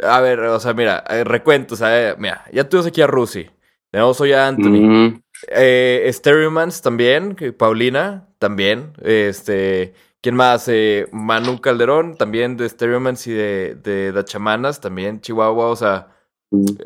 A 0.03 0.19
ver, 0.19 0.41
o 0.41 0.59
sea, 0.59 0.73
mira, 0.73 1.03
eh, 1.09 1.23
recuento, 1.23 1.73
o 1.75 1.77
sea, 1.77 2.15
mira, 2.19 2.43
ya 2.51 2.67
tuvimos 2.67 2.85
aquí 2.87 3.01
a 3.01 3.07
Rusi. 3.07 3.49
Tenemos 3.95 4.19
hoy 4.19 4.33
a 4.33 4.49
Anthony. 4.49 4.81
Mm, 4.81 5.21
Eh, 5.51 6.09
Stereomans 6.11 6.81
también, 6.81 7.33
Paulina 7.57 8.27
también. 8.39 8.91
Este, 9.01 9.93
¿quién 10.19 10.35
más? 10.35 10.67
Eh, 10.67 11.07
Manu 11.13 11.61
Calderón, 11.61 12.17
también 12.17 12.57
de 12.57 12.67
Stereomans 12.67 13.25
y 13.27 13.31
de, 13.31 13.75
de 13.75 14.25
Chamanas, 14.25 14.81
también 14.81 15.21
Chihuahua. 15.21 15.67
O 15.67 15.75
sea, 15.77 16.09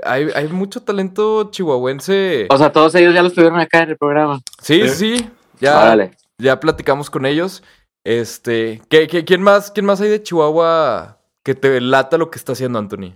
hay, 0.03 0.27
hay 0.35 0.49
mucho 0.49 0.83
talento 0.83 1.49
chihuahuense. 1.49 2.45
O 2.51 2.57
sea, 2.59 2.71
todos 2.71 2.93
ellos 2.93 3.15
ya 3.15 3.23
los 3.23 3.33
tuvieron 3.33 3.59
acá 3.59 3.81
en 3.81 3.89
el 3.89 3.97
programa. 3.97 4.39
Sí, 4.61 4.81
¿Eh? 4.81 4.89
sí, 4.89 5.29
ya. 5.59 6.11
Ya 6.37 6.59
platicamos 6.59 7.09
con 7.09 7.25
ellos. 7.25 7.63
Este, 8.03 8.81
¿qué, 8.87 9.07
qué- 9.07 9.25
quién 9.25 9.41
más, 9.41 9.71
quién 9.71 9.87
más 9.87 9.99
hay 9.99 10.09
de 10.09 10.21
Chihuahua 10.21 11.17
que 11.43 11.55
te 11.55 11.81
lata 11.81 12.19
lo 12.19 12.29
que 12.29 12.37
está 12.37 12.51
haciendo 12.51 12.77
Anthony? 12.77 13.13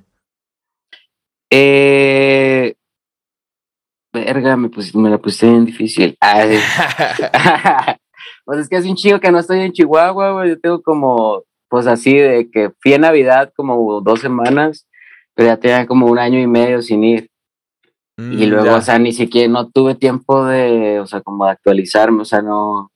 Eh, 1.52 2.74
verga, 4.14 4.56
me, 4.56 4.70
pus- 4.70 4.96
me 4.96 5.10
la 5.10 5.18
pusiste 5.18 5.50
bien 5.50 5.66
difícil. 5.66 6.16
Ay. 6.22 6.58
pues 8.46 8.60
es 8.60 8.70
que 8.70 8.78
hace 8.78 8.90
un 8.90 8.96
chingo 8.96 9.20
que 9.20 9.32
no 9.32 9.40
estoy 9.40 9.62
en 9.62 9.72
Chihuahua, 9.74 10.32
güey. 10.32 10.50
Yo 10.50 10.60
tengo 10.60 10.82
como, 10.82 11.44
pues 11.70 11.88
así, 11.88 12.16
de 12.18 12.50
que 12.52 12.72
fui 12.82 12.94
en 12.94 13.02
Navidad 13.02 13.52
como 13.56 14.02
dos 14.02 14.20
semanas, 14.22 14.88
pero 15.34 15.48
ya 15.50 15.58
tenía 15.58 15.86
como 15.88 16.06
un 16.08 16.20
año 16.20 16.40
y 16.40 16.48
medio 16.48 16.82
sin 16.82 17.04
ir. 17.04 17.30
y 18.18 18.22
Mm, 18.22 18.44
luego, 18.50 18.66
ya. 18.66 18.76
o 18.76 18.82
sea, 18.82 19.00
ni 19.00 19.12
siquiera 19.12 19.52
no 19.52 19.68
tuve 19.70 19.96
tiempo 19.96 20.46
de, 20.46 21.00
o 21.00 21.08
sea, 21.08 21.22
como 21.22 21.46
de 21.46 21.52
actualizarme, 21.52 22.22
o 22.22 22.26
sea, 22.26 22.44
no. 22.44 22.92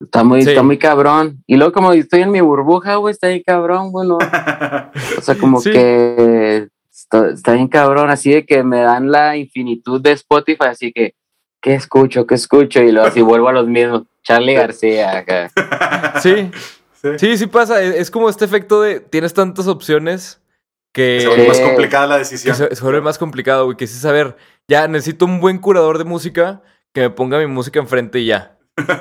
Está 0.00 0.24
muy, 0.24 0.42
Sí. 0.42 0.48
está 0.48 0.62
muy 0.62 0.78
cabrón. 0.78 1.44
Y 1.46 1.56
luego, 1.56 1.72
como 1.74 1.92
estoy 1.92 2.22
en 2.22 2.30
mi 2.32 2.40
burbuja, 2.40 2.96
güey, 2.96 3.12
está 3.12 3.26
ahí 3.26 3.42
cabrón, 3.42 3.92
bueno. 3.92 4.16
O 5.18 5.20
sea, 5.20 5.34
como 5.36 5.60
Sí. 5.60 5.70
que 5.72 6.68
está, 7.28 7.52
bien 7.52 7.68
cabrón, 7.68 8.10
así 8.10 8.32
de 8.32 8.44
que 8.46 8.62
me 8.62 8.80
dan 8.80 9.10
la 9.10 9.36
infinitud 9.36 10.00
de 10.00 10.12
Spotify, 10.12 10.64
así 10.70 10.92
que, 10.92 11.14
¿qué 11.60 11.74
escucho? 11.74 12.26
¿Qué 12.26 12.34
escucho? 12.34 12.80
Y 12.82 12.92
luego 12.92 13.08
así 13.08 13.20
vuelvo 13.22 13.48
a 13.48 13.52
los 13.52 13.66
mismos. 13.66 14.02
Charlie 14.22 14.54
García 14.54 15.18
acá. 15.18 15.50
Sí, 16.20 16.50
Sí. 17.02 17.08
sí, 17.18 17.36
sí 17.36 17.46
pasa. 17.48 17.82
Es, 17.82 17.96
es 17.96 18.10
como 18.12 18.28
este 18.28 18.44
efecto 18.44 18.80
de 18.80 19.00
tienes 19.00 19.34
tantas 19.34 19.66
opciones 19.66 20.40
que, 20.92 21.20
Se 21.22 21.26
vuelve 21.26 21.48
más 21.48 21.60
complicada 21.60 22.06
la 22.06 22.18
decisión. 22.18 22.54
se, 22.54 22.72
se 22.76 22.82
vuelve 22.84 23.00
más 23.00 23.18
complicado, 23.18 23.64
güey. 23.64 23.76
Que 23.76 23.88
sí 23.88 23.98
saber, 23.98 24.36
ya 24.68 24.86
necesito 24.86 25.24
un 25.24 25.40
buen 25.40 25.58
curador 25.58 25.98
de 25.98 26.04
música 26.04 26.62
que 26.92 27.00
me 27.00 27.10
ponga 27.10 27.38
mi 27.38 27.46
música 27.48 27.80
enfrente 27.80 28.20
y 28.20 28.26
ya. 28.26 28.56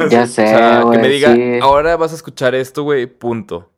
Ya 0.10 0.24
O 0.24 0.28
sé, 0.28 0.47
sea, 0.47 0.84
que 0.91 0.97
me 0.97 1.08
diga, 1.10 1.34
sí. 1.36 1.60
ahora 1.62 1.95
vas 1.97 2.12
a 2.12 2.15
escuchar 2.15 2.56
esto, 2.56 2.84
güey, 2.84 3.06
punto. 3.06 3.70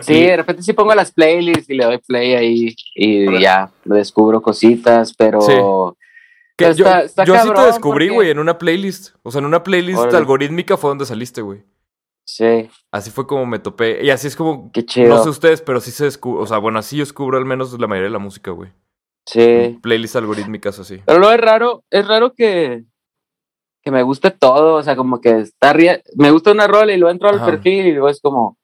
Sí, 0.00 0.22
de 0.24 0.36
repente 0.36 0.62
sí 0.62 0.72
pongo 0.72 0.94
las 0.94 1.12
playlists 1.12 1.68
y 1.68 1.74
le 1.74 1.84
doy 1.84 1.98
play 1.98 2.32
ahí 2.34 2.74
y 2.94 3.26
Órale. 3.26 3.42
ya 3.42 3.70
descubro 3.84 4.40
cositas, 4.42 5.14
pero 5.14 5.40
Sí. 5.42 5.52
Que 6.56 6.66
Pero 6.66 6.76
yo 6.76 6.84
está- 6.86 7.02
está 7.02 7.24
yo 7.24 7.34
sí 7.36 7.48
te 7.52 7.62
descubrí, 7.62 8.06
porque- 8.06 8.14
güey, 8.14 8.30
en 8.30 8.38
una 8.38 8.58
playlist. 8.58 9.16
O 9.24 9.32
sea, 9.32 9.40
en 9.40 9.44
una 9.46 9.64
playlist 9.64 10.14
algorítmica 10.14 10.76
fue 10.76 10.88
donde 10.90 11.04
saliste, 11.04 11.42
güey. 11.42 11.64
sí, 12.26 12.70
Así 12.92 13.10
fue 13.10 13.26
como 13.26 13.44
me 13.44 13.58
topé. 13.58 14.04
Y 14.04 14.10
así 14.10 14.28
es 14.28 14.36
como. 14.36 14.70
qué 14.72 14.86
chido. 14.86 15.08
No 15.16 15.22
sé 15.24 15.28
ustedes, 15.30 15.60
pero 15.60 15.80
sí 15.80 15.90
se 15.90 16.04
descubre. 16.04 16.40
O 16.42 16.46
sea, 16.46 16.58
bueno, 16.58 16.78
así 16.78 16.96
yo 16.96 17.02
descubro 17.02 17.36
al 17.38 17.44
menos 17.44 17.78
la 17.78 17.86
mayoría 17.88 18.06
de 18.08 18.12
la 18.12 18.18
música, 18.20 18.52
güey. 18.52 18.70
sí. 19.26 19.78
Playlists 19.82 20.16
algorítmicas 20.16 20.78
así. 20.78 21.00
Pero 21.04 21.18
luego 21.18 21.34
es 21.34 21.40
raro, 21.40 21.84
es 21.90 22.06
raro 22.06 22.32
que, 22.34 22.84
que 23.82 23.90
me 23.90 24.02
guste 24.04 24.30
todo, 24.30 24.76
o 24.76 24.82
sea, 24.84 24.94
como 24.96 25.20
que 25.20 25.40
está 25.40 25.72
ria- 25.72 26.02
me 26.16 26.30
gusta 26.30 26.52
una 26.52 26.66
rola 26.68 26.92
y 26.92 26.98
luego 26.98 27.10
entro 27.10 27.28
al 27.30 27.36
Ajá. 27.36 27.46
perfil 27.46 27.86
y 27.86 27.92
luego 27.92 28.08
es 28.10 28.20
como, 28.20 28.56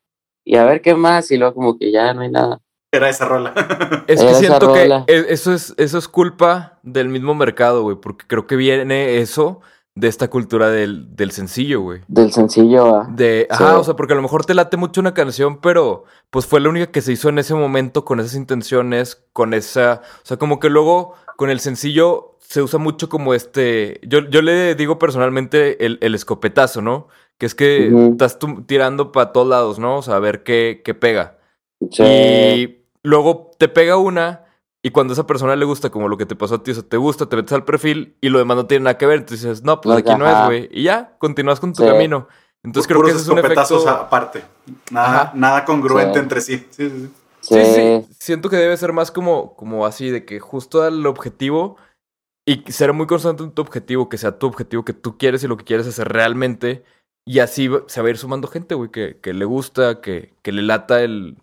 y 0.45 0.57
a 0.57 0.65
ver 0.65 0.81
qué 0.83 0.95
más, 0.95 1.31
y 1.31 1.37
luego 1.39 1.55
como 1.55 1.79
que 1.79 1.91
ya 1.93 2.13
no 2.15 2.23
hay 2.23 2.31
nada. 2.31 2.61
Era 2.93 3.09
esa 3.09 3.25
rola. 3.27 3.53
Es 4.09 4.21
que 4.23 4.35
siento 4.35 4.73
que 4.73 4.83
rola. 4.83 5.05
e- 5.07 5.27
eso 5.29 5.53
es, 5.53 5.75
eso 5.77 5.99
es 5.99 6.09
culpa 6.09 6.81
del 6.83 7.09
mismo 7.09 7.35
mercado, 7.35 7.83
güey. 7.83 7.97
Porque 7.97 8.25
creo 8.27 8.47
que 8.49 8.57
viene 8.57 9.19
eso 9.19 9.61
de 9.95 10.09
esta 10.09 10.29
cultura 10.29 10.71
del, 10.71 11.15
del 11.15 11.31
sencillo, 11.31 11.83
güey. 11.83 12.01
Del 12.09 12.33
sencillo 12.33 12.97
a... 12.97 13.07
De, 13.11 13.47
Sí. 13.51 13.63
ajá, 13.65 13.79
o 13.79 13.85
sea, 13.85 13.95
porque 13.95 14.15
a 14.15 14.17
lo 14.17 14.23
mejor 14.23 14.45
te 14.45 14.55
late 14.55 14.77
mucho 14.77 15.01
una 15.01 15.15
canción, 15.15 15.61
pero 15.61 16.05
pues 16.31 16.47
fue 16.47 16.61
la 16.61 16.69
única 16.69 16.87
que 16.91 17.01
se 17.03 17.13
hizo 17.13 17.29
en 17.29 17.39
ese 17.39 17.55
momento 17.55 18.05
con 18.05 18.19
esas 18.19 18.35
intenciones, 18.35 19.25
con 19.33 19.53
esa, 19.55 20.01
o 20.23 20.27
sea, 20.27 20.37
como 20.37 20.59
que 20.59 20.71
luego 20.71 21.15
con 21.37 21.51
el 21.51 21.61
sencillo 21.61 22.39
se 22.41 22.63
usa 22.63 22.79
mucho 22.81 23.09
como 23.09 23.35
este, 23.35 24.01
yo, 24.03 24.21
yo 24.31 24.43
le 24.43 24.75
digo 24.75 24.99
personalmente 24.99 25.85
el, 25.87 25.99
el 26.01 26.15
escopetazo, 26.15 26.83
¿no? 26.83 27.09
Que 27.41 27.47
es 27.47 27.55
que 27.55 27.89
Ujú. 27.91 28.13
estás 28.13 28.39
tú 28.39 28.63
tirando 28.67 29.13
para 29.13 29.33
todos 29.33 29.49
lados, 29.49 29.79
¿no? 29.79 29.97
O 29.97 30.03
sea, 30.03 30.17
a 30.17 30.21
ver 30.21 30.43
qué, 30.43 30.83
qué 30.85 30.93
pega. 30.95 31.39
Sí. 31.91 32.03
Y 32.05 32.85
luego 33.03 33.51
te 33.59 33.67
pega 33.69 33.97
una 33.97 34.45
y 34.83 34.91
cuando 34.91 35.13
a 35.13 35.15
esa 35.15 35.27
persona 35.27 35.57
le 35.57 35.65
gusta, 35.65 35.89
como 35.89 36.07
lo 36.09 36.19
que 36.19 36.27
te 36.27 36.37
pasó 36.37 36.57
a 36.57 36.63
ti, 36.63 36.71
o 36.73 36.75
sea, 36.75 36.83
te 36.83 36.99
gusta, 36.99 37.27
te 37.31 37.37
metes 37.37 37.53
al 37.55 37.65
perfil 37.65 38.15
y 38.21 38.29
lo 38.29 38.39
demás 38.39 38.59
no 38.59 38.67
tiene 38.67 38.85
nada 38.85 38.99
que 38.99 39.07
ver. 39.07 39.21
Entonces 39.21 39.43
dices, 39.49 39.65
no, 39.65 39.81
pues 39.81 39.93
No, 39.93 39.99
aquí 40.13 40.19
no 40.21 40.31
es, 40.31 40.47
güey. 40.47 40.69
Y 40.71 40.83
ya, 40.85 41.17
continúas 41.19 41.59
con 41.61 41.73
tu 41.73 41.83
Sí. 41.83 41.89
camino. 41.89 42.29
Entonces 42.63 42.87
creo 42.87 43.03
que 43.03 43.11
ese 43.11 43.21
es 43.21 43.29
un 43.29 43.39
efecto... 43.39 43.89
aparte. 43.89 44.45
Nada, 44.91 45.23
Ajá. 45.23 45.33
nada 45.35 45.65
congruente 45.65 46.13
Sí. 46.13 46.19
entre 46.21 46.41
sí. 46.43 46.59
Sí, 46.71 46.91
sí, 46.91 46.91
sí. 46.91 47.11
Sí, 47.41 47.65
Sí. 47.65 47.75
sí. 47.75 48.07
Siento 48.19 48.51
que 48.51 48.57
debe 48.57 48.77
ser 48.77 48.93
más 48.93 49.11
como, 49.11 49.57
como 49.57 49.87
así, 49.87 50.11
de 50.11 50.27
que 50.27 50.41
justo 50.41 50.83
al 50.83 51.07
objetivo 51.07 51.77
y 52.47 52.63
ser 52.71 52.93
muy 52.93 53.07
constante 53.07 53.43
en 53.45 53.53
tu 53.53 53.63
objetivo, 53.63 54.11
que 54.11 54.19
sea 54.19 54.39
tu 54.39 54.47
objetivo 54.47 54.85
que 54.85 54.93
tú 54.93 55.17
quieres 55.17 55.43
y 55.43 55.49
lo 55.49 55.57
que 55.57 55.65
quieres 55.65 55.87
hacer 55.87 56.09
realmente. 56.09 56.85
Y 57.27 57.39
así 57.41 57.69
se 57.87 58.01
va 58.01 58.07
a 58.09 58.11
ir 58.11 58.19
sumando 58.19 58.49
gente, 58.49 58.75
güey, 58.75 58.91
que, 58.91 59.19
que 59.21 59.33
le 59.35 59.45
gusta, 59.45 60.01
que, 60.01 60.35
que 60.43 60.53
le 60.53 60.63
lata 60.63 61.03
el, 61.03 61.37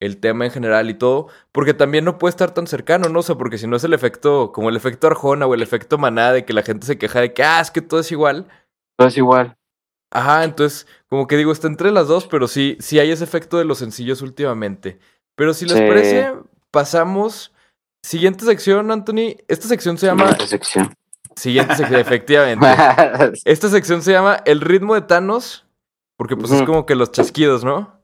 el 0.00 0.18
tema 0.18 0.44
en 0.44 0.50
general 0.50 0.90
y 0.90 0.94
todo. 0.94 1.28
Porque 1.52 1.74
también 1.74 2.04
no 2.04 2.18
puede 2.18 2.30
estar 2.30 2.52
tan 2.52 2.66
cercano, 2.66 3.08
¿no? 3.08 3.20
O 3.20 3.22
sea, 3.22 3.36
porque 3.36 3.56
si 3.58 3.66
no 3.66 3.76
es 3.76 3.84
el 3.84 3.94
efecto, 3.94 4.52
como 4.52 4.68
el 4.68 4.76
efecto 4.76 5.06
Arjona 5.06 5.46
o 5.46 5.54
el 5.54 5.62
efecto 5.62 5.96
Maná, 5.96 6.32
de 6.32 6.44
que 6.44 6.52
la 6.52 6.62
gente 6.62 6.86
se 6.86 6.98
queja 6.98 7.20
de 7.20 7.32
que, 7.32 7.42
ah, 7.44 7.60
es 7.60 7.70
que 7.70 7.80
todo 7.80 8.00
es 8.00 8.10
igual. 8.12 8.48
Todo 8.98 9.08
es 9.08 9.16
igual. 9.16 9.56
Ajá, 10.10 10.44
entonces, 10.44 10.86
como 11.08 11.26
que 11.26 11.38
digo, 11.38 11.52
está 11.52 11.68
entre 11.68 11.90
las 11.90 12.08
dos, 12.08 12.26
pero 12.26 12.46
sí, 12.46 12.76
sí 12.80 12.98
hay 12.98 13.10
ese 13.10 13.24
efecto 13.24 13.56
de 13.56 13.64
los 13.64 13.78
sencillos 13.78 14.20
últimamente. 14.20 14.98
Pero 15.36 15.54
si 15.54 15.64
les 15.64 15.78
Sí. 15.78 15.84
parece, 15.88 16.32
pasamos. 16.70 17.52
Siguiente 18.04 18.44
sección, 18.44 18.90
Anthony. 18.90 19.36
Esta 19.48 19.68
sección 19.68 19.96
se 19.96 20.06
llama. 20.06 20.24
Siguiente 20.24 20.46
sección. 20.48 20.92
Siguiente 21.36 21.76
sección, 21.76 22.00
efectivamente. 22.00 22.66
Esta 23.44 23.68
sección 23.68 24.02
se 24.02 24.12
llama 24.12 24.40
El 24.44 24.60
ritmo 24.60 24.94
de 24.94 25.02
Thanos, 25.02 25.66
porque 26.16 26.36
pues 26.36 26.50
es 26.52 26.62
como 26.62 26.86
que 26.86 26.94
los 26.94 27.12
chasquidos, 27.12 27.64
¿no? 27.64 28.00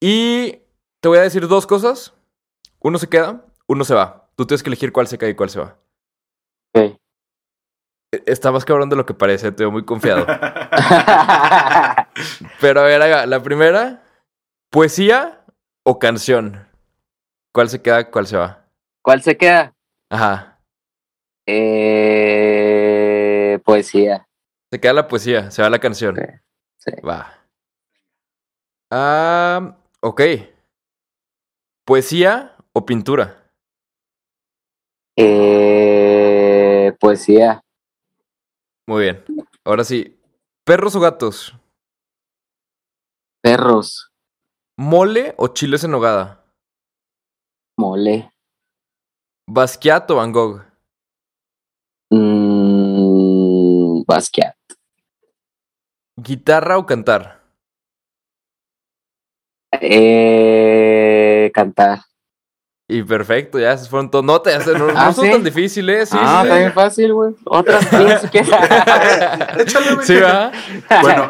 Y 0.00 0.60
te 1.00 1.08
voy 1.08 1.18
a 1.18 1.22
decir 1.22 1.46
dos 1.48 1.66
cosas. 1.66 2.14
Uno 2.80 2.98
se 2.98 3.08
queda, 3.08 3.44
uno 3.66 3.84
se 3.84 3.94
va. 3.94 4.28
Tú 4.36 4.46
tienes 4.46 4.62
que 4.62 4.70
elegir 4.70 4.92
cuál 4.92 5.06
se 5.06 5.18
queda 5.18 5.30
y 5.30 5.34
cuál 5.34 5.50
se 5.50 5.60
va. 5.60 5.76
Ok. 6.74 6.96
E- 8.12 8.22
Está 8.26 8.50
más 8.52 8.64
cabrón 8.64 8.88
de 8.88 8.96
lo 8.96 9.06
que 9.06 9.14
parece, 9.14 9.52
te 9.52 9.62
veo 9.62 9.70
muy 9.70 9.84
confiado. 9.84 10.26
Pero 12.60 12.80
a 12.80 12.84
ver, 12.84 13.02
haga, 13.02 13.26
la 13.26 13.42
primera, 13.42 14.02
poesía 14.70 15.44
o 15.84 15.98
canción. 15.98 16.66
¿Cuál 17.52 17.68
se 17.68 17.82
queda, 17.82 18.10
cuál 18.10 18.26
se 18.26 18.36
va? 18.36 18.64
¿Cuál 19.02 19.22
se 19.22 19.36
queda? 19.36 19.74
Ajá. 20.10 20.58
Eh, 21.46 22.49
poesía. 23.70 24.26
Se 24.72 24.80
queda 24.80 24.92
la 24.92 25.08
poesía, 25.08 25.50
se 25.50 25.62
va 25.62 25.70
la 25.70 25.78
canción. 25.78 26.16
Sí, 26.16 26.22
sí. 26.78 27.00
Va. 27.02 27.46
Ah, 28.90 29.76
ok. 30.00 30.22
¿Poesía 31.84 32.56
o 32.72 32.84
pintura? 32.84 33.52
Eh, 35.16 36.92
poesía. 36.98 37.60
Muy 38.88 39.02
bien. 39.02 39.24
Ahora 39.64 39.84
sí. 39.84 40.16
¿Perros 40.64 40.96
o 40.96 41.00
gatos? 41.00 41.54
Perros. 43.40 44.10
¿Mole 44.76 45.34
o 45.36 45.48
chiles 45.48 45.84
en 45.84 45.92
nogada? 45.92 46.44
Mole. 47.78 48.30
¿Basquiat 49.48 50.10
o 50.10 50.16
Van 50.16 50.32
Gogh? 50.32 50.69
Basquiat. 54.10 54.56
¿Guitarra 56.16 56.78
o 56.78 56.84
cantar? 56.84 57.40
Eh, 59.80 61.50
cantar. 61.54 62.00
Y 62.88 63.04
perfecto, 63.04 63.60
ya 63.60 63.78
se 63.78 63.88
fueron 63.88 64.10
todos. 64.10 64.24
No, 64.24 64.42
te, 64.42 64.58
no, 64.58 64.92
no 64.92 64.92
Ah, 64.96 65.12
son 65.12 65.26
¿sí? 65.26 65.30
tan 65.30 65.44
difíciles, 65.44 66.08
sí, 66.08 66.16
ah, 66.20 66.40
sí, 66.40 66.46
está 66.48 66.54
sí. 66.56 66.60
bien 66.60 66.72
fácil, 66.72 67.14
güey. 67.14 67.34
Otras 67.44 67.86
pienso 67.86 68.30
que. 68.30 68.40
Échale, 69.62 69.94
güey. 69.94 70.06
Sí, 70.06 70.18
va. 70.18 70.50
Bueno, 71.00 71.28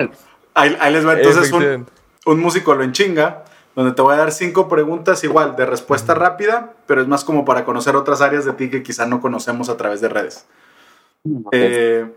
ahí, 0.54 0.74
ahí 0.80 0.92
les 0.94 1.06
va 1.06 1.12
entonces 1.12 1.52
un, 1.52 1.86
un 2.24 2.40
músico 2.40 2.74
lo 2.74 2.82
en 2.82 2.92
chinga, 2.92 3.44
donde 3.76 3.92
te 3.92 4.00
voy 4.00 4.14
a 4.14 4.16
dar 4.16 4.32
cinco 4.32 4.70
preguntas 4.70 5.22
igual 5.22 5.54
de 5.54 5.66
respuesta 5.66 6.14
rápida, 6.14 6.72
pero 6.86 7.02
es 7.02 7.08
más 7.08 7.24
como 7.24 7.44
para 7.44 7.66
conocer 7.66 7.94
otras 7.94 8.22
áreas 8.22 8.46
de 8.46 8.54
ti 8.54 8.70
que 8.70 8.82
quizá 8.82 9.04
no 9.04 9.20
conocemos 9.20 9.68
a 9.68 9.76
través 9.76 10.00
de 10.00 10.08
redes. 10.08 10.46
Eh, 11.52 12.10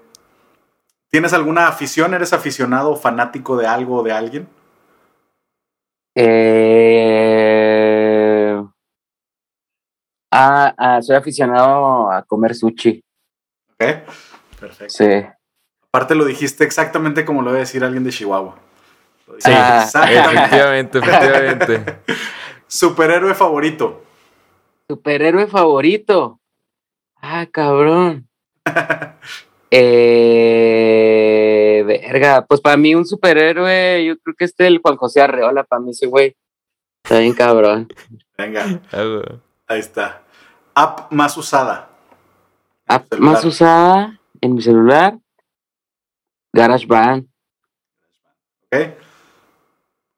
¿Tienes 1.14 1.32
alguna 1.34 1.68
afición? 1.68 2.16
¿Eres 2.16 2.34
aficionado 2.34 2.90
o 2.94 2.96
fanático 2.96 3.56
de 3.56 3.68
algo 3.68 3.98
o 3.98 4.04
de 4.04 4.12
alguien? 4.12 4.50
Eh, 7.26 8.60
ah, 10.32 10.74
ah, 10.76 11.00
soy 11.04 11.16
aficionado 11.16 12.10
a 12.12 12.24
comer 12.24 12.56
sushi. 12.56 13.00
¿Ok? 13.74 13.84
Perfecto. 14.60 14.90
Sí. 14.90 15.24
Aparte 15.90 16.16
lo 16.16 16.26
dijiste 16.26 16.64
exactamente 16.64 17.24
como 17.26 17.44
lo 17.44 17.52
debe 17.52 17.60
decir 17.60 17.84
alguien 17.84 18.04
de 18.04 18.10
Chihuahua. 18.10 18.56
Sí, 19.38 19.52
Ah. 19.54 19.84
exactamente. 19.84 20.34
efectivamente, 20.34 20.98
efectivamente. 20.98 22.00
Superhéroe 22.68 23.36
favorito. 23.36 24.04
Superhéroe 24.90 25.46
favorito. 25.46 26.40
Ah, 27.22 27.46
cabrón. 27.52 28.28
Eh, 30.56 31.84
verga, 31.86 32.46
pues 32.46 32.62
para 32.62 32.78
mí 32.78 32.94
un 32.94 33.08
superhéroe, 33.08 34.06
yo 34.06 34.20
creo 34.20 34.36
que 34.38 34.46
este 34.46 34.66
es 34.66 34.68
el 34.68 34.78
Juan 34.80 34.98
José 34.98 35.22
Arreola, 35.22 35.64
para 35.64 35.80
mí 35.82 35.90
ese 35.90 36.06
güey. 36.06 36.36
Está 37.04 37.18
bien 37.20 37.34
cabrón. 37.34 37.88
Venga, 38.38 38.82
Ah, 38.92 39.22
ahí 39.68 39.80
está. 39.80 40.22
App 40.76 41.12
más 41.12 41.36
usada. 41.38 41.90
App 42.88 43.12
más 43.18 43.44
usada 43.46 44.20
en 44.42 44.54
mi 44.54 44.62
celular, 44.62 45.18
GarageBand. 46.54 47.28
¿Ok? 48.72 48.78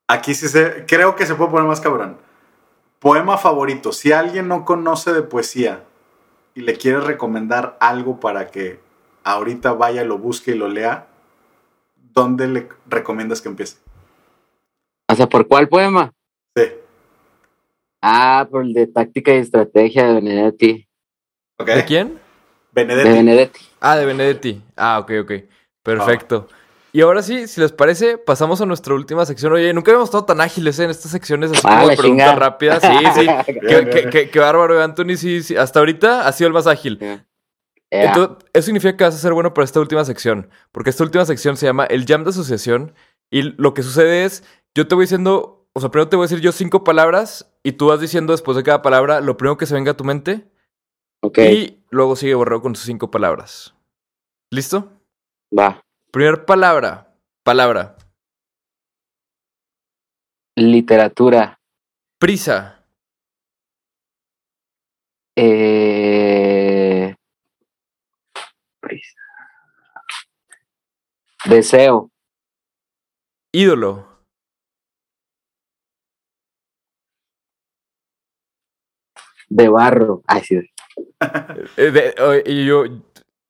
Aquí 0.10 0.34
sí 0.34 0.49
se. 0.49 0.86
Creo 0.86 1.16
que 1.16 1.26
se 1.26 1.36
puede 1.36 1.51
poner 1.51 1.68
más 1.68 1.80
cabrón. 1.80 2.18
Poema 2.99 3.38
favorito. 3.38 3.93
Si 3.93 4.12
alguien 4.12 4.49
no 4.49 4.66
conoce 4.66 5.14
de 5.14 5.22
poesía 5.24 5.86
y 6.53 6.62
le 6.62 6.76
quieres 6.78 7.06
recomendar 7.06 7.78
algo 7.80 8.20
para 8.20 8.47
que 8.47 8.84
ahorita 9.26 9.73
vaya, 9.73 10.05
lo 10.05 10.17
busque 10.17 10.51
y 10.51 10.55
lo 10.55 10.69
lea, 10.69 11.07
¿dónde 12.13 12.47
le 12.47 12.69
recomiendas 12.88 13.41
que 13.41 13.49
empiece? 13.49 13.78
O 15.11 15.15
sea, 15.15 15.28
¿por 15.28 15.47
cuál 15.47 15.67
poema? 15.67 16.13
Sí. 16.55 16.63
Ah, 18.01 18.47
por 18.49 18.63
el 18.63 18.73
de 18.73 18.88
táctica 18.88 19.34
y 19.34 19.39
estrategia 19.39 20.05
de 20.07 20.13
Benedetti. 20.13 20.88
¿De 21.65 21.86
quién? 21.86 22.19
De 22.71 22.84
Benedetti. 22.84 23.09
Benedetti. 23.09 23.59
Ah, 23.80 23.95
de 23.97 24.05
Benedetti. 24.05 24.61
Ah, 24.76 24.99
ok, 24.99 25.11
ok. 25.23 25.32
Perfecto. 25.84 26.47
Y 26.91 27.01
ahora 27.01 27.21
sí, 27.21 27.47
si 27.47 27.59
les 27.59 27.71
parece, 27.73 28.17
pasamos 28.17 28.61
a 28.61 28.65
nuestra 28.65 28.93
última 28.93 29.26
sección. 29.26 29.51
Oye, 29.53 29.73
nunca 29.73 29.91
habíamos 29.91 30.07
estado 30.09 30.26
tan 30.26 30.39
ágiles 30.39 30.80
¿eh? 30.80 30.86
en 30.86 30.91
estas 30.91 31.11
secciones 31.11 31.51
así 31.51 31.61
Ah, 31.65 31.76
como 31.78 31.89
de 31.89 31.95
la 31.95 32.01
preguntas 32.01 32.36
rápidas. 32.39 32.82
Sí, 32.82 33.05
sí. 33.15 33.21
Bien, 33.26 33.43
Qué, 33.45 33.53
bien, 33.53 33.86
qué- 33.86 33.91
bien. 33.95 34.09
qué- 34.11 34.30
qué 34.30 34.39
bárbaro, 34.39 34.82
Anthony. 34.82 35.17
Sí, 35.17 35.43
sí. 35.43 35.57
Hasta 35.57 35.80
ahorita 35.80 36.26
ha 36.28 36.32
sido 36.32 36.47
el 36.47 36.53
más 36.53 36.67
ágil. 36.67 36.99
Entonces, 37.91 38.38
eso 38.53 38.65
significa 38.65 38.97
que 38.97 39.03
vas 39.03 39.15
a 39.15 39.19
ser 39.19 39.33
bueno 39.33 39.53
para 39.53 39.65
esta 39.65 39.79
última 39.79 40.03
sección. 40.05 40.49
Porque 40.71 40.89
esta 40.89 41.03
última 41.03 41.25
sección 41.25 41.57
se 41.57 41.65
llama 41.65 41.86
el 41.86 42.05
Jam 42.05 42.23
de 42.23 42.31
Asociación. 42.31 42.93
Y 43.31 43.41
lo 43.41 43.73
que 43.73 43.83
sucede 43.83 44.25
es, 44.25 44.43
yo 44.75 44.88
te 44.88 44.95
voy 44.95 45.03
diciendo, 45.05 45.67
o 45.73 45.79
sea, 45.79 45.89
primero 45.89 46.09
te 46.09 46.15
voy 46.15 46.25
a 46.25 46.27
decir 46.27 46.43
yo 46.43 46.51
cinco 46.51 46.83
palabras 46.83 47.53
y 47.63 47.73
tú 47.73 47.88
vas 47.88 47.99
diciendo 47.99 48.33
después 48.33 48.57
de 48.57 48.63
cada 48.63 48.81
palabra 48.81 49.21
lo 49.21 49.38
primero 49.38 49.57
que 49.57 49.65
se 49.65 49.73
venga 49.73 49.91
a 49.91 49.97
tu 49.97 50.03
mente. 50.03 50.49
ok, 51.21 51.38
Y 51.39 51.83
luego 51.89 52.15
sigue 52.15 52.36
borrado 52.36 52.61
con 52.61 52.75
sus 52.75 52.86
cinco 52.86 53.11
palabras. 53.11 53.75
¿Listo? 54.51 54.91
va. 55.57 55.81
Primer 56.11 56.45
palabra. 56.45 57.13
Palabra. 57.43 57.97
Literatura. 60.55 61.59
Prisa. 62.19 62.86
Eh... 65.36 66.55
Deseo. 71.50 72.10
Ídolo. 73.54 74.06
De 79.50 79.70
barro. 79.70 80.22
Ay, 80.28 80.41
sí. 80.43 80.56
Eh, 81.78 81.91
de- 81.91 82.16
oh, 82.22 82.34
y 82.46 82.66
yo. 82.66 82.84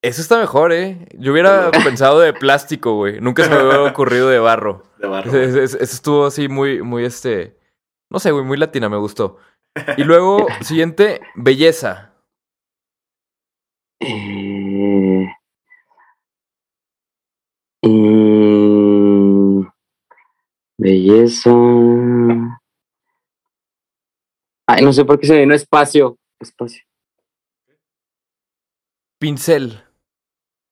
Eso 0.02 0.22
está 0.22 0.40
mejor, 0.40 0.72
¿eh? 0.72 1.08
Yo 1.18 1.32
hubiera 1.32 1.72
pensado 1.84 2.20
de 2.20 2.34
plástico, 2.34 2.96
güey. 2.96 3.20
Nunca 3.22 3.44
se 3.44 3.50
me 3.50 3.58
hubiera 3.64 3.84
ocurrido 3.84 4.30
de 4.30 4.40
barro. 4.40 4.84
De 5.00 5.08
barro. 5.08 5.32
Ese- 5.36 5.64
ese 5.64 5.84
estuvo 5.84 6.26
así 6.26 6.48
muy, 6.48 6.82
muy 6.82 7.06
este. 7.06 7.58
No 8.12 8.20
sé, 8.20 8.32
güey, 8.32 8.44
muy 8.46 8.58
latina, 8.58 8.90
me 8.90 8.98
gustó. 8.98 9.38
Y 9.98 10.04
luego, 10.04 10.46
siguiente, 10.62 11.22
belleza. 11.36 12.14
Eh... 14.00 14.45
mm, 17.86 19.68
Belleza. 20.78 21.52
Ay, 24.68 24.84
no 24.84 24.92
sé 24.92 25.06
por 25.06 25.20
qué 25.20 25.28
se 25.28 25.34
me 25.34 25.40
vino 25.42 25.54
espacio. 25.54 26.18
Espacio. 26.40 26.84
Pincel. 29.20 29.84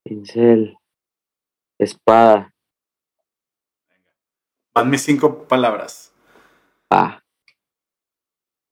Pincel. 0.03 0.77
Espada. 1.79 2.53
Van 4.73 4.89
mis 4.89 5.03
cinco 5.03 5.47
palabras. 5.47 6.11
Ah. 6.89 7.21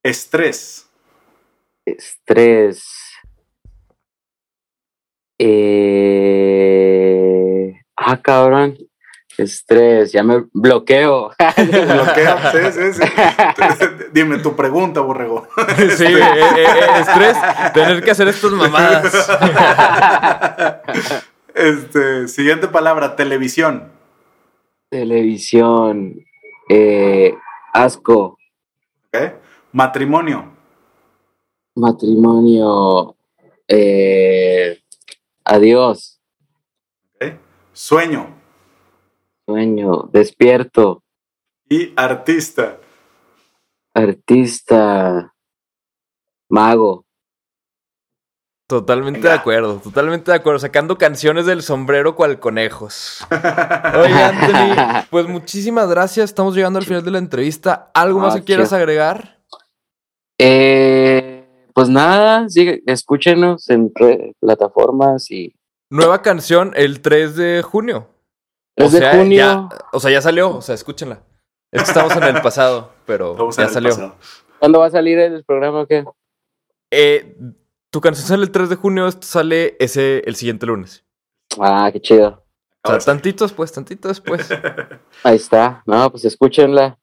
Estrés. 0.04 0.90
Estrés. 1.86 2.84
Eh... 5.38 6.81
Ah, 8.04 8.18
cabrón. 8.18 8.78
Estrés, 9.38 10.12
ya 10.12 10.24
me 10.24 10.46
bloqueo. 10.54 11.32
Bloqueo, 11.58 12.38
sí, 12.52 12.72
sí, 12.72 12.94
sí. 12.94 13.04
Dime 14.14 14.40
tu 14.40 14.56
pregunta, 14.56 15.02
borrego. 15.02 15.48
Sí, 15.96 16.06
eh, 16.06 16.20
eh, 16.20 16.56
eh, 16.58 17.00
estrés, 17.00 17.38
tener 17.74 18.04
que 18.04 18.12
hacer 18.12 18.28
estas 18.28 18.52
mamadas. 18.52 19.30
Este, 21.54 22.28
siguiente 22.28 22.68
palabra, 22.68 23.16
televisión. 23.16 23.92
Televisión. 24.90 26.16
Eh, 26.70 27.36
asco. 27.74 28.38
Matrimonio. 29.72 30.52
Matrimonio. 31.76 33.16
Eh, 33.68 34.80
adiós. 35.44 36.21
Sueño. 37.92 38.28
Sueño. 39.48 40.04
Despierto. 40.14 41.02
Y 41.68 41.92
artista. 41.96 42.78
Artista. 43.96 45.34
Mago. 46.48 47.06
Totalmente 48.68 49.20
Venga. 49.22 49.32
de 49.32 49.36
acuerdo, 49.40 49.80
totalmente 49.80 50.30
de 50.30 50.38
acuerdo. 50.38 50.60
Sacando 50.60 51.00
canciones 51.00 51.48
del 51.48 51.64
sombrero 51.64 52.16
cual 52.16 52.40
conejos. 52.40 53.26
Oye, 53.32 54.14
Anthony, 54.24 55.08
pues 55.10 55.28
muchísimas 55.28 55.90
gracias. 55.90 56.30
Estamos 56.30 56.54
llegando 56.56 56.78
al 56.78 56.86
final 56.86 57.04
de 57.04 57.10
la 57.12 57.18
entrevista. 57.18 57.90
¿Algo 57.96 58.20
más 58.20 58.36
que 58.36 58.42
Ah, 58.42 58.46
quieras 58.46 58.70
chido. 58.70 58.78
agregar? 58.78 59.40
Eh, 60.40 61.48
pues 61.74 61.90
nada, 61.90 62.48
sigue, 62.48 62.84
escúchenos 62.86 63.68
en 63.72 63.92
plataformas 64.40 65.32
y 65.32 65.56
Nueva 65.92 66.22
canción 66.22 66.72
el 66.76 67.02
3 67.02 67.36
de 67.36 67.62
junio. 67.62 68.08
3 68.76 68.92
de 68.94 69.12
junio. 69.12 69.38
Ya, 69.38 69.70
o 69.92 70.00
sea, 70.00 70.10
ya 70.10 70.22
salió, 70.22 70.56
o 70.56 70.62
sea, 70.62 70.74
escúchenla. 70.74 71.22
Es 71.70 71.84
que 71.84 71.90
estamos 71.90 72.16
en 72.16 72.24
el 72.24 72.42
pasado, 72.42 72.94
pero 73.06 73.52
ya 73.52 73.68
salió. 73.68 73.90
pasado. 73.90 74.16
¿Cuándo 74.58 74.80
va 74.80 74.86
a 74.86 74.92
salir 74.92 75.20
el 75.20 75.44
programa 75.44 75.82
o 75.82 75.88
qué? 75.88 76.06
Eh, 76.92 77.36
tu 77.90 78.00
canción 78.00 78.26
sale 78.26 78.44
el 78.44 78.52
3 78.52 78.70
de 78.70 78.76
junio, 78.78 79.06
esto 79.06 79.28
sale 79.28 79.76
ese 79.82 80.24
el 80.26 80.38
siguiente 80.38 80.66
lunes. 80.66 81.04
Ah, 81.60 81.90
qué 81.92 82.00
chido. 82.00 82.42
O 82.84 82.90
sea, 82.90 83.00
tantito 83.00 83.44
después, 83.44 83.70
tantito 83.74 84.08
después. 84.08 84.50
Ahí 85.24 85.36
está. 85.36 85.84
No, 85.86 86.10
pues 86.10 86.24
escúchenla. 86.24 86.98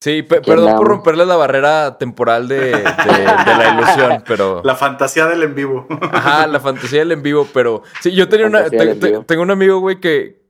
Sí, 0.00 0.22
perdón 0.22 0.76
por 0.76 0.86
romperle 0.86 1.24
la 1.24 1.36
barrera 1.36 1.96
temporal 1.96 2.46
de, 2.46 2.56
de- 2.56 2.72
de 2.72 3.54
la 3.56 3.74
ilusión, 3.78 4.24
pero... 4.26 4.60
La 4.62 4.74
fantasía 4.74 5.26
del 5.26 5.42
en 5.42 5.54
vivo. 5.54 5.86
Ajá, 6.12 6.46
la 6.46 6.60
fantasía 6.60 6.98
del 7.00 7.12
en 7.12 7.22
vivo, 7.22 7.48
pero... 7.54 7.82
Sí, 8.02 8.12
yo 8.14 8.28
tenía 8.28 8.46
una... 8.46 8.68
Te- 8.68 8.96
te- 8.96 9.20
tengo 9.20 9.42
un 9.42 9.50
amigo, 9.50 9.78
güey, 9.78 10.00
que 10.00 10.44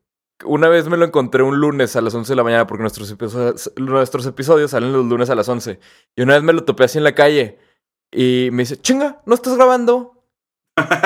una 0.45 0.69
vez 0.69 0.89
me 0.89 0.97
lo 0.97 1.05
encontré 1.05 1.45
un 1.45 1.61
lunes 1.61 1.95
a 1.95 2.01
las 2.01 2.13
11 2.15 2.33
de 2.33 2.37
la 2.37 2.43
mañana 2.43 2.67
porque 2.67 2.83
nuestros 2.83 3.09
episodios, 3.13 3.73
nuestros 3.77 4.27
episodios 4.27 4.73
salen 4.73 4.93
los 4.93 5.05
lunes 5.05 5.31
a 5.31 5.37
las 5.37 5.49
11. 5.49 5.79
Y 6.17 6.23
una 6.23 6.35
vez 6.35 6.43
me 6.43 6.53
lo 6.53 6.65
topé 6.65 6.85
así 6.85 6.99
en 6.99 7.05
la 7.05 7.15
calle 7.15 7.59
y 8.11 8.49
me 8.51 8.63
dice, 8.65 8.77
chinga, 8.77 9.23
¿no 9.25 9.37
estás 9.37 9.55
grabando? 9.57 10.25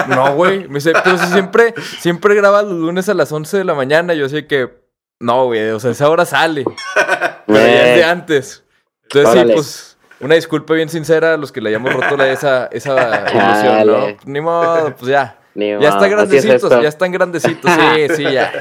no, 0.09 0.35
güey. 0.35 0.67
Me 0.69 0.77
dice, 0.77 0.93
pero 1.05 1.19
si 1.19 1.27
siempre, 1.27 1.75
siempre 1.99 2.35
grabas 2.35 2.65
los 2.65 2.73
lunes 2.79 3.11
a 3.11 3.15
las 3.15 3.31
11 3.31 3.59
de 3.59 3.65
la 3.65 3.75
mañana. 3.75 4.15
Yo 4.15 4.27
sé 4.31 4.47
que... 4.47 4.78
No, 5.21 5.47
güey, 5.47 5.71
o 5.71 5.81
sea, 5.81 5.91
esa 5.91 6.09
hora 6.09 6.25
sale. 6.25 6.65
Pero 7.47 7.59
ya 7.59 7.89
es 7.91 7.97
de 7.97 8.05
antes. 8.05 8.65
Entonces, 9.05 9.31
Órale. 9.33 9.49
sí, 9.49 9.55
pues, 9.55 9.99
una 10.21 10.35
disculpa 10.35 10.75
bien 10.75 10.89
sincera 10.89 11.35
a 11.35 11.37
los 11.37 11.51
que 11.53 11.61
le 11.61 11.71
hayamos 11.71 11.93
roto 11.93 12.17
la, 12.17 12.31
esa, 12.31 12.67
esa 12.67 12.93
ilusión, 13.33 13.87
¿no? 13.87 13.93
Dale. 14.01 14.17
Ni 14.27 14.41
modo, 14.41 14.95
pues 14.97 15.11
ya. 15.11 15.39
ni 15.55 15.71
Ya 15.71 15.77
modo, 15.79 15.89
están 15.89 15.97
así 16.19 16.37
es 16.37 16.45
grandecitos, 16.45 16.83
ya 16.83 16.89
están 16.89 17.13
grandecitos. 17.13 17.71
Sí, 17.73 18.09
sí, 18.17 18.23
ya. 18.25 18.53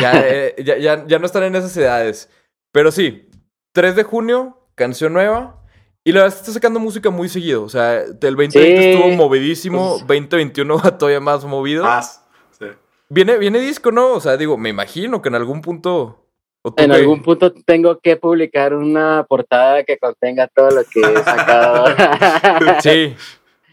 Ya, 0.00 0.12
eh, 0.24 0.54
ya, 0.64 0.76
ya, 0.78 1.04
ya 1.06 1.18
no 1.18 1.26
están 1.26 1.42
en 1.44 1.56
esas 1.56 1.76
edades. 1.76 2.28
Pero 2.72 2.92
sí, 2.92 3.28
3 3.72 3.96
de 3.96 4.02
junio, 4.04 4.58
canción 4.74 5.12
nueva. 5.12 5.56
Y 6.04 6.12
la 6.12 6.20
verdad 6.22 6.28
es 6.28 6.34
que 6.36 6.40
está 6.40 6.52
sacando 6.54 6.80
música 6.80 7.10
muy 7.10 7.28
seguido. 7.28 7.62
O 7.62 7.68
sea, 7.68 8.00
el 8.02 8.18
2020 8.20 8.58
Sí. 8.82 8.90
estuvo 8.92 9.08
movidísimo, 9.16 9.90
Pues- 10.06 10.06
2021 10.06 10.78
va 10.78 10.96
todavía 10.96 11.20
más 11.20 11.44
movido. 11.44 11.84
Más. 11.84 12.19
Viene, 13.10 13.38
viene 13.38 13.58
disco, 13.58 13.90
¿no? 13.90 14.12
O 14.12 14.20
sea, 14.20 14.36
digo, 14.36 14.56
me 14.56 14.68
imagino 14.68 15.20
que 15.20 15.28
en 15.28 15.34
algún 15.34 15.60
punto... 15.60 16.24
¿o 16.62 16.72
En 16.76 16.92
algún 16.92 17.22
punto 17.22 17.52
tengo 17.52 17.98
que 17.98 18.16
publicar 18.16 18.72
una 18.74 19.24
portada 19.28 19.82
que 19.82 19.98
contenga 19.98 20.46
todo 20.46 20.70
lo 20.70 20.82
que 20.84 21.00
he 21.00 21.16
sacado. 21.24 21.86
Sí. 22.80 23.14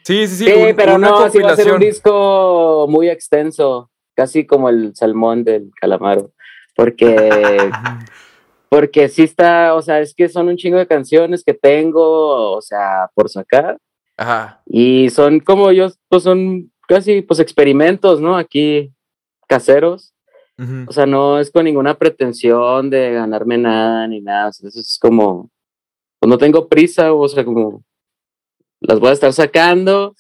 Sí, 0.04 0.26
sí, 0.28 0.36
sí. 0.38 0.46
Sí, 0.46 0.54
un- 0.54 0.76
pero 0.76 0.98
no, 0.98 1.30
sí 1.30 1.40
va 1.40 1.52
a 1.52 1.56
ser 1.56 1.74
un 1.74 1.82
disco 1.82 2.88
muy 2.90 3.10
extenso, 3.10 3.92
casi 4.16 4.46
como 4.48 4.70
el 4.70 4.96
salmón 4.96 5.44
del 5.44 5.70
calamaro, 5.80 6.32
porque 6.76 7.70
porque 8.70 9.10
sí 9.10 9.24
está, 9.24 9.74
o 9.76 9.82
sea, 9.82 10.00
es 10.00 10.14
que 10.14 10.30
son 10.30 10.48
un 10.48 10.56
chingo 10.56 10.78
de 10.78 10.88
canciones 10.88 11.44
que 11.44 11.54
tengo, 11.54 12.54
o 12.54 12.62
sea, 12.62 13.10
por 13.14 13.30
sacar 13.30 13.78
Ajá. 14.16 14.62
y 14.66 15.10
son 15.10 15.42
como 15.42 15.74
yo, 15.74 15.88
pues 16.08 16.24
son 16.24 16.72
casi 16.88 17.22
pues 17.22 17.42
experimentos, 17.42 18.22
¿no? 18.22 18.38
Aquí 18.38 18.94
caseros, 19.48 20.14
o 20.88 20.92
sea, 20.92 21.06
no 21.06 21.40
es 21.40 21.52
con 21.52 21.66
ninguna 21.66 21.98
pretensión 21.98 22.90
de 22.90 23.12
ganarme 23.14 23.58
nada 23.60 24.08
ni 24.08 24.22
nada, 24.22 24.50
o 24.50 24.52
sea, 24.54 24.70
eso 24.70 24.80
es 24.80 24.98
como, 25.00 25.50
pues 26.20 26.30
no 26.30 26.38
tengo 26.38 26.68
prisa, 26.68 27.14
o 27.14 27.28
sea, 27.28 27.46
como 27.46 27.84
las 28.82 29.00
voy 29.00 29.10
a 29.10 29.14
estar 29.14 29.32
sacando. 29.34 30.16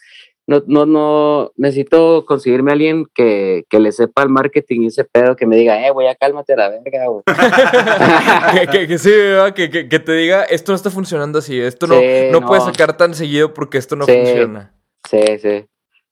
No, 0.49 0.63
no, 0.65 0.85
no, 0.85 1.51
necesito 1.57 2.23
conseguirme 2.25 2.71
a 2.71 2.73
alguien 2.73 3.05
que, 3.13 3.65
que 3.69 3.81
le 3.81 3.91
sepa 3.91 4.23
el 4.23 4.29
marketing 4.29 4.83
y 4.83 4.85
ese 4.87 5.03
pedo, 5.03 5.35
que 5.35 5.45
me 5.45 5.57
diga, 5.57 5.85
eh, 5.85 5.91
güey, 5.91 6.07
ya 6.07 6.15
cálmate 6.15 6.53
a 6.53 6.55
la 6.55 6.69
verga, 6.69 7.05
que, 8.53 8.67
que- 8.67 8.87
que 8.87 8.97
sí, 8.97 9.11
que, 9.55 9.69
que- 9.69 9.89
que 9.89 9.99
te 9.99 10.11
diga, 10.13 10.43
esto 10.43 10.71
no 10.71 10.77
está 10.77 10.89
funcionando 10.89 11.39
así, 11.39 11.59
esto 11.59 11.85
no, 11.87 11.95
Sí, 11.99 12.05
no, 12.31 12.39
no. 12.39 12.47
puedes 12.47 12.63
sacar 12.63 12.95
tan 12.95 13.13
seguido 13.13 13.53
porque 13.53 13.77
esto 13.77 13.97
no 13.97 14.05
Sí. 14.05 14.13
funciona. 14.13 14.73
Sí, 15.09 15.19
sí. 15.41 15.65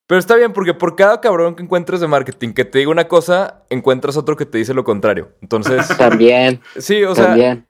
Pero 0.07 0.19
está 0.19 0.35
bien, 0.35 0.53
porque 0.53 0.73
por 0.73 0.95
cada 0.95 1.19
cabrón 1.19 1.55
que 1.55 1.63
encuentres 1.63 1.99
de 1.99 2.07
marketing 2.07 2.53
que 2.53 2.63
te 2.65 2.79
diga 2.79 2.91
una 2.91 3.07
cosa, 3.07 3.63
encuentras 3.69 4.17
otro 4.17 4.35
que 4.35 4.45
te 4.45 4.57
dice 4.59 4.73
lo 4.73 4.83
contrario. 4.83 5.31
Entonces, 5.41 5.87
También, 5.97 6.61
sí, 6.77 7.03
o 7.03 7.15
sea, 7.15 7.25
también. 7.27 7.67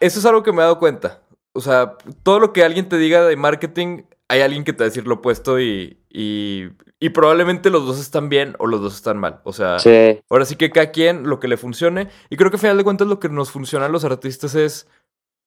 eso 0.00 0.18
es 0.18 0.26
algo 0.26 0.42
que 0.42 0.52
me 0.52 0.58
he 0.58 0.62
dado 0.62 0.78
cuenta. 0.78 1.22
O 1.52 1.60
sea, 1.60 1.94
todo 2.22 2.40
lo 2.40 2.52
que 2.52 2.64
alguien 2.64 2.88
te 2.88 2.98
diga 2.98 3.24
de 3.24 3.36
marketing, 3.36 4.02
hay 4.28 4.40
alguien 4.40 4.64
que 4.64 4.72
te 4.72 4.80
va 4.80 4.86
a 4.86 4.88
decir 4.88 5.06
lo 5.06 5.14
opuesto 5.16 5.60
y, 5.60 6.00
y, 6.10 6.64
y 6.98 7.10
probablemente 7.10 7.70
los 7.70 7.86
dos 7.86 8.00
están 8.00 8.28
bien 8.28 8.56
o 8.58 8.66
los 8.66 8.80
dos 8.82 8.96
están 8.96 9.16
mal. 9.18 9.40
O 9.44 9.52
sea, 9.52 9.78
Sí, 9.78 10.20
Ahora 10.28 10.44
sí 10.44 10.56
que 10.56 10.70
cada 10.70 10.90
quien 10.90 11.28
lo 11.28 11.38
que 11.38 11.46
le 11.48 11.56
funcione. 11.56 12.08
Y 12.30 12.36
creo 12.36 12.50
que 12.50 12.56
al 12.56 12.60
final 12.60 12.76
de 12.76 12.84
cuentas 12.84 13.06
lo 13.06 13.20
que 13.20 13.28
nos 13.28 13.52
funciona 13.52 13.86
a 13.86 13.88
los 13.88 14.04
artistas 14.04 14.54
es 14.56 14.88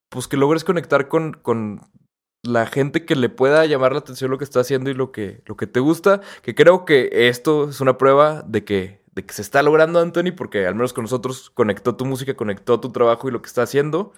pues 0.08 0.28
que 0.28 0.38
logres 0.38 0.64
conectar 0.64 1.10
con, 1.10 1.34
con 1.34 1.82
la 2.44 2.66
gente 2.66 3.06
que 3.06 3.16
le 3.16 3.30
pueda 3.30 3.66
llamar 3.66 3.92
la 3.92 4.00
atención 4.00 4.32
lo 4.32 4.38
que 4.38 4.44
está 4.44 4.62
haciendo 4.62 4.90
y 4.90 4.94
lo 4.94 5.12
que, 5.12 5.42
lo 5.46 5.58
que 5.58 5.68
te 5.68 5.80
gusta. 5.80 6.22
Que 6.42 6.56
creo 6.56 6.86
que 6.86 7.10
esto 7.12 7.70
es 7.70 7.82
una 7.82 7.98
prueba 7.98 8.44
de 8.48 8.64
que, 8.64 9.02
de 9.14 9.26
que 9.26 9.34
se 9.34 9.42
está 9.42 9.62
logrando, 9.62 10.00
Anthony, 10.00 10.32
porque 10.36 10.66
al 10.66 10.76
menos 10.76 10.94
con 10.94 11.04
nosotros 11.04 11.50
conectó 11.50 11.96
tu 11.96 12.06
música, 12.06 12.36
conectó 12.36 12.80
tu 12.80 12.92
trabajo 12.92 13.28
y 13.28 13.32
lo 13.32 13.42
que 13.42 13.48
está 13.48 13.64
haciendo. 13.64 14.14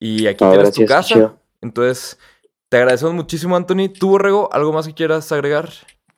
Y 0.00 0.26
aquí 0.26 0.44
No, 0.44 0.50
tienes 0.52 0.72
tu 0.72 0.84
casa. 0.86 1.14
chido. 1.14 1.38
Entonces, 1.60 2.18
te 2.68 2.78
agradecemos 2.78 3.14
muchísimo, 3.14 3.54
Anthony. 3.54 3.88
¿Tú, 3.96 4.08
Borrego, 4.08 4.52
algo 4.52 4.72
más 4.72 4.86
que 4.88 4.94
quieras 4.94 5.30
agregar? 5.30 5.70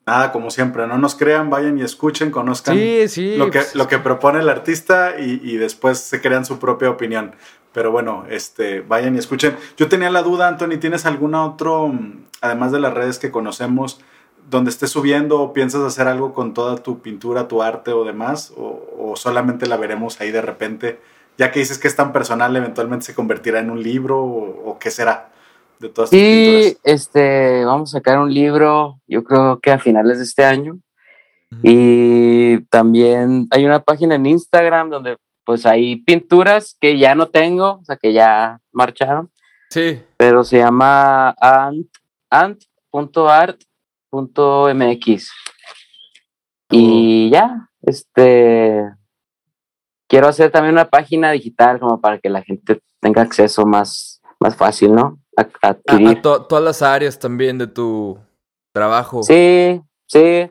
Nada, 0.07 0.31
como 0.31 0.49
siempre, 0.51 0.85
no 0.87 0.97
nos 0.97 1.15
crean, 1.15 1.49
vayan 1.49 1.77
y 1.79 1.81
escuchen, 1.81 2.29
conozcan 2.31 2.75
Sí, 2.77 3.07
sí. 3.07 3.37
lo, 3.37 3.49
que, 3.49 3.59
pues, 3.59 3.75
lo 3.75 3.87
que 3.87 3.97
propone 3.97 4.39
el 4.39 4.49
artista 4.49 5.15
y, 5.19 5.39
y 5.43 5.57
después 5.57 5.97
se 5.99 6.21
crean 6.21 6.45
su 6.45 6.59
propia 6.59 6.91
opinión. 6.91 7.35
Pero 7.75 7.91
bueno, 7.91 8.23
este, 8.29 8.79
vayan 8.79 9.15
y 9.15 9.19
escuchen. 9.19 9.57
Yo 9.75 9.89
tenía 9.89 10.09
la 10.09 10.23
duda, 10.23 10.47
Anthony, 10.47 10.77
¿tienes 10.79 11.05
algún 11.05 11.35
otro, 11.35 11.89
mm, 11.89 12.23
además 12.39 12.71
de 12.71 12.79
las 12.79 12.93
redes 12.93 13.19
que 13.19 13.31
conocemos, 13.31 13.99
donde 14.49 14.69
estés 14.69 14.91
subiendo 14.91 15.41
o 15.41 15.51
piensas 15.51 15.81
hacer 15.81 16.07
algo 16.07 16.33
con 16.33 16.53
toda 16.53 16.77
tu 16.77 16.99
pintura, 17.01 17.49
tu 17.49 17.61
arte 17.61 17.91
o 17.91 18.05
demás? 18.05 18.53
¿O, 18.55 18.81
o 18.97 19.15
solamente 19.17 19.67
la 19.67 19.75
veremos 19.75 20.21
ahí 20.21 20.31
de 20.31 20.41
repente? 20.41 21.01
Ya 21.37 21.51
que 21.51 21.59
dices 21.59 21.77
que 21.77 21.89
es 21.89 21.95
tan 21.97 22.13
personal, 22.13 22.55
eventualmente 22.55 23.05
se 23.07 23.13
convertirá 23.13 23.59
en 23.59 23.69
un 23.69 23.83
libro 23.83 24.23
o, 24.23 24.71
o 24.71 24.79
qué 24.79 24.89
será 24.89 25.31
de 25.79 25.89
todas 25.89 26.09
tus 26.09 26.17
Sí, 26.17 26.77
pinturas. 26.77 26.77
este, 26.85 27.65
vamos 27.65 27.93
a 27.93 27.97
sacar 27.97 28.19
un 28.19 28.33
libro, 28.33 29.01
yo 29.05 29.21
creo 29.25 29.59
que 29.59 29.71
a 29.71 29.79
finales 29.79 30.17
de 30.19 30.23
este 30.23 30.45
año. 30.45 30.79
Y 31.61 32.61
también 32.69 33.47
hay 33.51 33.65
una 33.65 33.81
página 33.81 34.15
en 34.15 34.25
Instagram 34.25 34.89
donde 34.89 35.17
pues 35.45 35.65
hay 35.65 35.97
pinturas 35.97 36.75
que 36.79 36.97
ya 36.97 37.15
no 37.15 37.27
tengo, 37.27 37.79
o 37.81 37.85
sea, 37.85 37.97
que 37.97 38.11
ya 38.13 38.59
marcharon, 38.71 39.31
Sí. 39.69 40.01
pero 40.17 40.43
se 40.43 40.57
llama 40.59 41.29
ant, 41.39 41.87
ant.art.mx. 44.11 45.31
Y 46.71 47.29
ya, 47.29 47.69
este, 47.83 48.81
quiero 50.07 50.27
hacer 50.27 50.51
también 50.51 50.73
una 50.73 50.89
página 50.89 51.31
digital 51.31 51.79
como 51.79 52.01
para 52.01 52.19
que 52.19 52.29
la 52.29 52.41
gente 52.41 52.81
tenga 52.99 53.21
acceso 53.21 53.65
más, 53.65 54.21
más 54.39 54.55
fácil, 54.55 54.93
¿no? 54.93 55.19
A, 55.37 55.41
a 55.43 55.47
A, 55.61 55.67
a 55.67 55.69
adquirir. 55.71 56.21
to- 56.21 56.43
todas 56.45 56.63
las 56.63 56.81
áreas 56.81 57.19
también 57.19 57.57
de 57.57 57.67
tu 57.67 58.17
trabajo. 58.73 59.21
Sí, 59.23 59.81
sí. 60.07 60.49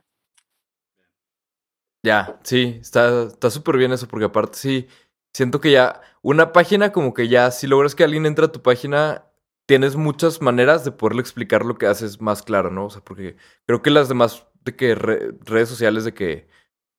Ya, 2.05 2.39
sí, 2.43 2.79
está 2.83 3.25
está 3.25 3.51
súper 3.51 3.79
bien 3.79 3.93
eso, 3.93 4.07
porque 4.09 4.27
aparte 4.27 4.59
sí, 4.59 4.89
siento 5.33 5.61
que 5.61 5.71
ya 5.73 6.03
una 6.23 6.53
página 6.53 6.93
como 6.93 7.15
que 7.15 7.29
ya, 7.29 7.51
si 7.51 7.67
logras 7.67 7.95
que 7.95 8.05
alguien 8.05 8.27
entre 8.27 8.45
a 8.45 8.53
tu 8.53 8.61
página, 8.63 9.25
tienes 9.67 9.97
muchas 9.97 10.43
maneras 10.43 10.85
de 10.85 10.93
poderle 10.93 11.23
explicar 11.23 11.65
lo 11.65 11.77
que 11.79 11.87
haces 11.87 12.21
más 12.21 12.43
claro, 12.43 12.71
¿no? 12.71 12.87
O 12.87 12.91
sea, 12.91 13.03
porque 13.03 13.37
creo 13.67 13.81
que 13.81 13.89
las 13.91 14.09
demás 14.11 14.47
de 14.65 14.77
que 14.77 14.95
re- 14.95 15.33
redes 15.47 15.71
sociales 15.71 16.05
de 16.05 16.13
que 16.13 16.47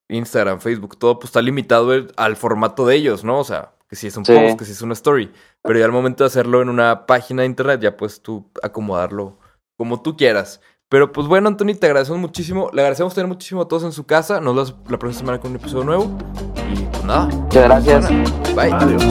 Instagram, 0.09 0.59
Facebook, 0.59 0.97
todo 0.97 1.19
pues 1.19 1.29
está 1.29 1.41
limitado 1.41 1.91
al 2.17 2.35
formato 2.35 2.85
de 2.87 2.95
ellos, 2.95 3.23
¿no? 3.23 3.39
O 3.39 3.43
sea, 3.43 3.73
que 3.89 3.95
si 3.95 4.07
es 4.07 4.17
un 4.17 4.25
Sí. 4.25 4.33
post, 4.33 4.59
que 4.59 4.65
si 4.65 4.71
es 4.71 4.81
una 4.81 4.93
story, 4.93 5.31
pero 5.63 5.79
ya 5.79 5.85
al 5.85 5.91
momento 5.91 6.23
de 6.23 6.27
hacerlo 6.27 6.61
en 6.63 6.69
una 6.69 7.05
página 7.05 7.43
de 7.43 7.47
internet, 7.47 7.81
ya 7.81 7.97
puedes 7.97 8.21
tú 8.21 8.51
acomodarlo 8.63 9.39
como 9.77 10.01
tú 10.01 10.17
quieras. 10.17 10.61
Pero 10.89 11.11
pues 11.11 11.27
bueno, 11.27 11.47
Anthony, 11.47 11.75
te 11.79 11.87
agradecemos 11.87 12.21
muchísimo. 12.21 12.69
Le 12.73 12.81
agradecemos 12.81 13.13
tener 13.13 13.27
muchísimo 13.27 13.61
a 13.61 13.67
todos 13.67 13.83
en 13.83 13.91
su 13.91 14.05
casa. 14.05 14.39
Nos 14.39 14.55
vemos 14.55 14.75
la 14.89 14.99
próxima 14.99 15.19
semana 15.19 15.39
con 15.39 15.51
un 15.51 15.57
episodio 15.57 15.83
nuevo. 15.83 16.17
Y 16.73 16.83
pues 16.83 17.03
nada. 17.03 17.25
Muchas 17.25 17.63
gracias. 17.63 18.09
Bye. 18.55 18.71
Adiós. 18.71 19.03